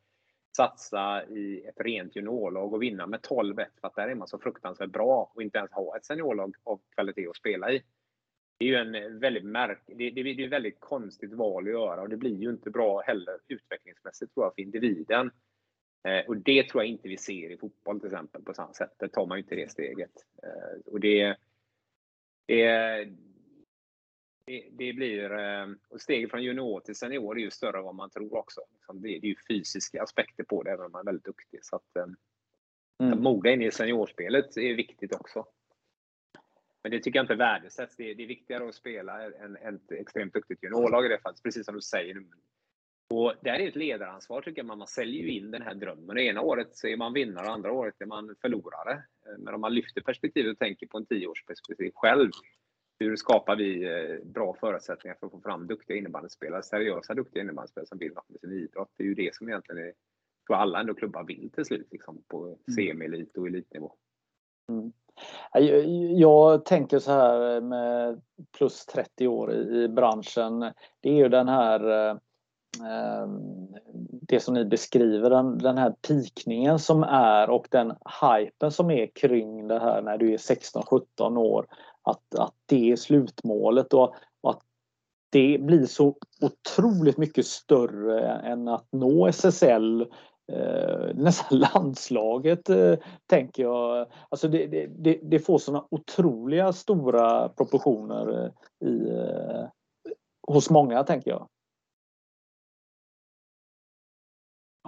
[0.58, 4.40] satsa i ett rent juniorlag och vinna med 12-1 för att där är man så
[4.40, 7.84] fruktansvärt bra och inte ens ha ett seniorlag av kvalitet att spela i.
[8.60, 11.72] Det är ju en väldigt märk det, det, det är ett väldigt konstigt val att
[11.72, 15.32] göra och det blir ju inte bra heller utvecklingsmässigt tror jag för individen.
[16.08, 18.94] Eh, och det tror jag inte vi ser i fotboll till exempel på samma sätt.
[18.98, 20.26] Där tar man ju inte det steget.
[20.44, 21.36] Eh, och det,
[22.46, 23.10] det,
[24.48, 27.96] det, det blir, eh, och steget från junior till senior är ju större än vad
[27.96, 28.62] man tror också.
[28.74, 31.60] Liksom, det, är ju fysiska aspekter på det, även om man är väldigt duktig.
[31.66, 32.04] Så att, eh,
[33.00, 33.14] mm.
[33.14, 35.46] att moga in i seniorspelet är viktigt också.
[36.84, 37.96] Men det tycker jag inte värdesätts.
[37.96, 41.44] Det är, det är viktigare att spela än ett extremt duktigt juniorlag i det fallet,
[41.44, 42.24] precis som du säger.
[43.10, 44.78] Och det här är ett ledaransvar tycker jag.
[44.78, 46.16] Man säljer ju in den här drömmen.
[46.16, 48.92] Det ena året så är man vinnare, andra året är man förlorare.
[49.26, 52.32] Eh, men om man lyfter perspektivet och tänker på en tioårsperspektiv själv
[53.00, 57.88] hur skapar vi eh, bra förutsättningar för att få fram duktiga innebandyspelare, seriösa duktiga innebandyspelare
[57.88, 58.92] som vill något med sin idrott?
[58.98, 59.94] Det är ju det som egentligen är,
[60.48, 62.58] tror alla ändå klubbar vill till slut, liksom, på mm.
[62.76, 63.94] semi-elit och elitnivå.
[64.70, 64.92] Mm.
[66.18, 68.22] Jag tänker så här med
[68.58, 70.60] plus 30 år i branschen.
[71.02, 72.18] Det är ju den här eh,
[74.22, 79.08] det som ni beskriver, den, den här pikningen som är och den hypen som är
[79.08, 81.68] kring det här när du är 16-17 år.
[82.10, 84.62] Att, att det är slutmålet och, och att
[85.30, 90.02] det blir så otroligt mycket större än att nå SSL
[90.52, 94.08] eh, nästan landslaget eh, tänker jag.
[94.30, 99.66] Alltså det, det, det får såna otroliga stora proportioner eh, i, eh,
[100.48, 101.48] hos många tänker jag.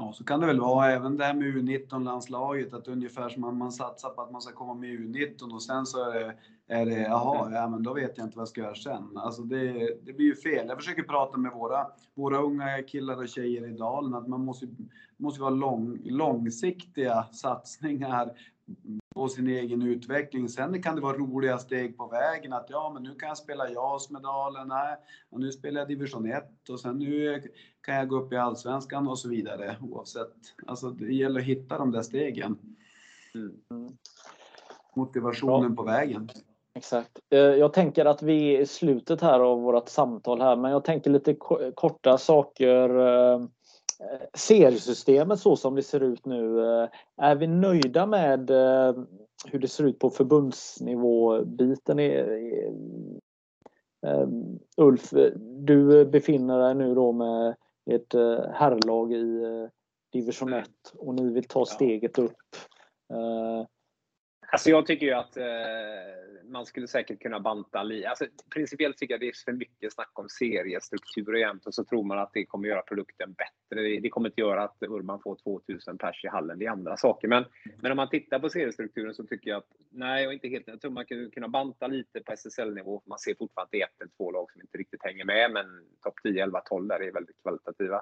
[0.01, 3.53] Ja, så kan det väl vara även det här med U19-landslaget, att ungefär som att
[3.53, 6.35] man satsar på att man ska komma med U19 och sen så är det,
[6.67, 9.17] är det jaha, ja men då vet jag inte vad jag ska göra sen.
[9.17, 9.73] Alltså det,
[10.05, 10.67] det blir ju fel.
[10.67, 14.67] Jag försöker prata med våra, våra unga killar och tjejer i Dalen att man måste,
[15.17, 18.31] måste vara lång, långsiktiga satsningar
[19.19, 20.49] på sin egen utveckling.
[20.49, 23.69] Sen kan det vara roliga steg på vägen att ja, men nu kan jag spela
[23.69, 24.95] JAS-medalen, nej,
[25.29, 27.43] och nu spelar jag division 1 och sen nu
[27.81, 30.33] kan jag gå upp i allsvenskan och så vidare oavsett.
[30.67, 32.57] Alltså det gäller att hitta de där stegen.
[33.35, 33.91] Mm.
[34.95, 35.75] Motivationen ja.
[35.75, 36.29] på vägen.
[36.73, 37.19] Exakt.
[37.29, 40.83] Eh, jag tänker att vi är i slutet här av vårt samtal här, men jag
[40.83, 41.35] tänker lite
[41.75, 43.45] korta saker eh,
[44.34, 48.95] seriesystemet så som det ser ut nu, eh, är vi nöjda med eh,
[49.45, 51.99] hur det ser ut på förbundsnivå-biten?
[51.99, 52.73] Eh,
[54.77, 55.09] Ulf,
[55.41, 57.55] du befinner dig nu då med
[57.91, 58.13] ett
[58.53, 59.67] herrlag i
[60.13, 62.55] division 1 och ni vill ta steget upp.
[64.51, 65.45] Alltså jag tycker ju att eh,
[66.43, 68.09] man skulle säkert kunna banta lite.
[68.09, 72.03] Alltså, principiellt tycker jag det är för mycket snack om seriestrukturer jämt och så tror
[72.03, 73.81] man att det kommer göra produkten bättre.
[73.81, 76.59] Det, det kommer inte göra att Urban får 2000 pers i hallen.
[76.59, 77.27] Det är andra saker.
[77.27, 77.45] Men,
[77.81, 80.81] men om man tittar på seriestrukturen så tycker jag att nej, jag inte helt Jag
[80.81, 83.01] tror man skulle kunna banta lite på SSL-nivå.
[83.05, 85.51] Man ser fortfarande att det är ett eller två lag som inte riktigt hänger med,
[85.51, 85.65] men
[86.03, 88.01] topp 10, 11, 12 där är väldigt kvalitativa.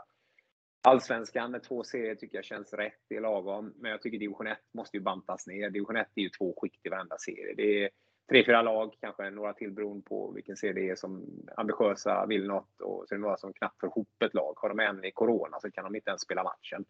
[0.87, 3.73] Allsvenskan med två serier tycker jag känns rätt, det är lagom.
[3.75, 5.69] Men jag tycker division 1 måste ju bantas ner.
[5.69, 7.53] Division 1 är ju två skikt i varenda serie.
[7.57, 7.89] Det är
[8.29, 11.25] tre, fyra lag, kanske några till beroende på vilken serie det är som
[11.57, 14.53] ambitiösa, vill något och så är det några som knappt får ihop ett lag.
[14.57, 16.85] Har de en i corona så kan de inte ens spela matchen.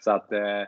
[0.00, 0.62] Så att eh,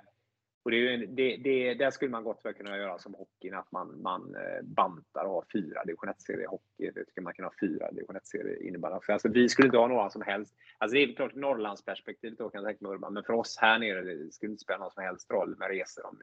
[0.64, 3.72] och det är det, det, där skulle man gott väl kunna göra som hockeyn, att
[3.72, 6.90] man, man eh, bantar och har fyra division 1-serier i hockey.
[6.94, 8.98] Det tycker man kan ha fyra division 1-serier innebandy.
[9.02, 10.54] För alltså, vi skulle inte ha några som helst.
[10.78, 13.78] Alltså det är klart Norrlandsperspektivet då kan jag tänka mig Urban, men för oss här
[13.78, 16.06] nere det skulle inte spela någon som helst roll med resor.
[16.06, 16.18] Om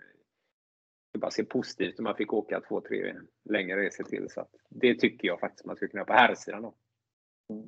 [1.14, 3.16] det bara se positivt om man fick åka två, tre
[3.50, 4.30] längre resor till.
[4.30, 6.74] Så det tycker jag faktiskt man skulle kunna på här sidan då.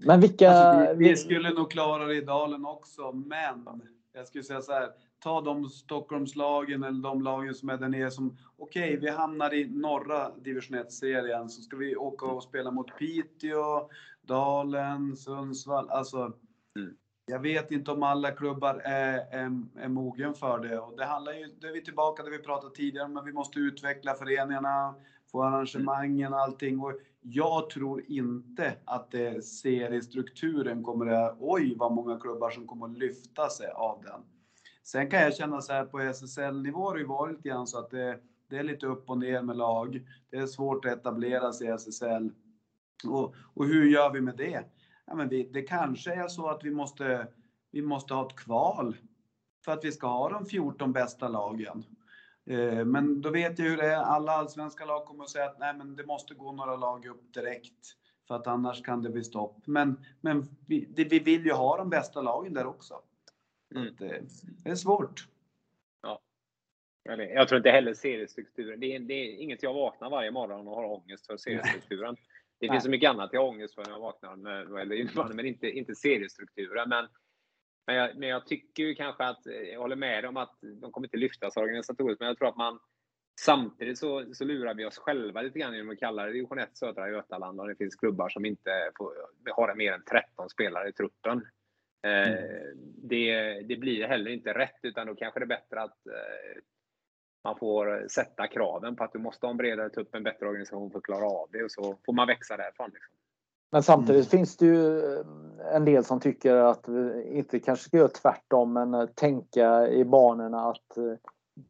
[0.06, 0.50] Men vilka...
[0.50, 3.82] Alltså, vi, vi skulle nog klara det i dalen också, men
[4.14, 4.92] jag skulle säga så här,
[5.24, 9.54] ta de Stockholmslagen eller de lagen som är där nere som, okej, okay, vi hamnar
[9.54, 13.90] i norra division 1-serien, så ska vi åka och spela mot Piteå,
[14.22, 15.90] Dalen, Sundsvall.
[15.90, 16.34] Alltså,
[16.80, 16.96] mm.
[17.26, 20.80] jag vet inte om alla klubbar är, är, är mogen för det.
[20.80, 23.60] Och det handlar ju, då är vi tillbaka där vi pratade tidigare, men vi måste
[23.60, 24.96] utveckla föreningarna,
[25.32, 26.80] få arrangemangen och allting.
[26.80, 32.86] Och jag tror inte att det seriestrukturen kommer att, oj vad många klubbar som kommer
[32.86, 34.22] att lyfta sig av den.
[34.84, 37.80] Sen kan jag känna så här på SSL-nivå har det ju varit lite grann så
[37.80, 38.20] att det,
[38.50, 40.02] det, är lite upp och ner med lag.
[40.30, 42.32] Det är svårt att etablera sig i SSL.
[43.08, 44.64] Och, och hur gör vi med det?
[45.06, 47.28] Ja, men vi, det kanske är så att vi måste,
[47.72, 48.98] vi måste ha ett kval
[49.66, 51.86] för att vi ska ha de 14 bästa lagen.
[52.46, 53.98] Eh, men då vet jag hur det är.
[53.98, 57.34] Alla allsvenska lag kommer att säga att nej, men det måste gå några lag upp
[57.34, 57.96] direkt
[58.28, 59.58] för att annars kan det bli stopp.
[59.66, 63.02] Men, men vi, det, vi vill ju ha de bästa lagen där också.
[63.76, 63.96] Mm.
[64.00, 64.22] Det,
[64.64, 65.28] det är svårt.
[66.02, 66.22] Ja.
[67.04, 68.80] Jag tror inte heller seriestrukturen.
[68.80, 72.16] Det är, det är inget jag vaknar varje morgon och har ångest för seriestrukturen.
[72.60, 75.46] Det finns så mycket annat jag har ångest för när jag vaknar med, eller, men
[75.46, 76.90] inte, inte seriestrukturen.
[76.90, 77.08] Men,
[77.88, 81.08] men, jag, men jag tycker ju kanske att, jag håller med om att de kommer
[81.08, 82.80] inte lyftas organisatoriskt, men jag tror att man
[83.42, 86.78] Samtidigt så, så lurar vi oss själva lite grann genom att kalla det division 1
[86.78, 89.14] södra Götaland och det finns klubbar som inte får,
[89.56, 91.46] har mer än 13 spelare i truppen.
[92.04, 92.34] Mm.
[92.34, 92.62] Eh,
[92.96, 96.62] det, det, blir heller inte rätt utan då kanske det är bättre att eh,
[97.44, 100.92] man får sätta kraven på att du måste ha en bredare tupp, en bättre organisation
[100.92, 102.90] för att klara av det och så får man växa därifrån.
[102.94, 103.14] Liksom.
[103.72, 104.40] Men samtidigt mm.
[104.40, 105.26] finns det ju eh,
[105.76, 110.70] en del som tycker att vi inte kanske ska göra tvärtom men tänka i banorna
[110.70, 110.98] att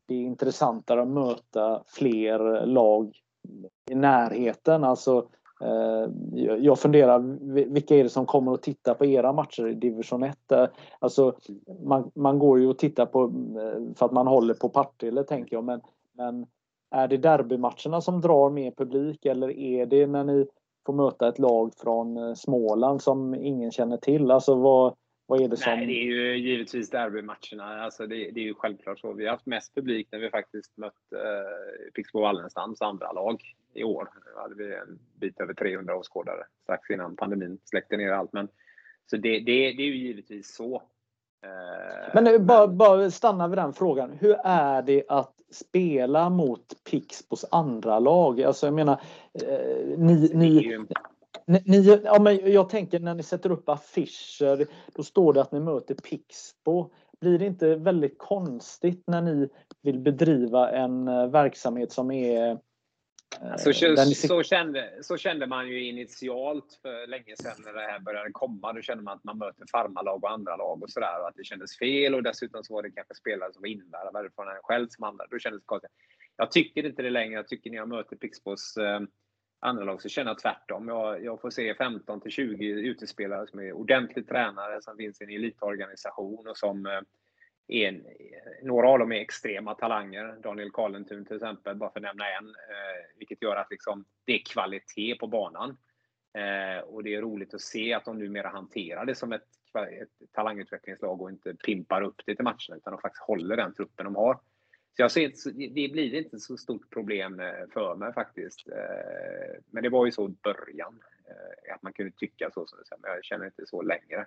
[0.07, 3.15] det är intressantare att möta fler lag
[3.91, 4.83] i närheten.
[4.83, 5.29] Alltså
[5.61, 6.09] Eh,
[6.59, 7.19] jag funderar,
[7.73, 10.51] vilka är det som kommer att titta på era matcher i division 1?
[10.51, 10.67] Eh,
[10.99, 11.33] alltså,
[11.83, 15.55] man, man går ju och tittar på eh, för att man håller på Partille tänker
[15.55, 15.81] jag, men,
[16.13, 16.45] men
[16.91, 20.47] är det derbymatcherna som drar mer publik eller är det när ni
[20.85, 24.31] får möta ett lag från Småland som ingen känner till?
[24.31, 24.93] Alltså vad,
[25.25, 25.73] vad är det som...
[25.73, 27.83] Nej, det är ju givetvis derbymatcherna.
[27.83, 29.13] Alltså det, det, är ju självklart så.
[29.13, 33.41] Vi har haft mest publik när vi faktiskt mött eh, Pixbo Wallenstams andra lag
[33.73, 34.09] i år.
[34.35, 38.33] Då hade vi en bit över 300 åskådare strax innan pandemin släckte ner allt.
[38.33, 38.47] Men,
[39.05, 40.75] så det, det, det är ju givetvis så.
[41.45, 44.11] Eh, men, men bara, bara stanna vid den frågan.
[44.19, 48.41] Hur är det att spela mot Pixbos andra lag?
[48.41, 49.01] Alltså jag menar,
[49.33, 50.77] eh, ni, ni,
[51.45, 55.59] ni, ja, men jag tänker när ni sätter upp affischer, då står det att ni
[55.59, 56.91] möter Pixbo.
[57.21, 59.49] Blir det inte väldigt konstigt när ni
[59.81, 62.57] vill bedriva en eh, verksamhet som är eh,
[63.57, 63.73] så,
[64.27, 68.73] så, kände, så kände man ju initialt för länge sedan när det här började komma.
[68.73, 71.43] Då kände man att man möter farmarlag och andra lag och sådär och att det
[71.43, 74.87] kändes fel och dessutom så var det kanske spelare som var invärvade från en själv
[74.89, 75.25] som andra.
[75.29, 75.91] Då kändes det konstigt.
[76.37, 77.33] Jag tycker inte det längre.
[77.33, 78.99] Jag tycker när jag möter Pixbos eh,
[79.63, 80.87] andra lag så känner jag tvärtom.
[80.87, 85.23] Jag, jag får se 15 till 20 utespelare som är ordentligt tränare, som finns i
[85.23, 87.01] en elitorganisation och som eh,
[87.67, 90.35] är en, eh, några av dem är extrema talanger.
[90.43, 92.47] Daniel Karlentun till exempel, bara för att nämna en.
[92.47, 95.77] Eh, vilket gör att liksom, det är kvalitet på banan.
[96.33, 99.47] Eh, och det är roligt att se att de numera hanterar det som ett,
[100.01, 104.05] ett talangutvecklingslag och inte pimpar upp det till matcherna utan de faktiskt håller den truppen
[104.05, 104.39] de har.
[104.95, 105.31] Så jag ser,
[105.73, 108.67] det blir inte så stort problem eh, för mig faktiskt.
[108.67, 112.97] Eh, men det var ju så i början, eh, att man kunde tycka så, som
[113.01, 114.25] men jag känner inte så längre.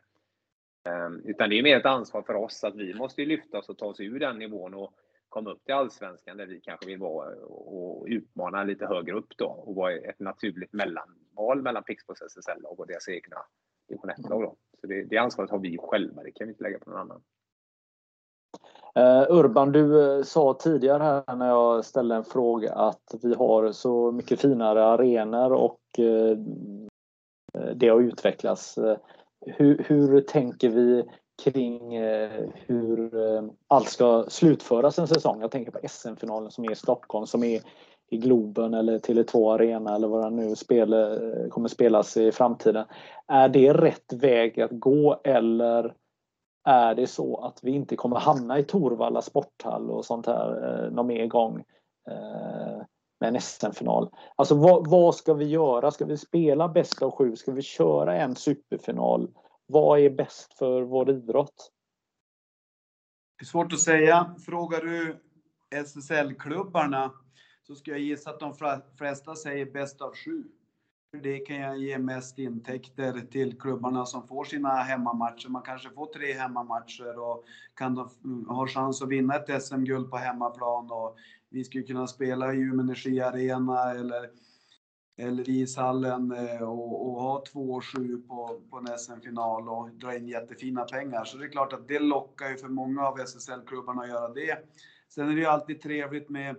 [0.87, 3.79] Ehm, utan det är mer ett ansvar för oss att vi måste lyfta oss och
[3.79, 4.95] ta oss ur den nivån och
[5.29, 9.47] komma upp till Allsvenskan där vi kanske vill vara och utmana lite högre upp då
[9.47, 13.37] och vara ett naturligt mellanval mellan Pixbos SSL-lag och deras egna
[13.89, 14.57] division 1-lag.
[14.81, 17.23] Så det, det ansvaret har vi själva, det kan vi inte lägga på någon annan.
[18.97, 23.73] Eh, Urban, du eh, sa tidigare här när jag ställde en fråga att vi har
[23.73, 26.39] så mycket finare arenor och eh,
[27.75, 28.79] det har utvecklats.
[29.47, 31.05] Hur, hur, tänker vi
[31.45, 32.01] kring
[32.55, 33.11] hur
[33.69, 35.41] allt ska slutföras en säsong?
[35.41, 37.61] Jag tänker på SM-finalen som är i Stockholm, som är
[38.11, 40.95] i Globen eller Tele2 Arena eller vad den nu spel,
[41.51, 42.85] kommer spelas i framtiden.
[43.27, 45.95] Är det rätt väg att gå eller
[46.67, 50.91] är det så att vi inte kommer hamna i Torvalla sporthall och sånt här eh,
[50.91, 51.65] någon mer gång
[52.11, 52.83] eh,
[53.21, 54.11] med en SM-final.
[54.37, 55.91] Alltså vad, vad, ska vi göra?
[55.91, 57.37] Ska vi spela bäst av sju?
[57.37, 59.31] Ska vi köra en superfinal?
[59.67, 61.73] Vad är bäst för vår idrott?
[63.39, 64.35] Det är svårt att säga.
[64.47, 65.23] Frågar du
[65.71, 67.13] SSL-klubbarna
[67.63, 68.55] så ska jag gissa att de
[68.99, 70.45] flesta säger bäst av sju.
[71.23, 75.49] Det kan jag ge mest intäkter till klubbarna som får sina hemmamatcher.
[75.49, 77.45] Man kanske får tre hemmamatcher och
[77.75, 80.91] kan de ha chans att vinna ett SM-guld på hemmaplan.
[80.91, 81.17] Och
[81.51, 84.31] vi skulle kunna spela i Umeå Energi Arena eller,
[85.17, 90.85] eller ishallen eh, och, och ha 2-7 på, på en SM-final och dra in jättefina
[90.85, 91.25] pengar.
[91.25, 94.59] Så det är klart att det lockar ju för många av SSL-klubbarna att göra det.
[95.09, 96.57] Sen är det ju alltid trevligt med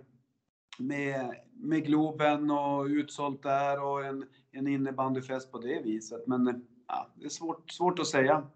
[0.78, 6.26] med, med Globen och utsålt där och en, en innebandyfest på det viset.
[6.26, 8.46] Men ja, det är svårt, svårt att säga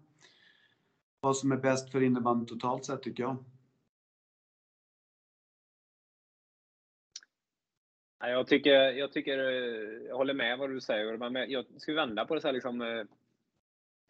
[1.19, 3.43] vad som är bäst för innebandy totalt sett tycker jag.
[8.19, 9.37] Jag tycker, jag tycker,
[10.07, 11.17] jag håller med vad du säger.
[11.29, 12.81] Men jag ska vända på det så här liksom.
[12.81, 13.05] Eh,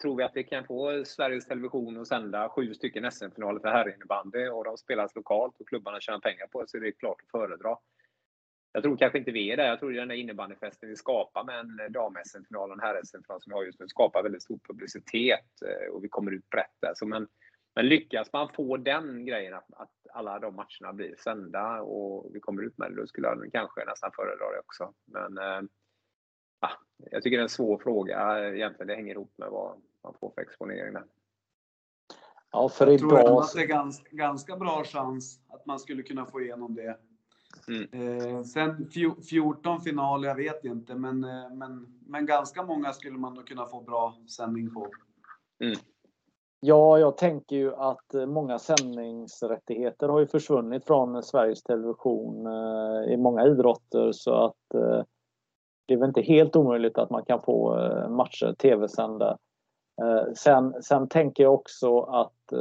[0.01, 4.47] tror vi att vi kan få Sveriges Television att sända sju stycken SM-finaler för herrinnebandy
[4.47, 7.31] och de spelas lokalt och klubbarna tjänar pengar på det så är det klart att
[7.31, 7.77] föredra.
[8.73, 9.65] Jag tror kanske inte vi är där.
[9.65, 13.55] Jag tror den där innebandyfesten vi skapar med en dam-SM-final och en herr-SM-final som vi
[13.55, 16.93] har just nu skapar väldigt stor publicitet eh, och vi kommer ut brett där.
[16.95, 17.27] Så men,
[17.75, 22.39] men lyckas man få den grejen att, att alla de matcherna blir sända och vi
[22.39, 24.93] kommer ut med det, då skulle jag kanske nästan föredra det också.
[25.05, 25.69] Men äh,
[27.11, 28.87] jag tycker det är en svår fråga egentligen.
[28.87, 31.05] Det hänger ihop med vad man får för exponering där.
[32.51, 33.09] Ja, för jag idag...
[33.09, 36.97] tror att det är ganska, ganska bra chans att man skulle kunna få igenom det
[37.67, 37.87] Mm.
[37.91, 38.89] Eh, sen
[39.29, 43.65] 14 finaler, jag vet inte, men, eh, men, men ganska många skulle man nog kunna
[43.65, 44.87] få bra sändning på.
[45.63, 45.75] Mm.
[46.59, 52.47] Ja, jag tänker ju att eh, många sändningsrättigheter har ju försvunnit från Sveriges Television
[53.09, 54.55] i många idrotter så att
[55.87, 57.75] det är väl inte helt omöjligt att man kan få
[58.09, 59.37] matcher tv-sända.
[60.35, 62.53] Sen, sen tänker jag också att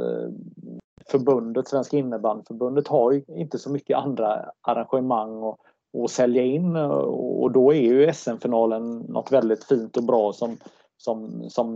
[1.07, 5.57] förbundet, Svenska innebandyförbundet, har ju inte så mycket andra arrangemang att,
[5.93, 10.57] och sälja in och då är ju SM-finalen något väldigt fint och bra som,
[10.97, 11.69] som, som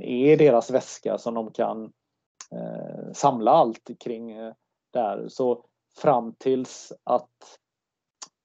[0.00, 1.92] är deras väska som de kan
[2.52, 4.52] eh, samla allt kring eh,
[4.92, 5.28] där.
[5.28, 5.64] Så
[5.98, 7.58] fram tills att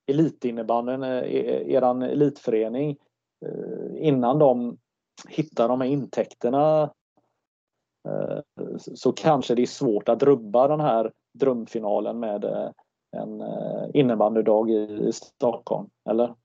[0.08, 2.98] elitinnebandyn, eh, e-, eran elitförening,
[3.45, 4.78] eh, innan de
[5.30, 6.94] hittar de här intäkterna
[8.07, 8.40] Eh,
[8.78, 12.72] så kanske det är svårt att rubba den här drömfinalen med eh,
[13.11, 16.36] en eh, innebandydag i Stockholm, eller?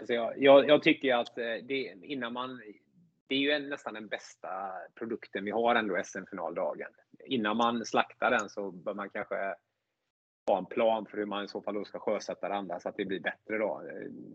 [0.00, 2.60] Alltså jag, jag, jag, tycker att det, innan man
[3.26, 4.48] det är ju en, nästan den bästa
[4.94, 6.90] produkten vi har ändå, SM-finaldagen.
[7.24, 9.54] Innan man slaktar den så bör man kanske
[10.52, 12.88] ha en plan för hur man i så fall då ska sjösätta det andra så
[12.88, 13.82] att det blir bättre då.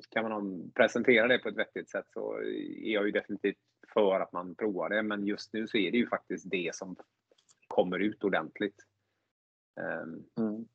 [0.09, 3.57] Kan man presentera det på ett vettigt sätt så är jag ju definitivt
[3.93, 5.03] för att man provar det.
[5.03, 6.95] Men just nu så är det ju faktiskt det som
[7.67, 8.75] kommer ut ordentligt.
[9.79, 10.23] Ehm.
[10.37, 10.65] Mm.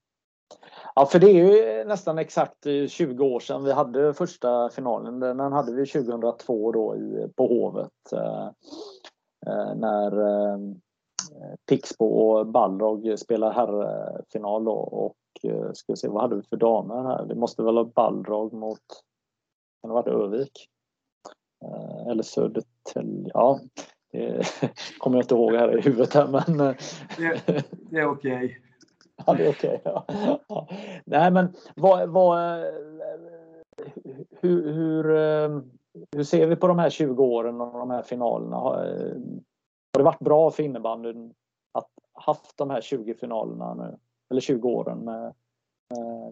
[0.95, 5.21] Ja, för det är ju nästan exakt eh, 20 år sedan vi hade första finalen.
[5.21, 8.13] Den hade vi 2002 då i, eh, på Hovet.
[8.13, 8.47] Eh,
[9.47, 10.59] eh, när eh,
[11.69, 15.17] Pixbo och Balrog spelar herrfinal då, och
[15.75, 17.27] ska se vad hade vi för damer här?
[17.27, 18.79] Det måste väl ha Balrog mot,
[19.81, 20.69] kan det ha varit Övik?
[21.65, 23.61] Eh, eller Södertälje, ja.
[24.13, 24.43] Det
[24.99, 26.59] kommer jag inte ihåg här i huvudet här men...
[27.17, 28.45] Det, det är okej.
[28.45, 28.57] Okay.
[29.27, 29.81] Ja, det är okej.
[29.85, 30.03] Okay.
[30.49, 30.69] Ja.
[31.05, 32.65] Nej, men vad, vad,
[34.41, 35.61] hur, hur, eh,
[36.13, 38.57] hur ser vi på de här 20 åren och de här finalerna?
[38.57, 38.75] Har,
[39.93, 41.35] har det varit bra för innebandyn
[41.73, 43.97] att haft de här 20 finalerna nu?
[44.31, 45.35] Eller 20 åren med,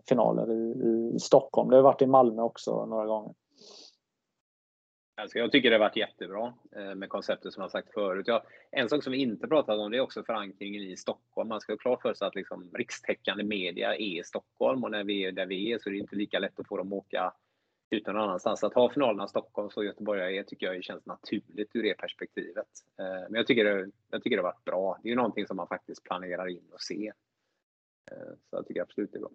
[0.09, 1.70] finaler i, i Stockholm.
[1.70, 3.35] Det har varit i Malmö också några gånger.
[5.20, 8.28] Alltså jag tycker det har varit jättebra eh, med konceptet som jag sagt förut.
[8.28, 11.48] Jag, en sak som vi inte pratat om det är också förankringen i Stockholm.
[11.48, 15.05] Man ska ha klart för sig att liksom rikstäckande media är i Stockholm och när
[15.05, 16.98] vi är där vi är så är det inte lika lätt att få dem att
[16.98, 17.32] åka
[17.90, 18.64] ut någon annanstans.
[18.64, 22.68] Att ha finalerna i Stockholm så Göteborg är tycker jag känns naturligt ur det perspektivet.
[22.98, 24.98] Eh, men jag tycker, det, jag tycker det har varit bra.
[25.02, 27.12] Det är ju någonting som man faktiskt planerar in och ser.
[28.12, 29.31] Eh, så jag tycker absolut det är bra.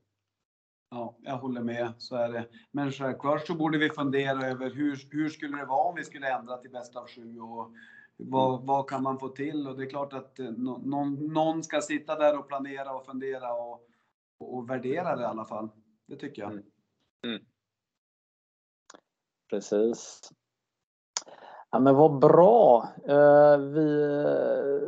[0.90, 2.48] Ja, jag håller med, så är det.
[2.72, 6.34] Men självklart så borde vi fundera över hur, hur skulle det vara om vi skulle
[6.34, 7.76] ändra till bäst av sju och
[8.18, 8.66] vad, mm.
[8.66, 9.68] vad kan man få till?
[9.68, 13.54] Och det är klart att eh, någon, någon ska sitta där och planera och fundera
[13.54, 13.88] och,
[14.38, 15.70] och värdera det i alla fall.
[16.06, 16.52] Det tycker jag.
[16.52, 16.66] Mm.
[17.26, 17.46] Mm.
[19.50, 20.22] Precis.
[21.72, 22.90] Ja, men vad bra!
[23.08, 23.86] Eh, vi,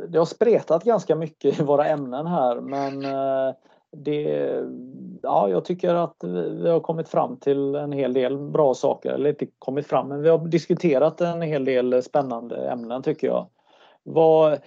[0.10, 3.56] det har spretat ganska mycket i våra ämnen här men eh,
[3.92, 4.62] det,
[5.22, 6.24] ja, jag tycker att
[6.62, 9.12] vi har kommit fram till en hel del bra saker.
[9.12, 13.48] Eller inte kommit fram, men vi har diskuterat en hel del spännande ämnen tycker jag.
[14.04, 14.60] Vad, eh,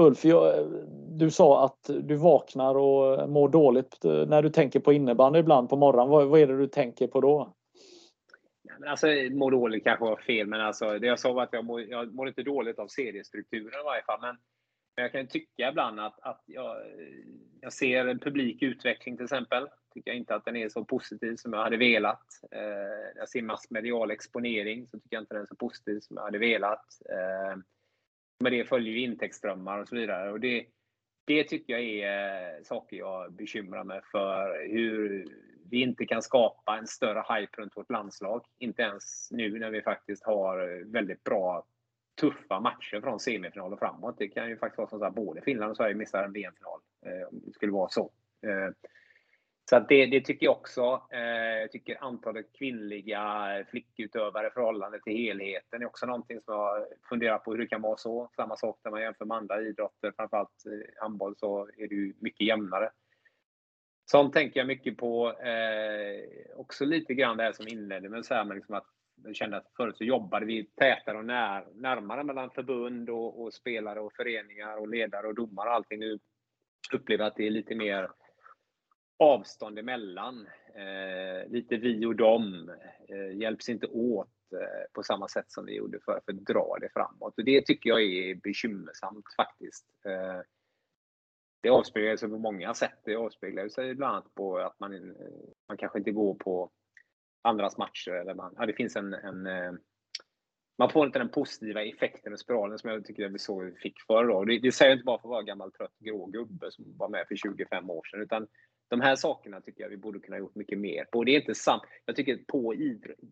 [0.00, 0.54] Ulf, jag,
[1.08, 5.76] du sa att du vaknar och mår dåligt när du tänker på innebandy ibland på
[5.76, 6.08] morgonen.
[6.08, 7.52] Vad, vad är det du tänker på då?
[8.86, 11.80] Alltså, må dåligt kanske var fel, men alltså, det jag sa var att jag mår,
[11.80, 14.20] jag mår inte dåligt av seriestrukturen i varje fall.
[14.20, 14.36] Men
[14.94, 16.76] jag kan tycka ibland att, att jag,
[17.60, 19.68] jag ser en publik utveckling till exempel.
[19.94, 22.26] Tycker jag inte att den är så positiv som jag hade velat.
[22.50, 26.24] Eh, jag ser massmedial exponering så tycker jag inte den är så positiv som jag
[26.24, 26.86] hade velat.
[27.10, 27.58] Eh,
[28.40, 30.30] med det följer ju intäktsströmmar och så vidare.
[30.30, 30.66] Och det,
[31.24, 34.68] det tycker jag är eh, saker jag bekymrar mig för.
[34.68, 35.26] Hur
[35.70, 38.44] vi inte kan skapa en större hype runt vårt landslag.
[38.58, 41.64] Inte ens nu när vi faktiskt har väldigt bra
[42.20, 44.18] tuffa matcher från semifinal och framåt.
[44.18, 46.80] Det kan ju faktiskt vara så att både Finland och Sverige missar en VM-final.
[47.06, 48.10] Eh, om det skulle vara så.
[48.42, 48.74] Eh,
[49.70, 51.02] så det, det, tycker jag också.
[51.10, 56.86] Eh, jag tycker antalet kvinnliga flickutövare i förhållande till helheten är också någonting som jag
[57.08, 58.30] funderar på hur det kan vara så.
[58.36, 60.64] Samma sak när man jämför med andra idrotter, framförallt
[61.00, 62.90] handboll, så är det ju mycket jämnare.
[64.14, 65.32] Sånt tänker jag mycket på.
[65.32, 68.86] Eh, också lite grann det här som inledde med, så här, med liksom att
[69.24, 73.54] jag kände att förut så jobbade vi tätare och när, närmare mellan förbund och, och,
[73.54, 75.98] spelare och föreningar och ledare och domare och allting.
[76.00, 76.18] Nu
[76.92, 78.08] upplever jag att det är lite mer
[79.18, 80.46] avstånd emellan.
[80.74, 82.70] Eh, lite vi och dem.
[83.08, 86.76] Eh, hjälps inte åt eh, på samma sätt som vi gjorde för, för att dra
[86.80, 87.38] det framåt.
[87.38, 89.86] Och det tycker jag är bekymmersamt faktiskt.
[90.04, 90.40] Eh,
[91.64, 92.98] det avspeglar sig på många sätt.
[93.04, 95.16] Det avspeglar sig bland annat på att man,
[95.68, 96.70] man kanske inte går på
[97.42, 98.10] andras matcher.
[98.10, 99.72] Eller man, ja, det finns en, en eh,
[100.78, 104.00] man får inte den positiva effekten och spiralen som jag tycker vi såg vi fick
[104.06, 104.46] förr.
[104.46, 107.08] Det, det säger jag inte bara för att vara gammal trött grå gubbe som var
[107.08, 108.22] med för 25 år sedan.
[108.22, 108.46] Utan
[108.88, 111.24] de här sakerna tycker jag vi borde kunna gjort mycket mer på.
[111.24, 111.82] Det är inte sant.
[112.04, 112.74] Jag tycker på,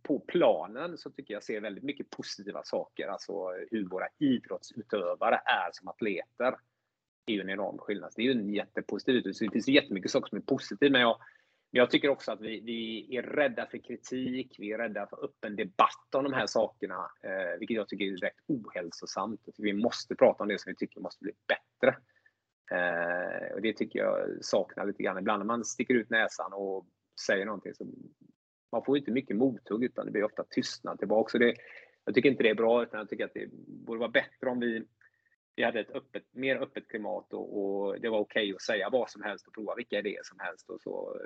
[0.02, 3.08] på planen så tycker jag ser väldigt mycket positiva saker.
[3.08, 3.32] Alltså
[3.70, 6.54] hur våra idrottsutövare är som atleter.
[7.24, 8.12] Det är ju en enorm skillnad.
[8.16, 9.48] Det är ju en jättepositiv utveckling.
[9.48, 11.18] Det finns jättemycket saker som är positivt, Men jag,
[11.70, 15.56] jag tycker också att vi, vi är rädda för kritik, vi är rädda för öppen
[15.56, 19.40] debatt om de här sakerna, eh, vilket jag tycker är direkt ohälsosamt.
[19.58, 21.96] Vi måste prata om det som vi tycker måste bli bättre.
[22.70, 25.18] Eh, och det tycker jag saknar lite grann.
[25.18, 26.86] Ibland när man sticker ut näsan och
[27.26, 27.86] säger någonting så
[28.72, 31.30] man får inte mycket mothugg utan det blir ofta tystnad tillbaka.
[31.30, 31.54] Så det,
[32.04, 34.60] jag tycker inte det är bra, utan jag tycker att det borde vara bättre om
[34.60, 34.86] vi,
[35.54, 38.90] vi hade ett öppet, mer öppet klimat och, och det var okej okay att säga
[38.90, 40.70] vad som helst och prova vilka idéer som helst.
[40.70, 41.20] Och så.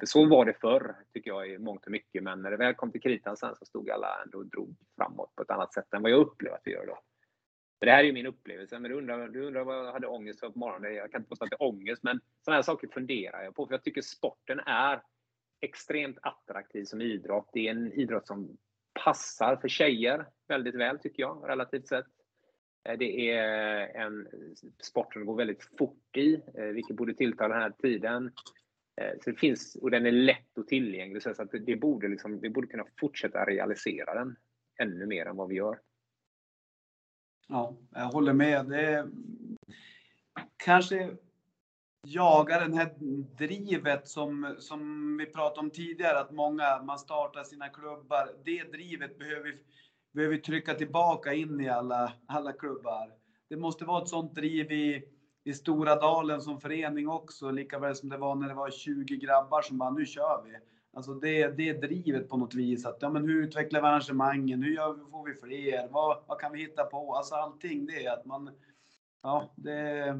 [0.00, 2.22] För så var det förr, tycker jag, i mångt och mycket.
[2.22, 5.34] Men när det väl kom till kritan sen så stod alla ändå och drog framåt
[5.34, 6.98] på ett annat sätt än vad jag upplever att vi gör då.
[7.80, 8.78] det här är ju min upplevelse.
[8.78, 10.94] Men du undrar, du undrar vad jag hade ångest för på morgonen.
[10.94, 13.66] Jag kan inte påstå att det är ångest, men sådana här saker funderar jag på.
[13.66, 15.02] För jag tycker sporten är
[15.60, 17.50] extremt attraktiv som idrott.
[17.52, 18.56] Det är en idrott som
[19.04, 22.06] passar för tjejer väldigt väl, tycker jag, relativt sett.
[22.84, 24.28] Eh, det är eh, en
[24.82, 28.32] sport som går väldigt fort i, eh, vilket borde tilltala den här tiden.
[29.24, 32.50] Så det finns, och den är lätt och tillgänglig, så att det borde, liksom, vi
[32.50, 34.36] borde kunna fortsätta realisera den
[34.78, 35.78] ännu mer än vad vi gör.
[37.48, 38.66] Ja, jag håller med.
[38.66, 39.08] Det är
[40.56, 41.16] kanske
[42.06, 42.94] jaga den här
[43.38, 48.30] drivet som, som vi pratade om tidigare, att många, man startar sina klubbar.
[48.44, 49.58] Det drivet behöver vi,
[50.18, 53.12] behöver trycka tillbaka in i alla, alla klubbar.
[53.48, 55.02] Det måste vara ett sånt driv i,
[55.44, 59.16] i Stora Dalen som förening också, lika väl som det var när det var 20
[59.16, 60.56] grabbar som bara, nu kör vi.
[60.92, 62.86] Alltså det, det är drivet på något vis.
[62.86, 64.62] Att, ja, men hur utvecklar vi arrangemangen?
[64.62, 65.88] Hur gör vi, får vi fler?
[65.88, 67.14] Vad, vad kan vi hitta på?
[67.14, 68.50] Alltså allting det är att man,
[69.22, 70.18] ja, det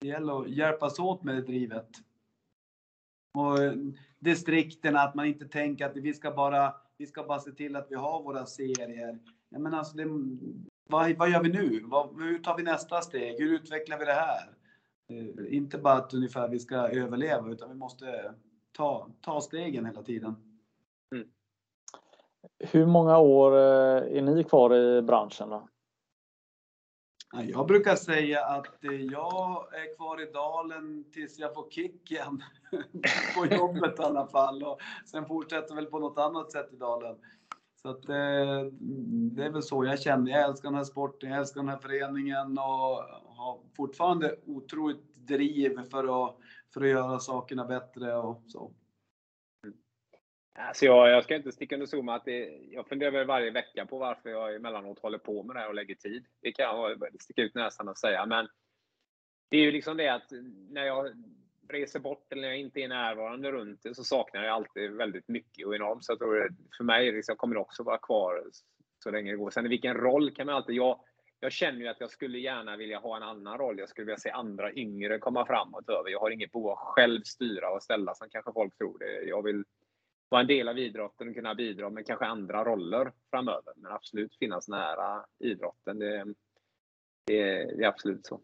[0.00, 1.88] det gäller att hjälpas åt med det drivet.
[3.34, 3.72] Och eh,
[4.18, 7.86] distrikten, att man inte tänker att vi ska bara, vi ska bara se till att
[7.90, 9.18] vi har våra serier.
[9.48, 10.04] Ja, men alltså det,
[10.88, 11.82] vad, vad gör vi nu?
[11.84, 13.38] Vad, hur tar vi nästa steg?
[13.38, 14.50] Hur utvecklar vi det här?
[15.08, 18.34] Eh, inte bara att ungefär vi ska överleva, utan vi måste
[18.72, 20.34] ta, ta stegen hela tiden.
[21.14, 21.28] Mm.
[22.58, 25.48] Hur många år eh, är ni kvar i branschen?
[25.48, 25.68] Då?
[27.32, 32.42] Jag brukar säga att eh, jag är kvar i dalen tills jag får kicken
[33.36, 34.62] på jobbet i alla fall.
[34.62, 37.16] Och sen fortsätter väl på något annat sätt i dalen.
[37.82, 38.72] Så att, eh,
[39.34, 40.30] det är väl så jag känner.
[40.30, 43.04] Jag älskar den här sporten, jag älskar den här föreningen och
[43.36, 46.36] har fortfarande otroligt driv för att,
[46.74, 48.72] för att göra sakerna bättre och så.
[50.60, 53.86] Alltså jag, jag ska inte sticka under stol med att det, jag funderar varje vecka
[53.86, 56.26] på varför jag emellanåt håller på med det här och lägger tid.
[56.42, 58.26] Det kan jag sticka ut näsan och säga.
[58.26, 58.48] Men
[59.50, 60.30] det är ju liksom det att
[60.70, 61.12] när jag
[61.68, 65.28] reser bort eller när jag inte är närvarande runt det så saknar jag alltid väldigt
[65.28, 66.04] mycket och enormt.
[66.04, 68.44] Så jag tror för mig liksom kommer det också vara kvar
[69.02, 69.50] så länge det går.
[69.50, 70.76] Sen i vilken roll kan man alltid...
[70.76, 71.00] Jag,
[71.40, 73.78] jag känner ju att jag skulle gärna vilja ha en annan roll.
[73.78, 76.10] Jag skulle vilja se andra yngre komma framåt över.
[76.10, 79.28] Jag har inget behov av att själv styra och ställa som kanske folk tror det.
[79.28, 79.64] Jag vill
[80.28, 83.72] vara en del av idrotten och kunna bidra med kanske andra roller framöver.
[83.76, 85.98] Men absolut finnas nära idrotten.
[85.98, 86.24] Det,
[87.26, 88.40] det, det är absolut så.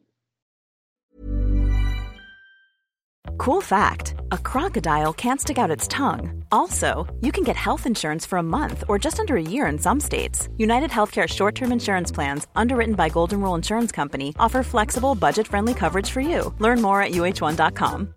[3.38, 6.44] Cool fact a crocodile can't stick out its tongue.
[6.52, 9.78] Also, you can get health insurance for a month or just under a year in
[9.78, 10.48] some states.
[10.56, 15.46] United Healthcare short term insurance plans, underwritten by Golden Rule Insurance Company, offer flexible, budget
[15.48, 16.54] friendly coverage for you.
[16.58, 18.13] Learn more at uh1.com.